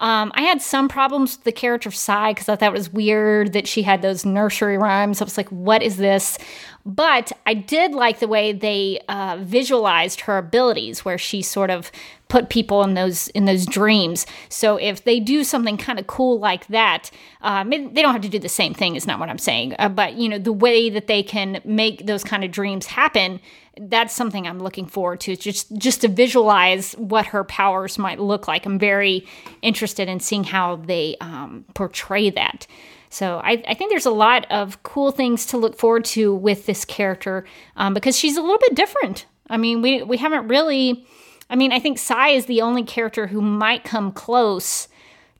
um, 0.00 0.30
I 0.34 0.42
had 0.42 0.62
some 0.62 0.88
problems 0.88 1.36
with 1.36 1.44
the 1.44 1.52
character 1.52 1.88
of 1.88 1.94
because 1.94 2.48
I 2.48 2.54
thought 2.54 2.62
it 2.62 2.72
was 2.72 2.92
weird 2.92 3.52
that 3.52 3.66
she 3.66 3.82
had 3.82 4.00
those 4.00 4.24
nursery 4.24 4.78
rhymes. 4.78 5.20
I 5.20 5.24
was 5.24 5.36
like, 5.36 5.48
what 5.48 5.82
is 5.82 5.96
this? 5.96 6.38
But 6.86 7.32
I 7.46 7.54
did 7.54 7.92
like 7.92 8.20
the 8.20 8.28
way 8.28 8.52
they 8.52 9.00
uh, 9.08 9.38
visualized 9.40 10.20
her 10.22 10.38
abilities, 10.38 11.04
where 11.04 11.18
she 11.18 11.42
sort 11.42 11.70
of 11.70 11.90
put 12.28 12.48
people 12.48 12.82
in 12.84 12.94
those 12.94 13.28
in 13.28 13.46
those 13.46 13.66
dreams. 13.66 14.24
So 14.48 14.76
if 14.76 15.02
they 15.02 15.18
do 15.18 15.42
something 15.42 15.76
kind 15.76 15.98
of 15.98 16.06
cool 16.06 16.38
like 16.38 16.68
that, 16.68 17.10
um, 17.40 17.70
they 17.70 18.02
don't 18.02 18.12
have 18.12 18.22
to 18.22 18.28
do 18.28 18.38
the 18.38 18.48
same 18.48 18.74
thing. 18.74 18.94
Is 18.94 19.06
not 19.06 19.18
what 19.18 19.28
I'm 19.28 19.38
saying, 19.38 19.74
uh, 19.78 19.88
but 19.88 20.14
you 20.14 20.28
know 20.28 20.38
the 20.38 20.52
way 20.52 20.90
that 20.90 21.08
they 21.08 21.24
can 21.24 21.60
make 21.64 22.06
those 22.06 22.22
kind 22.22 22.44
of 22.44 22.52
dreams 22.52 22.86
happen 22.86 23.40
that's 23.80 24.14
something 24.14 24.46
I'm 24.46 24.60
looking 24.60 24.86
forward 24.86 25.20
to. 25.20 25.36
Just 25.36 25.76
just 25.76 26.00
to 26.02 26.08
visualize 26.08 26.92
what 26.92 27.26
her 27.26 27.44
powers 27.44 27.98
might 27.98 28.20
look 28.20 28.48
like. 28.48 28.66
I'm 28.66 28.78
very 28.78 29.26
interested 29.62 30.08
in 30.08 30.20
seeing 30.20 30.44
how 30.44 30.76
they 30.76 31.16
um, 31.20 31.64
portray 31.74 32.30
that. 32.30 32.66
So 33.10 33.38
I, 33.38 33.62
I, 33.66 33.74
think 33.74 33.90
there's 33.90 34.04
a 34.04 34.10
lot 34.10 34.46
of 34.50 34.82
cool 34.82 35.12
things 35.12 35.46
to 35.46 35.56
look 35.56 35.78
forward 35.78 36.04
to 36.06 36.34
with 36.34 36.66
this 36.66 36.84
character 36.84 37.46
um, 37.76 37.94
because 37.94 38.18
she's 38.18 38.36
a 38.36 38.42
little 38.42 38.58
bit 38.58 38.74
different. 38.74 39.24
I 39.48 39.56
mean, 39.56 39.82
we 39.82 40.02
we 40.02 40.16
haven't 40.18 40.48
really. 40.48 41.06
I 41.50 41.56
mean, 41.56 41.72
I 41.72 41.78
think 41.78 41.98
Psi 41.98 42.28
is 42.30 42.44
the 42.44 42.60
only 42.60 42.82
character 42.82 43.26
who 43.28 43.40
might 43.40 43.82
come 43.82 44.12
close 44.12 44.88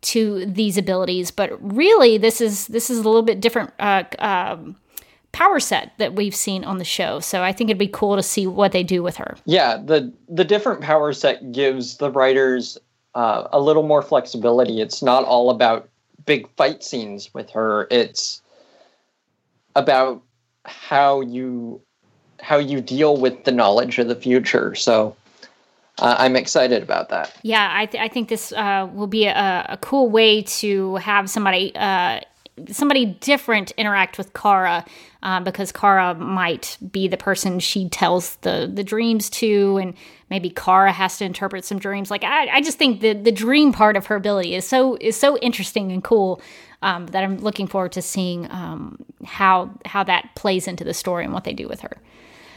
to 0.00 0.46
these 0.46 0.78
abilities, 0.78 1.30
but 1.30 1.50
really, 1.60 2.16
this 2.16 2.40
is 2.40 2.66
this 2.68 2.88
is 2.88 2.98
a 2.98 3.02
little 3.02 3.22
bit 3.22 3.40
different. 3.40 3.72
Uh, 3.78 4.04
um, 4.18 4.76
power 5.38 5.60
set 5.60 5.92
that 5.98 6.14
we've 6.14 6.34
seen 6.34 6.64
on 6.64 6.78
the 6.78 6.84
show. 6.84 7.20
So 7.20 7.44
I 7.44 7.52
think 7.52 7.70
it'd 7.70 7.78
be 7.78 7.86
cool 7.86 8.16
to 8.16 8.24
see 8.24 8.48
what 8.48 8.72
they 8.72 8.82
do 8.82 9.04
with 9.04 9.16
her. 9.18 9.36
Yeah, 9.44 9.76
the 9.76 10.12
the 10.28 10.44
different 10.44 10.80
power 10.80 11.12
set 11.12 11.52
gives 11.52 11.98
the 11.98 12.10
writers 12.10 12.76
uh, 13.14 13.46
a 13.52 13.60
little 13.60 13.84
more 13.84 14.02
flexibility. 14.02 14.80
It's 14.80 15.00
not 15.00 15.24
all 15.24 15.50
about 15.50 15.88
big 16.26 16.48
fight 16.56 16.82
scenes 16.82 17.32
with 17.34 17.50
her. 17.50 17.86
It's 17.88 18.42
about 19.76 20.22
how 20.64 21.20
you 21.20 21.80
how 22.40 22.56
you 22.56 22.80
deal 22.80 23.16
with 23.16 23.44
the 23.44 23.52
knowledge 23.52 24.00
of 24.00 24.08
the 24.08 24.16
future. 24.16 24.74
So 24.74 25.14
uh, 26.00 26.16
I'm 26.18 26.34
excited 26.34 26.82
about 26.82 27.10
that. 27.10 27.32
Yeah, 27.42 27.70
I, 27.72 27.86
th- 27.86 28.02
I 28.02 28.08
think 28.08 28.28
this 28.28 28.52
uh, 28.52 28.88
will 28.92 29.08
be 29.08 29.26
a, 29.26 29.66
a, 29.68 29.76
cool 29.80 30.08
way 30.08 30.42
to 30.42 30.94
have 30.96 31.28
somebody 31.28 31.74
uh, 31.74 32.20
somebody 32.70 33.06
different 33.06 33.72
interact 33.72 34.18
with 34.18 34.32
Kara 34.34 34.84
um, 35.22 35.44
because 35.44 35.72
Kara 35.72 36.14
might 36.14 36.76
be 36.90 37.08
the 37.08 37.16
person 37.16 37.58
she 37.60 37.88
tells 37.88 38.36
the 38.36 38.70
the 38.72 38.84
dreams 38.84 39.30
to, 39.30 39.78
and 39.78 39.94
maybe 40.30 40.50
Kara 40.50 40.92
has 40.92 41.18
to 41.18 41.24
interpret 41.24 41.64
some 41.64 41.78
dreams. 41.78 42.10
Like 42.10 42.24
I, 42.24 42.48
I 42.48 42.60
just 42.60 42.78
think 42.78 43.00
the 43.00 43.12
the 43.14 43.32
dream 43.32 43.72
part 43.72 43.96
of 43.96 44.06
her 44.06 44.16
ability 44.16 44.54
is 44.54 44.66
so 44.66 44.96
is 45.00 45.16
so 45.16 45.36
interesting 45.38 45.92
and 45.92 46.02
cool 46.02 46.40
um, 46.82 47.06
that 47.08 47.24
I'm 47.24 47.38
looking 47.38 47.66
forward 47.66 47.92
to 47.92 48.02
seeing 48.02 48.50
um, 48.50 49.04
how 49.24 49.70
how 49.84 50.04
that 50.04 50.34
plays 50.34 50.68
into 50.68 50.84
the 50.84 50.94
story 50.94 51.24
and 51.24 51.32
what 51.32 51.44
they 51.44 51.54
do 51.54 51.68
with 51.68 51.80
her. 51.80 51.98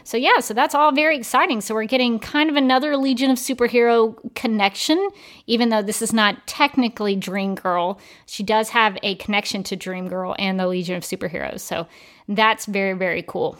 So 0.04 0.18
yeah, 0.18 0.40
so 0.40 0.54
that's 0.54 0.76
all 0.76 0.92
very 0.92 1.18
exciting. 1.18 1.62
So 1.62 1.74
we're 1.76 1.86
getting 1.86 2.20
kind 2.20 2.50
of 2.50 2.56
another 2.56 2.98
Legion 2.98 3.32
of 3.32 3.38
Superhero 3.38 4.16
connection, 4.36 5.10
even 5.48 5.70
though 5.70 5.82
this 5.82 6.02
is 6.02 6.14
not 6.14 6.48
technically 6.48 7.16
Dream 7.16 7.56
Girl. 7.56 8.00
She 8.26 8.44
does 8.44 8.70
have 8.70 8.98
a 9.04 9.16
connection 9.16 9.64
to 9.64 9.76
Dream 9.76 10.08
Girl 10.08 10.36
and 10.40 10.60
the 10.60 10.68
Legion 10.68 10.96
of 10.96 11.04
Superheroes. 11.04 11.62
So 11.62 11.88
that's 12.28 12.66
very, 12.66 12.94
very 12.94 13.24
cool. 13.24 13.58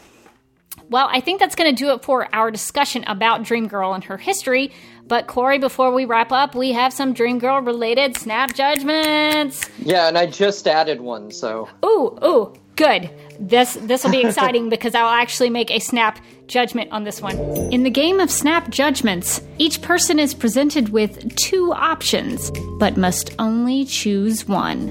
Well, 0.88 1.08
I 1.10 1.20
think 1.20 1.38
that's 1.40 1.54
going 1.54 1.74
to 1.74 1.76
do 1.76 1.90
it 1.92 2.02
for 2.02 2.34
our 2.34 2.50
discussion 2.50 3.04
about 3.06 3.42
Dream 3.44 3.68
Girl 3.68 3.92
and 3.92 4.02
her 4.04 4.16
history. 4.16 4.72
But 5.06 5.26
Corey, 5.26 5.58
before 5.58 5.92
we 5.92 6.04
wrap 6.04 6.32
up, 6.32 6.54
we 6.54 6.72
have 6.72 6.92
some 6.92 7.12
Dream 7.12 7.38
Girl 7.38 7.60
related 7.60 8.16
snap 8.16 8.54
judgments. 8.54 9.68
Yeah, 9.78 10.08
and 10.08 10.16
I 10.16 10.26
just 10.26 10.66
added 10.66 11.00
one, 11.00 11.30
so. 11.30 11.68
Ooh, 11.84 12.18
ooh, 12.24 12.54
good. 12.76 13.10
This 13.42 13.74
this 13.74 14.04
will 14.04 14.12
be 14.12 14.22
exciting 14.24 14.68
because 14.68 14.94
I'll 14.94 15.08
actually 15.08 15.50
make 15.50 15.70
a 15.72 15.80
snap 15.80 16.20
judgment 16.46 16.92
on 16.92 17.02
this 17.02 17.20
one. 17.20 17.36
In 17.72 17.82
the 17.82 17.90
game 17.90 18.20
of 18.20 18.30
snap 18.30 18.70
judgments, 18.70 19.42
each 19.58 19.82
person 19.82 20.20
is 20.20 20.32
presented 20.32 20.90
with 20.90 21.34
two 21.34 21.72
options, 21.72 22.52
but 22.78 22.96
must 22.96 23.34
only 23.40 23.84
choose 23.84 24.46
one. 24.46 24.88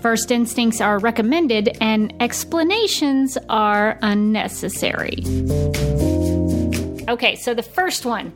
First 0.00 0.32
instincts 0.32 0.80
are 0.80 0.98
recommended 0.98 1.78
and 1.80 2.12
explanations 2.20 3.38
are 3.48 3.98
unnecessary. 4.02 5.22
Okay, 7.08 7.36
so 7.36 7.54
the 7.54 7.62
first 7.62 8.04
one. 8.04 8.32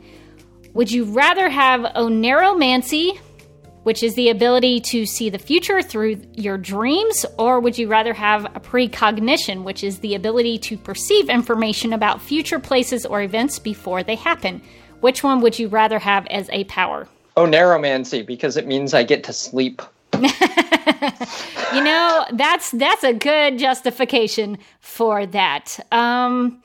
Would 0.73 0.89
you 0.89 1.03
rather 1.03 1.49
have 1.49 1.81
oneiromancy, 1.81 3.19
which 3.83 4.03
is 4.03 4.13
the 4.15 4.29
ability 4.29 4.79
to 4.79 5.05
see 5.05 5.29
the 5.29 5.39
future 5.39 5.81
through 5.81 6.21
your 6.33 6.57
dreams, 6.57 7.25
or 7.37 7.59
would 7.59 7.77
you 7.77 7.87
rather 7.87 8.13
have 8.13 8.45
a 8.55 8.59
precognition, 8.59 9.63
which 9.63 9.83
is 9.83 9.99
the 9.99 10.15
ability 10.15 10.57
to 10.59 10.77
perceive 10.77 11.29
information 11.29 11.93
about 11.93 12.21
future 12.21 12.59
places 12.59 13.05
or 13.05 13.21
events 13.21 13.59
before 13.59 14.03
they 14.03 14.15
happen? 14.15 14.61
Which 14.99 15.23
one 15.23 15.41
would 15.41 15.57
you 15.57 15.67
rather 15.67 15.99
have 15.99 16.27
as 16.27 16.49
a 16.51 16.63
power? 16.65 17.07
Oneiromancy, 17.37 18.25
because 18.25 18.57
it 18.57 18.67
means 18.67 18.93
I 18.93 19.03
get 19.03 19.23
to 19.23 19.33
sleep. 19.33 19.81
you 21.73 21.83
know, 21.83 22.25
that's 22.33 22.71
that's 22.71 23.03
a 23.03 23.13
good 23.13 23.57
justification 23.57 24.57
for 24.79 25.25
that. 25.27 25.79
Um, 25.91 26.61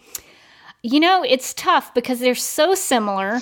you 0.83 1.01
know, 1.01 1.25
it's 1.27 1.55
tough 1.55 1.95
because 1.95 2.21
they're 2.21 2.35
so 2.35 2.75
similar, 2.75 3.41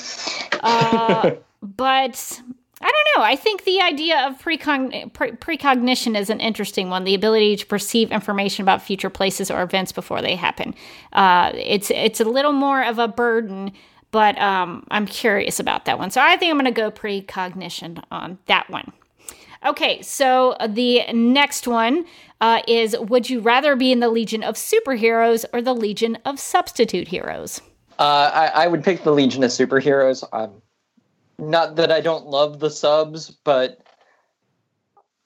uh, 0.61 1.33
but 1.63 2.41
I 2.85 2.93
don't 2.93 3.17
know. 3.17 3.25
I 3.25 3.35
think 3.35 3.65
the 3.65 3.81
idea 3.81 4.29
of 4.29 4.39
pre- 4.39 4.59
precognition 4.59 6.17
is 6.17 6.29
an 6.29 6.39
interesting 6.39 6.91
one. 6.91 7.05
The 7.05 7.15
ability 7.15 7.57
to 7.57 7.65
perceive 7.65 8.13
information 8.13 8.63
about 8.63 8.83
future 8.83 9.09
places 9.09 9.51
or 9.51 9.63
events 9.63 9.91
before 9.91 10.21
they 10.21 10.37
happen. 10.37 10.75
Uh, 11.15 11.53
it's 11.55 11.91
it's 11.91 12.21
a 12.21 12.27
little 12.27 12.53
more 12.53 12.85
of 12.85 12.99
a 12.99 13.09
burden, 13.09 13.73
but 14.11 14.39
um, 14.39 14.87
I'm 14.91 15.07
curious 15.07 15.59
about 15.59 15.87
that 15.87 15.99
one. 15.99 16.11
So 16.11 16.21
I 16.21 16.37
think 16.37 16.51
I'm 16.51 16.59
going 16.59 16.67
to 16.67 16.79
go 16.79 16.91
precognition 16.91 18.03
on 18.11 18.37
that 18.47 18.69
one. 18.69 18.93
Okay, 19.65 20.03
so 20.03 20.55
the 20.69 21.11
next 21.11 21.67
one 21.67 22.05
uh, 22.43 22.61
is: 22.69 22.95
Would 22.99 23.31
you 23.31 23.41
rather 23.41 23.77
be 23.77 23.93
in 23.93 24.01
the 24.01 24.11
Legion 24.11 24.43
of 24.43 24.57
Superheroes 24.57 25.47
or 25.55 25.63
the 25.63 25.75
Legion 25.75 26.19
of 26.27 26.39
Substitute 26.39 27.09
Heroes? 27.09 27.63
Uh, 27.99 28.31
I, 28.35 28.65
I, 28.65 28.67
would 28.67 28.83
pick 28.83 29.05
the 29.05 29.13
Legion 29.13 29.45
of 29.45 29.53
Superheroes. 29.53 30.25
Um, 30.33 30.61
not 31.39 31.77
that 31.77 31.91
I 31.91 32.01
don't 32.01 32.27
love 32.27 32.59
the 32.59 32.71
subs, 32.71 33.31
but 33.31 33.81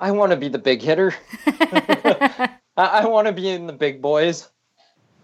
I 0.01 0.11
want 0.11 0.31
to 0.31 0.37
be 0.37 0.49
the 0.49 0.59
big 0.59 0.81
hitter. 0.83 1.15
I, 1.47 2.59
I 2.77 3.07
want 3.07 3.27
to 3.27 3.33
be 3.33 3.49
in 3.49 3.67
the 3.67 3.73
big 3.73 4.01
boys 4.01 4.49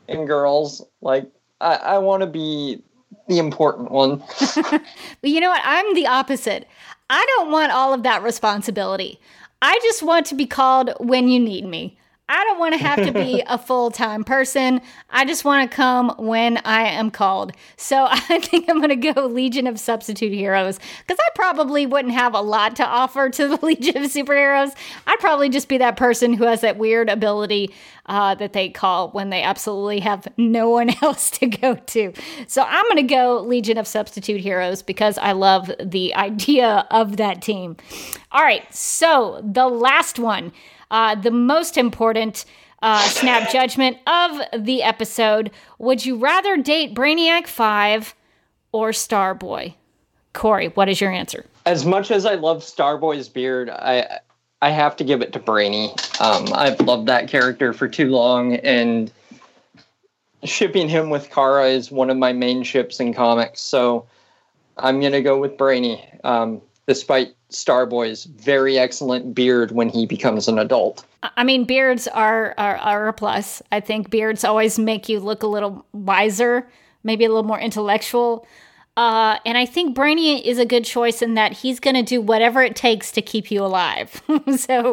and 0.09 0.27
girls. 0.27 0.85
Like 1.01 1.31
I, 1.61 1.75
I 1.75 1.99
want 1.99 2.23
to 2.23 2.27
be 2.27 2.83
the 3.29 3.39
important 3.39 3.91
one. 3.91 4.23
but 4.71 4.83
you 5.23 5.41
know 5.41 5.51
what? 5.51 5.63
I'm 5.65 5.95
the 5.95 6.07
opposite. 6.07 6.67
I 7.11 7.25
don't 7.37 7.51
want 7.51 7.73
all 7.73 7.95
of 7.95 8.03
that 8.03 8.23
responsibility. 8.23 9.21
I 9.63 9.79
just 9.83 10.03
want 10.03 10.27
to 10.27 10.35
be 10.35 10.47
called 10.47 10.93
when 10.99 11.29
you 11.29 11.41
need 11.41 11.65
me. 11.65 11.99
I 12.27 12.43
don't 12.45 12.59
want 12.59 12.73
to 12.73 12.79
have 12.79 13.05
to 13.05 13.13
be 13.13 13.43
a 13.47 13.59
full 13.59 13.91
time 13.91 14.25
person. 14.25 14.81
I 15.11 15.27
just 15.27 15.45
want 15.45 15.71
to 15.71 15.77
come 15.77 16.15
when 16.17 16.57
I 16.65 16.85
am 16.89 17.11
called. 17.11 17.53
So 17.77 18.07
I 18.11 18.41
think 18.41 18.71
I'm 18.71 18.79
going 18.79 18.99
to 18.99 19.13
go 19.13 19.27
Legion 19.27 19.67
of 19.67 19.79
Substitute 19.79 20.33
Heroes 20.33 20.79
because 21.07 21.19
I 21.21 21.29
probably 21.35 21.85
wouldn't 21.85 22.15
have 22.15 22.35
a 22.35 22.41
lot 22.41 22.77
to 22.77 22.87
offer 22.87 23.29
to 23.29 23.49
the 23.49 23.57
Legion 23.67 24.05
of 24.05 24.11
Superheroes. 24.11 24.75
I'd 25.07 25.19
probably 25.21 25.51
just 25.51 25.69
be 25.69 25.77
that 25.79 25.99
person 25.99 26.33
who 26.33 26.45
has 26.45 26.63
that 26.63 26.79
weird 26.79 27.11
ability 27.11 27.75
uh, 28.07 28.35
that 28.37 28.55
they 28.55 28.71
call 28.71 29.11
when 29.11 29.29
they 29.29 29.43
absolutely 29.43 30.01
have 30.01 30.27
no 30.39 30.71
one 30.71 30.91
else 31.03 31.31
to 31.33 31.47
go 31.47 31.75
to. 31.75 32.15
So 32.47 32.63
I'm 32.63 32.85
going 32.85 32.97
to 33.07 33.15
go 33.15 33.41
Legion 33.41 33.77
of 33.77 33.87
Substitute 33.87 34.41
Heroes 34.41 34.83
because 34.83 35.19
I 35.19 35.33
love 35.33 35.71
the 35.79 36.15
idea 36.15 36.87
of 36.91 37.19
that 37.19 37.43
team. 37.43 37.77
All 38.33 38.43
right, 38.43 38.73
so 38.75 39.43
the 39.45 39.69
last 39.69 40.19
one 40.19 40.53
uh, 40.95 41.17
the 41.17 41.31
most 41.33 41.77
important 41.77 42.45
uh, 42.81 43.03
snap 43.09 43.51
judgment 43.51 43.99
of 44.07 44.41
the 44.65 44.83
episode. 44.83 45.51
Would 45.81 46.07
you 46.07 46.17
rather 46.17 46.57
date 46.57 46.95
Brainiac 46.95 47.49
5 47.49 48.15
or 48.71 48.91
Starboy? 48.91 49.75
Corey, 50.35 50.69
what 50.69 50.89
is 50.89 51.01
your 51.01 51.11
answer? 51.11 51.47
As 51.67 51.85
much 51.85 52.13
as 52.13 52.25
I 52.25 52.37
love 52.37 52.63
Starboy's 52.63 53.29
beard, 53.29 53.71
I 53.71 54.21
I 54.63 54.71
have 54.71 54.97
to 54.97 55.05
give 55.05 55.21
it 55.21 55.33
to 55.35 55.39
Brainy. 55.39 55.91
Um, 56.21 56.47
I've 56.55 56.81
loved 56.81 57.07
that 57.09 57.29
character 57.29 57.73
for 57.73 57.87
too 57.89 58.09
long, 58.09 58.55
and 58.57 59.13
shipping 60.45 60.89
him 60.89 61.11
with 61.11 61.31
Kara 61.31 61.67
is 61.67 61.91
one 61.91 62.09
of 62.09 62.17
my 62.17 62.33
main 62.33 62.63
ships 62.63 63.01
in 63.01 63.13
comics. 63.13 63.61
So 63.61 64.07
I'm 64.79 65.01
gonna 65.01 65.23
go 65.23 65.39
with 65.39 65.57
Brainy. 65.59 66.05
Um, 66.23 66.63
despite 66.87 67.35
Starboy's 67.51 68.25
very 68.25 68.79
excellent 68.79 69.35
beard 69.35 69.73
when 69.73 69.89
he 69.89 70.07
becomes 70.07 70.49
an 70.49 70.59
adult. 70.59 71.05
I 71.23 71.45
mean, 71.45 71.65
beards 71.65 72.09
are, 72.09 72.55
are, 72.59 72.77
are 72.77 73.09
a 73.09 73.13
plus. 73.13 73.63
I 73.73 73.81
think 73.81 74.11
beards 74.11 74.45
always 74.45 74.79
make 74.79 75.09
you 75.09 75.21
look 75.21 75.43
a 75.43 75.47
little 75.47 75.87
wiser, 75.93 76.69
maybe 77.03 77.25
a 77.25 77.29
little 77.29 77.45
more 77.45 77.61
intellectual. 77.61 78.47
Uh, 78.97 79.39
and 79.45 79.59
I 79.59 79.67
think 79.67 79.93
Brainy 79.93 80.47
is 80.47 80.61
a 80.61 80.65
good 80.65 80.85
choice 80.85 81.21
in 81.21 81.35
that 81.35 81.53
he's 81.53 81.81
going 81.81 81.97
to 81.97 82.03
do 82.03 82.21
whatever 82.21 82.63
it 82.63 82.77
takes 82.77 83.11
to 83.13 83.23
keep 83.23 83.51
you 83.51 83.65
alive. 83.65 84.23
so 84.57 84.91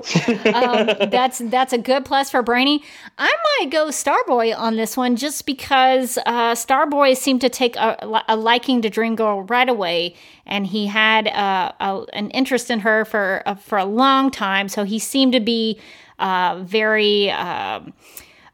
um, 0.54 0.88
that's 1.12 1.38
that's 1.46 1.72
a 1.72 1.78
good 1.78 2.04
plus 2.04 2.32
for 2.32 2.42
Brainy. 2.42 2.84
I 3.20 3.32
might 3.60 3.70
go 3.70 3.90
Starboy 3.90 4.58
on 4.58 4.76
this 4.76 4.98
one 4.98 5.18
just 5.18 5.46
because 5.46 6.18
uh, 6.26 6.54
Starboy 6.54 7.16
seemed 7.16 7.42
to 7.42 7.50
take 7.50 7.76
a, 7.76 8.24
a, 8.28 8.36
liking 8.36 8.82
to 8.82 8.90
Dream 8.90 9.16
Girl 9.16 9.44
right 9.44 9.70
away, 9.70 10.16
and 10.48 10.66
he 10.66 10.88
had 10.88 11.28
uh, 11.28 11.72
a, 11.80 12.04
an 12.14 12.32
interest 12.32 12.72
in 12.72 12.80
her 12.80 13.06
for 13.06 13.44
uh, 13.46 13.54
for 13.54 13.78
a 13.78 13.86
long 13.86 14.32
time. 14.32 14.68
So 14.68 14.84
he 14.84 14.98
seemed 14.98 15.34
to 15.34 15.40
be 15.40 15.80
uh, 16.18 16.60
very. 16.64 17.30
Um, 17.30 17.94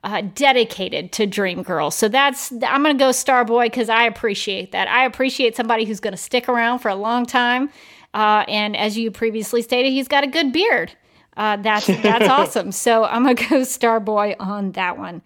uh, 0.07 0.21
dedicated 0.35 1.11
to 1.11 1.27
Dream 1.27 1.63
Girl. 1.63 1.91
So 1.91 2.07
that's 2.07 2.53
I'm 2.65 2.81
going 2.81 2.97
to 2.97 3.03
go 3.03 3.09
Starboy 3.09 3.65
because 3.65 3.89
I 3.89 4.03
appreciate 4.03 4.71
that. 4.71 4.87
I 4.87 5.03
appreciate 5.03 5.57
somebody 5.57 5.83
who's 5.83 5.99
going 5.99 6.13
to 6.13 6.17
stick 6.17 6.47
around 6.47 6.79
for 6.79 6.87
a 6.87 6.95
long 6.95 7.25
time. 7.25 7.69
Uh, 8.13 8.45
and 8.47 8.77
as 8.77 8.97
you 8.97 9.11
previously 9.11 9.61
stated, 9.61 9.91
he's 9.91 10.07
got 10.07 10.23
a 10.23 10.27
good 10.27 10.53
beard. 10.53 10.93
Uh, 11.35 11.57
that's 11.57 11.87
that's 11.87 12.25
awesome. 12.29 12.71
So 12.71 13.03
I'm 13.03 13.23
gonna 13.23 13.35
go 13.35 13.61
Starboy 13.61 14.37
on 14.39 14.71
that 14.71 14.97
one. 14.97 15.21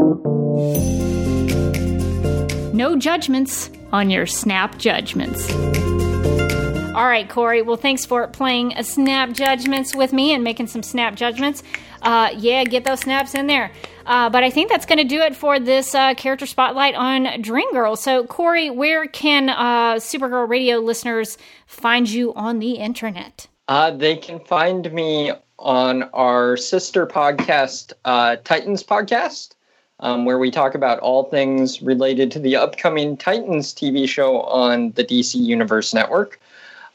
No 2.75 2.97
judgments 2.97 3.69
on 3.91 4.09
your 4.09 4.25
snap 4.25 4.79
judgments. 4.79 5.53
All 6.95 7.05
right, 7.05 7.29
Corey. 7.29 7.61
Well, 7.61 7.77
thanks 7.77 8.03
for 8.03 8.27
playing 8.27 8.73
snap 8.83 9.31
judgments 9.31 9.95
with 9.95 10.11
me 10.11 10.33
and 10.33 10.43
making 10.43 10.67
some 10.67 10.81
snap 10.81 11.15
judgments. 11.15 11.61
Uh, 12.01 12.31
yeah, 12.35 12.63
get 12.63 12.83
those 12.83 13.01
snaps 13.01 13.35
in 13.35 13.47
there. 13.47 13.71
Uh, 14.05 14.29
but 14.29 14.43
I 14.43 14.49
think 14.49 14.69
that's 14.69 14.85
going 14.85 14.97
to 14.97 15.03
do 15.03 15.21
it 15.21 15.35
for 15.35 15.59
this 15.59 15.93
uh, 15.93 16.13
character 16.15 16.45
spotlight 16.45 16.95
on 16.95 17.41
Dream 17.41 17.71
Girl. 17.71 17.95
So, 17.95 18.25
Corey, 18.25 18.69
where 18.69 19.05
can 19.07 19.49
uh, 19.49 19.95
Supergirl 19.95 20.47
Radio 20.47 20.77
listeners 20.77 21.37
find 21.67 22.09
you 22.09 22.33
on 22.33 22.59
the 22.59 22.73
internet? 22.73 23.47
Uh, 23.67 23.91
they 23.91 24.15
can 24.17 24.39
find 24.39 24.91
me 24.91 25.31
on 25.59 26.03
our 26.13 26.57
sister 26.57 27.05
podcast, 27.05 27.93
uh, 28.05 28.35
Titans 28.43 28.83
Podcast, 28.83 29.53
um, 29.99 30.25
where 30.25 30.39
we 30.39 30.51
talk 30.51 30.75
about 30.75 30.99
all 30.99 31.25
things 31.25 31.81
related 31.81 32.31
to 32.31 32.39
the 32.39 32.55
upcoming 32.55 33.15
Titans 33.15 33.73
TV 33.73 34.09
show 34.09 34.41
on 34.41 34.91
the 34.93 35.03
DC 35.03 35.35
Universe 35.35 35.93
Network. 35.93 36.39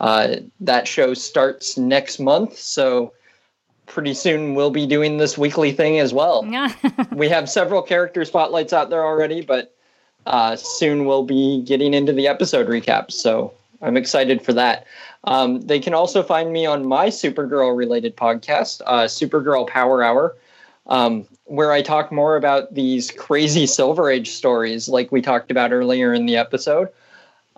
Uh, 0.00 0.36
that 0.61 0.86
show 0.86 1.14
starts 1.14 1.78
next 1.78 2.18
month, 2.18 2.59
so 2.59 3.12
pretty 3.97 4.12
soon 4.12 4.55
we'll 4.55 4.68
be 4.68 4.86
doing 4.86 5.16
this 5.16 5.38
weekly 5.38 5.72
thing 5.72 5.99
as 5.99 6.12
well. 6.12 6.44
we 7.12 7.30
have 7.30 7.49
several 7.49 7.80
character 7.80 8.26
spotlights 8.26 8.74
out 8.74 8.90
there 8.90 9.03
already, 9.03 9.40
but 9.40 9.74
uh, 10.26 10.55
soon 10.55 11.07
we'll 11.07 11.22
be 11.22 11.62
getting 11.62 11.94
into 11.94 12.12
the 12.12 12.28
episode 12.28 12.68
recaps. 12.68 13.12
So 13.12 13.55
I'm 13.80 13.97
excited 13.97 14.42
for 14.42 14.53
that. 14.53 14.86
Um, 15.24 15.62
they 15.62 15.80
can 15.80 15.94
also 15.94 16.22
find 16.22 16.53
me 16.53 16.66
on 16.66 16.84
my 16.84 17.07
Supergirl 17.07 17.74
related 17.74 18.18
podcast, 18.18 18.82
uh, 18.84 19.05
Supergirl 19.05 19.66
Power 19.66 20.03
Hour, 20.03 20.36
um, 20.88 21.26
where 21.44 21.72
I 21.72 21.80
talk 21.80 22.12
more 22.12 22.36
about 22.36 22.74
these 22.74 23.11
crazy 23.12 23.66
Silver 23.66 24.11
Age 24.11 24.28
stories 24.28 24.90
like 24.90 25.11
we 25.11 25.22
talked 25.22 25.51
about 25.51 25.72
earlier 25.72 26.12
in 26.12 26.26
the 26.26 26.36
episode. 26.36 26.90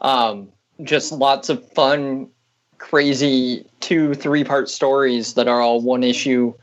Um, 0.03 0.53
just 0.85 1.11
lots 1.11 1.49
of 1.49 1.69
fun 1.73 2.29
crazy 2.79 3.67
two, 3.81 4.15
three 4.15 4.45
part 4.45 4.69
stories 4.69 5.35
that 5.35 5.49
are 5.49 5.61
all 5.61 5.81
one 5.81 6.03
issue 6.03 6.55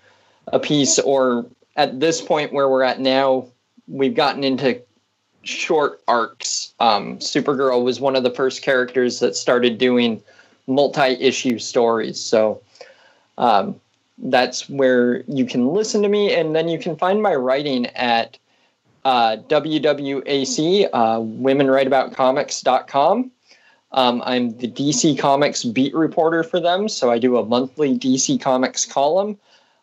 a 0.48 0.60
piece, 0.60 1.00
or 1.00 1.46
at 1.76 2.00
this 2.00 2.22
point 2.22 2.54
where 2.54 2.70
we're 2.70 2.84
at 2.84 3.00
now, 3.00 3.48
we've 3.88 4.16
gotten 4.16 4.44
into 4.44 4.82
short 5.44 6.02
arcs. 6.08 6.74
Um, 6.80 7.18
Supergirl 7.18 7.84
was 7.84 8.00
one 8.00 8.16
of 8.16 8.24
the 8.24 8.32
first 8.32 8.62
characters 8.62 9.20
that 9.20 9.36
started 9.36 9.78
doing 9.78 10.22
multi 10.68 11.14
issue 11.14 11.60
stories. 11.60 12.20
So 12.20 12.62
um, 13.38 13.80
that's 14.18 14.70
where 14.70 15.24
you 15.28 15.46
can 15.46 15.68
listen 15.68 16.02
to 16.02 16.10
me, 16.10 16.34
and 16.34 16.56
then 16.56 16.68
you 16.68 16.80
can 16.80 16.96
find 16.96 17.22
my 17.22 17.36
writing 17.36 17.86
at 17.88 18.40
uh, 19.04 19.38
WWAC, 19.48 20.90
uh, 20.92 21.20
womenwriteaboutcomics.com. 21.20 23.32
Um, 23.96 24.22
I'm 24.26 24.58
the 24.58 24.68
DC 24.68 25.18
Comics 25.18 25.64
beat 25.64 25.96
reporter 25.96 26.44
for 26.44 26.60
them, 26.60 26.90
so 26.90 27.10
I 27.12 27.18
do 27.18 27.38
a 27.38 27.46
monthly 27.46 27.98
DC 27.98 28.42
Comics 28.42 28.86
column, 28.86 29.40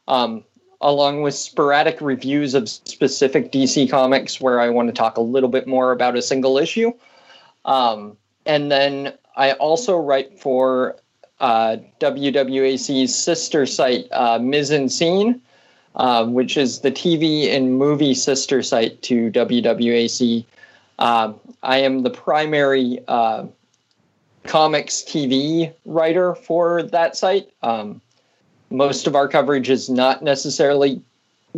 um, 0.07 0.45
along 0.83 1.23
with 1.23 1.35
sporadic 1.35 1.99
reviews 2.03 2.53
of 2.53 2.69
specific 2.69 3.51
DC 3.51 3.91
Comics 3.91 4.39
where 4.39 4.61
I 4.61 4.69
want 4.69 4.89
to 4.89 4.93
talk 4.93 5.17
a 5.17 5.23
little 5.23 5.49
bit 5.49 5.67
more 5.67 5.93
about 5.93 6.15
a 6.15 6.21
single 6.21 6.59
issue. 6.59 6.93
Um, 7.65 8.19
and 8.45 8.71
then 8.71 9.15
I 9.35 9.53
also 9.53 9.97
write 9.97 10.39
for 10.39 10.97
uh, 11.41 11.79
WWAC's 11.99 13.15
sister 13.15 13.65
site, 13.65 14.09
uh, 14.13 14.39
Mise 14.39 14.73
en 14.73 14.89
Scene, 14.91 15.41
uh, 15.95 16.27
which 16.27 16.59
is 16.59 16.81
the 16.81 16.93
TV 16.93 17.51
and 17.51 17.79
movie 17.79 18.13
sister 18.13 18.63
site 18.63 19.01
to 19.03 19.31
WWAC. 19.31 20.45
Um, 20.99 21.41
I 21.63 21.79
am 21.79 22.03
the 22.03 22.11
primary 22.11 22.99
uh, 23.09 23.47
comics 24.45 25.03
TV 25.03 25.73
writer 25.85 26.35
for 26.35 26.83
that 26.83 27.17
site. 27.17 27.51
Um, 27.63 28.01
most 28.71 29.07
of 29.07 29.15
our 29.15 29.29
coverage 29.29 29.71
is 29.71 29.89
not 29.89 30.23
necessarily 30.23 31.01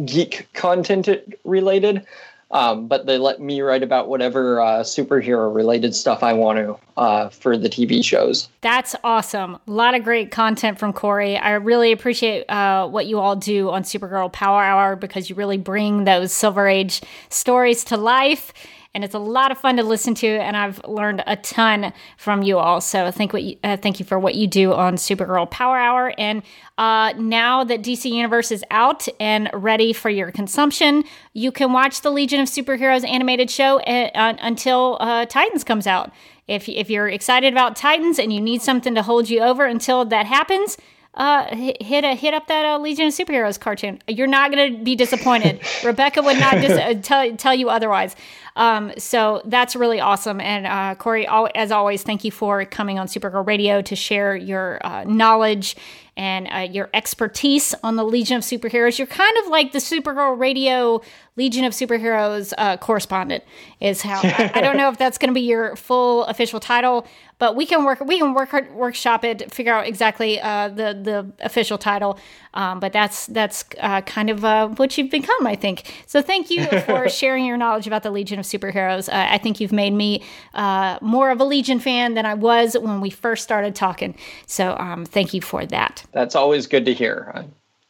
geek 0.05 0.49
content 0.53 1.09
related, 1.45 2.05
um, 2.51 2.87
but 2.89 3.07
they 3.07 3.19
let 3.19 3.41
me 3.41 3.61
write 3.61 3.83
about 3.83 4.09
whatever 4.09 4.61
uh, 4.61 4.81
superhero 4.81 5.53
related 5.55 5.95
stuff 5.95 6.23
I 6.23 6.33
want 6.33 6.59
to 6.59 6.79
uh, 6.97 7.29
for 7.31 7.57
the 7.57 7.69
TV 7.69 8.05
shows. 8.05 8.49
That's 8.61 8.95
awesome. 9.03 9.55
A 9.55 9.71
lot 9.71 9.95
of 9.95 10.05
great 10.05 10.31
content 10.31 10.79
from 10.79 10.93
Corey. 10.93 11.37
I 11.37 11.53
really 11.55 11.93
appreciate 11.93 12.49
uh, 12.51 12.89
what 12.89 13.07
you 13.07 13.19
all 13.19 13.37
do 13.37 13.71
on 13.71 13.83
Supergirl 13.83 14.33
Power 14.33 14.63
Hour 14.63 14.97
because 14.97 15.31
you 15.31 15.37
really 15.37 15.59
bring 15.59 16.05
those 16.05 16.33
Silver 16.33 16.69
Age 16.69 17.01
stories 17.29 17.85
to 17.85 17.97
life 17.97 18.53
and 18.95 19.03
it's 19.03 19.15
a 19.15 19.19
lot 19.19 19.51
of 19.51 19.59
fun 19.59 19.77
to 19.77 19.83
listen 19.83 20.15
to. 20.17 20.29
And 20.29 20.57
I've 20.57 20.83
learned 20.85 21.25
a 21.27 21.37
ton 21.37 21.93
from 22.17 22.43
you 22.43 22.59
all. 22.59 22.81
So 22.81 23.11
thank 23.11 23.33
what 23.33 23.43
you, 23.43 23.57
uh, 23.65 23.77
thank 23.77 23.99
you 23.99 24.07
for 24.07 24.19
what 24.19 24.37
you 24.37 24.47
do 24.47 24.73
on 24.73 24.95
Supergirl 24.95 25.51
Power 25.51 25.77
Hour. 25.77 26.15
And 26.17 26.43
uh, 26.79 27.13
now 27.19 27.65
that 27.65 27.83
DC 27.83 28.11
Universe 28.11 28.53
is 28.53 28.65
out 28.71 29.07
and 29.19 29.51
ready 29.53 29.93
for 29.93 30.11
your 30.11 30.31
consumption, 30.31 31.05
you 31.33 31.51
can 31.51 31.73
watch 31.73 32.03
the 32.03 32.11
Legion 32.11 32.41
of 32.41 32.49
Superheroes 32.49 33.07
animated 33.07 33.51
show 33.51 33.81
uh, 33.81 34.35
until 34.41 34.97
uh, 35.01 35.27
Titans 35.27 35.65
comes 35.65 35.87
out. 35.87 36.13
If, 36.47 36.69
if 36.69 36.91
you're 36.91 37.09
excited 37.09 37.53
about 37.53 37.75
Titans 37.75 38.19
and 38.19 38.33
you 38.33 38.41
need 38.41 38.63
something 38.63 38.95
to 38.95 39.03
hold 39.03 39.31
you 39.31 39.41
over 39.41 39.65
until 39.65 40.05
that 40.05 40.27
happens, 40.27 40.77
uh, 41.15 41.55
hit 41.55 42.05
a, 42.05 42.15
hit 42.15 42.35
up 42.35 42.49
that 42.49 42.65
uh, 42.65 42.79
Legion 42.79 43.07
of 43.07 43.13
Superheroes 43.13 43.59
cartoon. 43.59 44.01
You're 44.09 44.27
not 44.27 44.51
going 44.51 44.77
to 44.77 44.83
be 44.83 44.97
disappointed. 44.97 45.61
Rebecca 45.85 46.23
would 46.23 46.39
not 46.39 46.55
dis- 46.55 46.73
uh, 46.73 46.95
tell 47.03 47.37
tell 47.37 47.55
you 47.55 47.71
otherwise. 47.71 48.17
Um, 48.57 48.93
so 48.99 49.43
that's 49.47 49.75
really 49.75 50.01
awesome. 50.01 50.41
And 50.41 50.67
uh, 50.67 50.95
Corey, 50.95 51.27
as 51.55 51.73
always, 51.73 52.03
thank 52.03 52.25
you 52.25 52.31
for 52.31 52.65
coming 52.65 52.99
on 52.99 53.09
Supergirl 53.09 53.47
Radio 53.47 53.83
to 53.83 53.97
share 53.97 54.37
your 54.37 54.85
uh, 54.87 55.05
knowledge 55.05 55.77
and 56.17 56.47
uh, 56.53 56.59
your 56.59 56.89
expertise 56.95 57.75
on 57.83 57.97
the 57.97 58.05
Legion 58.05 58.37
of 58.37 58.45
Superheroes. 58.45 58.99
You're 58.99 59.09
kind 59.09 59.37
of 59.39 59.49
like 59.49 59.73
the 59.73 59.81
Supergirl 59.81 60.39
Radio 60.39 61.03
Legion 61.37 61.65
of 61.65 61.73
Superheroes 61.73 62.53
uh, 62.57 62.77
correspondent. 62.77 63.43
Is 63.81 64.03
how 64.03 64.21
I, 64.23 64.53
I 64.55 64.61
don't 64.61 64.77
know 64.77 64.89
if 64.89 64.99
that's 64.99 65.19
going 65.19 65.31
to 65.31 65.35
be 65.35 65.41
your 65.41 65.75
full 65.75 66.25
official 66.27 66.61
title, 66.61 67.09
but 67.45 67.57
we 67.57 67.67
can 67.67 67.85
work 67.85 68.01
we 68.01 68.19
can 68.19 68.33
work 68.33 68.49
hard, 68.49 68.73
workshop 68.73 69.23
it, 69.23 69.53
figure 69.53 69.75
out 69.75 69.87
exactly 69.87 70.41
uh, 70.41 70.69
the 70.69 70.99
the 71.09 71.31
official 71.45 71.77
title. 71.77 72.19
Um, 72.55 72.81
but 72.81 72.95
that's 72.95 73.27
that's 73.27 73.67
uh, 73.81 74.01
kind 74.01 74.31
of 74.31 74.47
uh, 74.47 74.69
what 74.69 74.97
you've 74.97 75.11
become, 75.11 75.47
I 75.47 75.55
think. 75.55 75.93
So 76.07 76.23
thank 76.23 76.51
you 76.51 76.65
for 76.81 77.07
sharing 77.21 77.45
your 77.45 77.59
knowledge 77.59 77.87
about 77.87 78.03
the 78.03 78.11
Legion 78.11 78.39
of 78.39 78.47
Superheroes. 78.47 79.11
Uh, 79.11 79.27
I 79.31 79.37
think 79.37 79.61
you've 79.61 79.73
made 79.73 79.93
me 79.93 80.23
uh, 80.55 80.97
more 81.03 81.31
of 81.31 81.39
a 81.39 81.45
Legion 81.45 81.81
fan 81.81 82.15
than 82.15 82.25
I 82.25 82.33
was 82.33 82.79
when 82.79 83.03
we 83.03 83.11
first 83.11 83.45
started 83.45 83.75
talking. 83.75 84.17
So 84.47 84.75
um, 84.79 85.05
thank 85.05 85.35
you 85.35 85.43
for 85.43 85.67
that. 85.67 86.03
That's 86.13 86.35
always 86.35 86.67
good 86.67 86.87
to 86.87 86.95
hear. 86.95 87.45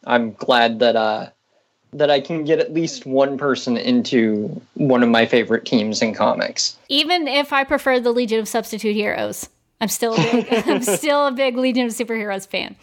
I'm 0.05 0.33
glad 0.33 0.81
that 0.81 0.97
uh, 0.97 1.31
that 1.95 2.11
I 2.11 2.21
can 2.21 2.45
get 2.45 2.59
at 2.59 2.75
least 2.75 3.07
one 3.07 3.39
person 3.39 3.77
into 3.77 4.61
one 4.75 5.03
of 5.03 5.09
my 5.09 5.27
favorite 5.27 5.65
teams 5.65 6.03
in 6.03 6.13
comics. 6.13 6.77
Even 6.89 7.29
if 7.29 7.53
I 7.53 7.65
prefer 7.65 8.01
the 8.01 8.13
Legion 8.13 8.41
of 8.41 8.49
Substitute 8.49 8.95
Heroes, 8.95 9.49
I'm 9.81 9.89
still 9.89 10.15
a 10.15 10.17
big, 10.17 10.47
I'm 10.69 10.83
still 10.83 11.27
a 11.27 11.33
big 11.33 11.57
Legion 11.57 11.87
of 11.87 11.93
Superheroes 11.93 12.47
fan. 12.47 12.77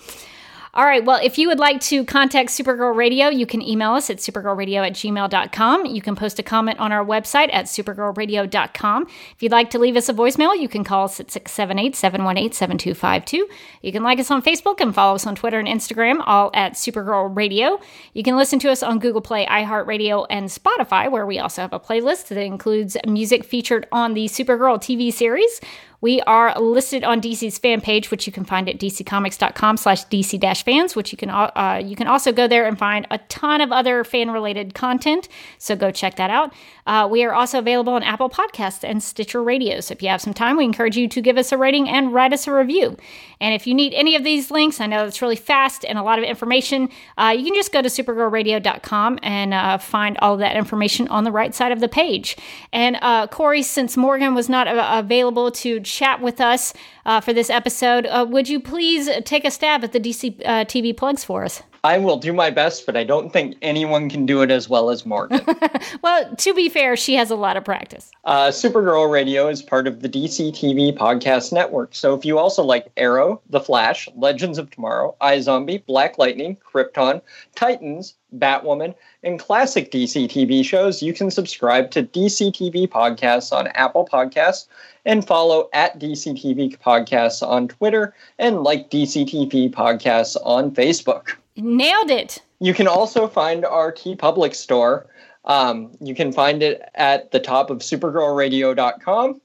All 0.73 0.85
right. 0.85 1.03
Well, 1.03 1.19
if 1.21 1.37
you 1.37 1.49
would 1.49 1.59
like 1.59 1.81
to 1.81 2.05
contact 2.05 2.49
Supergirl 2.49 2.95
Radio, 2.95 3.27
you 3.27 3.45
can 3.45 3.61
email 3.61 3.91
us 3.91 4.09
at 4.09 4.19
supergirlradio 4.19 4.87
at 4.87 4.93
gmail.com. 4.93 5.85
You 5.85 6.01
can 6.01 6.15
post 6.15 6.39
a 6.39 6.43
comment 6.43 6.79
on 6.79 6.93
our 6.93 7.03
website 7.03 7.53
at 7.53 7.65
supergirlradio.com. 7.65 9.05
If 9.35 9.43
you'd 9.43 9.51
like 9.51 9.69
to 9.71 9.79
leave 9.79 9.97
us 9.97 10.07
a 10.07 10.13
voicemail, 10.13 10.57
you 10.57 10.69
can 10.69 10.85
call 10.85 11.03
us 11.03 11.19
at 11.19 11.29
678 11.29 11.93
718 11.97 12.53
7252. 12.53 13.49
You 13.81 13.91
can 13.91 14.01
like 14.01 14.17
us 14.19 14.31
on 14.31 14.41
Facebook 14.41 14.79
and 14.79 14.95
follow 14.95 15.15
us 15.15 15.27
on 15.27 15.35
Twitter 15.35 15.59
and 15.59 15.67
Instagram, 15.67 16.23
all 16.25 16.51
at 16.53 16.75
Supergirl 16.75 17.35
Radio. 17.35 17.81
You 18.13 18.23
can 18.23 18.37
listen 18.37 18.57
to 18.59 18.71
us 18.71 18.81
on 18.81 18.99
Google 18.99 19.21
Play, 19.21 19.45
iHeartRadio, 19.47 20.25
and 20.29 20.47
Spotify, 20.47 21.11
where 21.11 21.25
we 21.25 21.37
also 21.37 21.63
have 21.63 21.73
a 21.73 21.81
playlist 21.81 22.29
that 22.29 22.41
includes 22.41 22.95
music 23.05 23.43
featured 23.43 23.87
on 23.91 24.13
the 24.13 24.27
Supergirl 24.27 24.77
TV 24.77 25.11
series. 25.11 25.59
We 26.01 26.19
are 26.21 26.59
listed 26.59 27.03
on 27.03 27.21
DC's 27.21 27.59
fan 27.59 27.79
page, 27.79 28.09
which 28.09 28.25
you 28.25 28.33
can 28.33 28.43
find 28.43 28.67
at 28.67 28.79
dccomics.com 28.79 29.77
slash 29.77 30.05
dc-fans, 30.05 30.95
which 30.95 31.11
you 31.11 31.17
can, 31.17 31.29
uh, 31.29 31.79
you 31.83 31.95
can 31.95 32.07
also 32.07 32.31
go 32.31 32.47
there 32.47 32.65
and 32.65 32.77
find 32.77 33.05
a 33.11 33.19
ton 33.29 33.61
of 33.61 33.71
other 33.71 34.03
fan-related 34.03 34.73
content. 34.73 35.29
So 35.59 35.75
go 35.75 35.91
check 35.91 36.15
that 36.15 36.31
out. 36.31 36.53
Uh, 36.87 37.07
we 37.09 37.23
are 37.23 37.33
also 37.33 37.59
available 37.59 37.93
on 37.93 38.01
Apple 38.01 38.29
Podcasts 38.29 38.83
and 38.83 39.01
Stitcher 39.03 39.43
Radio. 39.43 39.79
So 39.79 39.91
if 39.91 40.01
you 40.01 40.09
have 40.09 40.21
some 40.21 40.33
time, 40.33 40.57
we 40.57 40.65
encourage 40.65 40.97
you 40.97 41.07
to 41.07 41.21
give 41.21 41.37
us 41.37 41.51
a 41.51 41.57
rating 41.57 41.87
and 41.87 42.13
write 42.13 42.33
us 42.33 42.47
a 42.47 42.51
review. 42.51 42.97
And 43.39 43.53
if 43.53 43.67
you 43.67 43.73
need 43.73 43.93
any 43.93 44.15
of 44.15 44.23
these 44.23 44.51
links, 44.51 44.79
I 44.79 44.87
know 44.87 45.05
it's 45.05 45.21
really 45.21 45.35
fast 45.35 45.85
and 45.85 45.97
a 45.97 46.03
lot 46.03 46.19
of 46.19 46.25
information, 46.25 46.89
uh, 47.17 47.33
you 47.37 47.43
can 47.43 47.53
just 47.53 47.71
go 47.71 47.81
to 47.81 47.89
supergirlradio.com 47.89 49.19
and 49.21 49.53
uh, 49.53 49.77
find 49.77 50.17
all 50.19 50.37
that 50.37 50.55
information 50.55 51.07
on 51.09 51.23
the 51.23 51.31
right 51.31 51.53
side 51.53 51.71
of 51.71 51.79
the 51.79 51.87
page. 51.87 52.37
And 52.73 52.97
uh, 53.01 53.27
Corey, 53.27 53.63
since 53.63 53.97
Morgan 53.97 54.33
was 54.33 54.49
not 54.49 54.67
uh, 54.67 54.91
available 54.93 55.51
to 55.51 55.79
chat 55.91 56.21
with 56.21 56.39
us 56.39 56.73
uh, 57.05 57.21
for 57.21 57.33
this 57.33 57.49
episode, 57.49 58.07
would 58.29 58.49
you 58.49 58.59
please 58.59 59.09
take 59.25 59.45
a 59.45 59.51
stab 59.51 59.83
at 59.83 59.91
the 59.91 59.99
DC 59.99 60.41
TV 60.41 60.95
plugs 60.95 61.23
for 61.23 61.43
us? 61.43 61.61
I 61.83 61.97
will 61.97 62.17
do 62.17 62.31
my 62.31 62.51
best, 62.51 62.85
but 62.85 62.95
I 62.95 63.03
don't 63.03 63.33
think 63.33 63.57
anyone 63.63 64.07
can 64.07 64.27
do 64.27 64.43
it 64.43 64.51
as 64.51 64.69
well 64.69 64.91
as 64.91 65.03
Morgan. 65.03 65.41
well, 66.03 66.35
to 66.35 66.53
be 66.53 66.69
fair, 66.69 66.95
she 66.95 67.15
has 67.15 67.31
a 67.31 67.35
lot 67.35 67.57
of 67.57 67.65
practice. 67.65 68.11
Uh, 68.23 68.49
Supergirl 68.49 69.11
Radio 69.11 69.47
is 69.47 69.63
part 69.63 69.87
of 69.87 70.01
the 70.01 70.09
DC 70.09 70.51
TV 70.51 70.95
podcast 70.95 71.51
network. 71.51 71.95
So 71.95 72.13
if 72.13 72.23
you 72.23 72.37
also 72.37 72.63
like 72.63 72.91
Arrow, 72.97 73.41
The 73.49 73.59
Flash, 73.59 74.07
Legends 74.15 74.59
of 74.59 74.69
Tomorrow, 74.69 75.15
iZombie, 75.21 75.83
Black 75.87 76.19
Lightning, 76.19 76.55
Krypton, 76.57 77.19
Titans, 77.55 78.13
Batwoman, 78.37 78.93
and 79.23 79.39
classic 79.39 79.91
DC 79.91 80.25
TV 80.25 80.63
shows, 80.63 81.01
you 81.01 81.13
can 81.13 81.31
subscribe 81.31 81.89
to 81.91 82.03
DC 82.03 82.51
TV 82.51 82.87
Podcasts 82.87 83.51
on 83.51 83.67
Apple 83.69 84.07
Podcasts 84.07 84.67
and 85.03 85.25
follow 85.25 85.67
at 85.73 85.99
DC 85.99 86.33
TV 86.39 86.77
Podcasts 86.77 87.45
on 87.45 87.67
Twitter 87.67 88.13
and 88.37 88.63
like 88.63 88.91
DC 88.91 89.25
TV 89.25 89.71
Podcasts 89.71 90.37
on 90.43 90.69
Facebook. 90.69 91.37
Nailed 91.61 92.09
it. 92.09 92.41
You 92.59 92.73
can 92.73 92.87
also 92.87 93.27
find 93.27 93.65
our 93.65 93.91
TeePublic 93.91 94.55
store. 94.55 95.07
Um, 95.45 95.91
you 95.99 96.13
can 96.13 96.31
find 96.31 96.61
it 96.61 96.81
at 96.95 97.31
the 97.31 97.39
top 97.39 97.69
of 97.69 97.79
supergirlradio.com. 97.79 99.41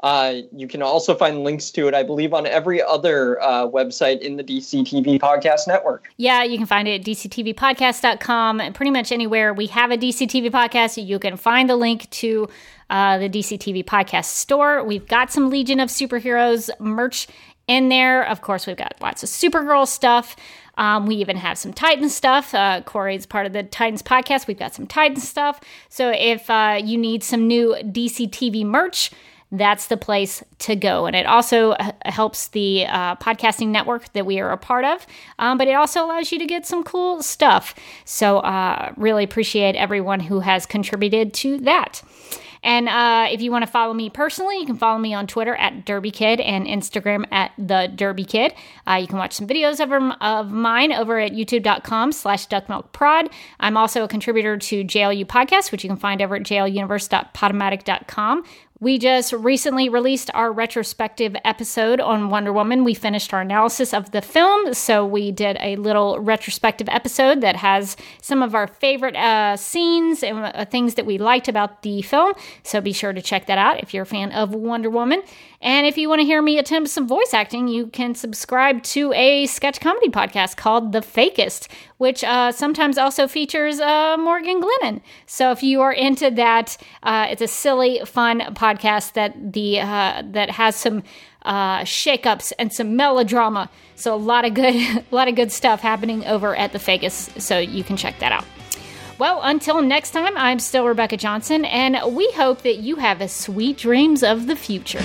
Uh, 0.00 0.34
you 0.52 0.68
can 0.68 0.82
also 0.82 1.14
find 1.14 1.42
links 1.42 1.70
to 1.70 1.88
it, 1.88 1.94
I 1.94 2.02
believe, 2.02 2.34
on 2.34 2.46
every 2.46 2.82
other 2.82 3.40
uh, 3.40 3.66
website 3.66 4.20
in 4.20 4.36
the 4.36 4.44
DC 4.44 4.82
TV 4.82 5.18
podcast 5.18 5.66
network. 5.66 6.08
Yeah, 6.18 6.42
you 6.42 6.58
can 6.58 6.66
find 6.66 6.86
it 6.86 7.00
at 7.00 7.06
dctvpodcast.com 7.06 8.60
and 8.60 8.74
pretty 8.74 8.90
much 8.90 9.10
anywhere 9.10 9.54
we 9.54 9.66
have 9.68 9.90
a 9.90 9.96
DC 9.96 10.28
TV 10.28 10.50
podcast, 10.50 11.02
you 11.04 11.18
can 11.18 11.36
find 11.36 11.70
the 11.70 11.76
link 11.76 12.10
to 12.10 12.48
uh, 12.90 13.18
the 13.18 13.28
DC 13.28 13.58
TV 13.58 13.84
podcast 13.84 14.26
store. 14.26 14.84
We've 14.84 15.06
got 15.08 15.32
some 15.32 15.48
Legion 15.48 15.80
of 15.80 15.88
Superheroes 15.88 16.68
merch 16.78 17.26
in 17.66 17.88
there. 17.88 18.22
Of 18.26 18.40
course, 18.40 18.66
we've 18.66 18.76
got 18.76 18.94
lots 19.00 19.22
of 19.22 19.28
Supergirl 19.28 19.86
stuff. 19.86 20.36
Um, 20.78 21.06
we 21.06 21.16
even 21.16 21.36
have 21.36 21.56
some 21.56 21.72
Titans 21.72 22.14
stuff. 22.14 22.54
Uh, 22.54 22.82
Corey's 22.82 23.26
part 23.26 23.46
of 23.46 23.52
the 23.52 23.62
Titans 23.62 24.02
podcast. 24.02 24.46
We've 24.46 24.58
got 24.58 24.74
some 24.74 24.86
Titans 24.86 25.26
stuff. 25.26 25.60
So 25.88 26.12
if 26.14 26.50
uh, 26.50 26.78
you 26.82 26.98
need 26.98 27.24
some 27.24 27.46
new 27.46 27.76
DC 27.82 28.30
TV 28.30 28.64
merch, 28.64 29.10
that's 29.52 29.86
the 29.86 29.96
place 29.96 30.42
to 30.58 30.76
go. 30.76 31.06
And 31.06 31.14
it 31.14 31.24
also 31.24 31.70
uh, 31.72 31.92
helps 32.04 32.48
the 32.48 32.86
uh, 32.86 33.16
podcasting 33.16 33.68
network 33.68 34.12
that 34.12 34.26
we 34.26 34.40
are 34.40 34.50
a 34.50 34.58
part 34.58 34.84
of, 34.84 35.06
um, 35.38 35.56
but 35.56 35.68
it 35.68 35.74
also 35.74 36.04
allows 36.04 36.32
you 36.32 36.38
to 36.38 36.46
get 36.46 36.66
some 36.66 36.82
cool 36.82 37.22
stuff. 37.22 37.74
So, 38.04 38.38
uh, 38.38 38.92
really 38.96 39.22
appreciate 39.22 39.76
everyone 39.76 40.20
who 40.20 40.40
has 40.40 40.66
contributed 40.66 41.32
to 41.34 41.58
that. 41.58 42.02
And 42.66 42.88
uh, 42.88 43.28
if 43.30 43.40
you 43.40 43.52
want 43.52 43.64
to 43.64 43.70
follow 43.70 43.94
me 43.94 44.10
personally, 44.10 44.58
you 44.58 44.66
can 44.66 44.76
follow 44.76 44.98
me 44.98 45.14
on 45.14 45.28
Twitter 45.28 45.54
at 45.54 45.84
Derby 45.84 46.10
Kid 46.10 46.40
and 46.40 46.66
Instagram 46.66 47.24
at 47.30 47.52
the 47.56 47.88
Derby 47.94 48.24
Kid. 48.24 48.54
Uh, 48.88 48.94
you 48.94 49.06
can 49.06 49.18
watch 49.18 49.34
some 49.34 49.46
videos 49.46 49.78
of, 49.78 49.92
of 50.20 50.50
mine 50.50 50.92
over 50.92 51.20
at 51.20 51.30
youtube.com 51.30 52.10
slash 52.10 52.48
duckmilkprod. 52.48 53.32
I'm 53.60 53.76
also 53.76 54.02
a 54.02 54.08
contributor 54.08 54.58
to 54.58 54.82
JLU 54.82 55.26
Podcast, 55.26 55.70
which 55.70 55.84
you 55.84 55.88
can 55.88 55.96
find 55.96 56.20
over 56.20 56.34
at 56.34 56.42
jluniverse.podomatic.com. 56.42 58.44
We 58.78 58.98
just 58.98 59.32
recently 59.32 59.88
released 59.88 60.30
our 60.34 60.52
retrospective 60.52 61.34
episode 61.46 61.98
on 61.98 62.28
Wonder 62.28 62.52
Woman. 62.52 62.84
We 62.84 62.92
finished 62.92 63.32
our 63.32 63.40
analysis 63.40 63.94
of 63.94 64.10
the 64.10 64.20
film, 64.20 64.74
so 64.74 65.06
we 65.06 65.32
did 65.32 65.56
a 65.60 65.76
little 65.76 66.18
retrospective 66.18 66.86
episode 66.90 67.40
that 67.40 67.56
has 67.56 67.96
some 68.20 68.42
of 68.42 68.54
our 68.54 68.66
favorite 68.66 69.16
uh, 69.16 69.56
scenes 69.56 70.22
and 70.22 70.40
uh, 70.40 70.66
things 70.66 70.92
that 70.96 71.06
we 71.06 71.16
liked 71.16 71.48
about 71.48 71.80
the 71.80 72.02
film. 72.02 72.34
So 72.64 72.82
be 72.82 72.92
sure 72.92 73.14
to 73.14 73.22
check 73.22 73.46
that 73.46 73.56
out 73.56 73.82
if 73.82 73.94
you're 73.94 74.02
a 74.02 74.06
fan 74.06 74.30
of 74.32 74.54
Wonder 74.54 74.90
Woman. 74.90 75.22
And 75.66 75.84
if 75.84 75.98
you 75.98 76.08
want 76.08 76.20
to 76.20 76.24
hear 76.24 76.40
me 76.40 76.60
attempt 76.60 76.90
some 76.90 77.08
voice 77.08 77.34
acting, 77.34 77.66
you 77.66 77.88
can 77.88 78.14
subscribe 78.14 78.84
to 78.84 79.12
a 79.14 79.46
sketch 79.46 79.80
comedy 79.80 80.08
podcast 80.08 80.56
called 80.56 80.92
The 80.92 81.00
Fakest, 81.00 81.66
which 81.96 82.22
uh, 82.22 82.52
sometimes 82.52 82.96
also 82.96 83.26
features 83.26 83.80
uh, 83.80 84.16
Morgan 84.16 84.62
Glennon. 84.62 85.00
So 85.26 85.50
if 85.50 85.64
you 85.64 85.80
are 85.80 85.92
into 85.92 86.30
that, 86.30 86.76
uh, 87.02 87.26
it's 87.30 87.42
a 87.42 87.48
silly, 87.48 88.00
fun 88.06 88.42
podcast 88.54 89.14
that 89.14 89.54
the 89.54 89.80
uh, 89.80 90.22
that 90.26 90.50
has 90.50 90.76
some 90.76 91.02
uh, 91.42 91.80
shakeups 91.80 92.52
and 92.60 92.72
some 92.72 92.94
melodrama. 92.94 93.68
So 93.96 94.14
a 94.14 94.16
lot 94.16 94.44
of 94.44 94.54
good, 94.54 94.76
a 94.76 95.04
lot 95.10 95.26
of 95.26 95.34
good 95.34 95.50
stuff 95.50 95.80
happening 95.80 96.24
over 96.26 96.54
at 96.54 96.74
The 96.74 96.78
Fakest. 96.78 97.40
So 97.40 97.58
you 97.58 97.82
can 97.82 97.96
check 97.96 98.20
that 98.20 98.30
out. 98.30 98.44
Well, 99.18 99.40
until 99.42 99.80
next 99.80 100.10
time, 100.10 100.36
I'm 100.36 100.58
still 100.58 100.84
Rebecca 100.84 101.16
Johnson, 101.16 101.64
and 101.64 102.14
we 102.14 102.30
hope 102.32 102.62
that 102.62 102.76
you 102.76 102.96
have 102.96 103.30
sweet 103.30 103.78
dreams 103.78 104.22
of 104.22 104.46
the 104.46 104.56
future. 104.56 105.02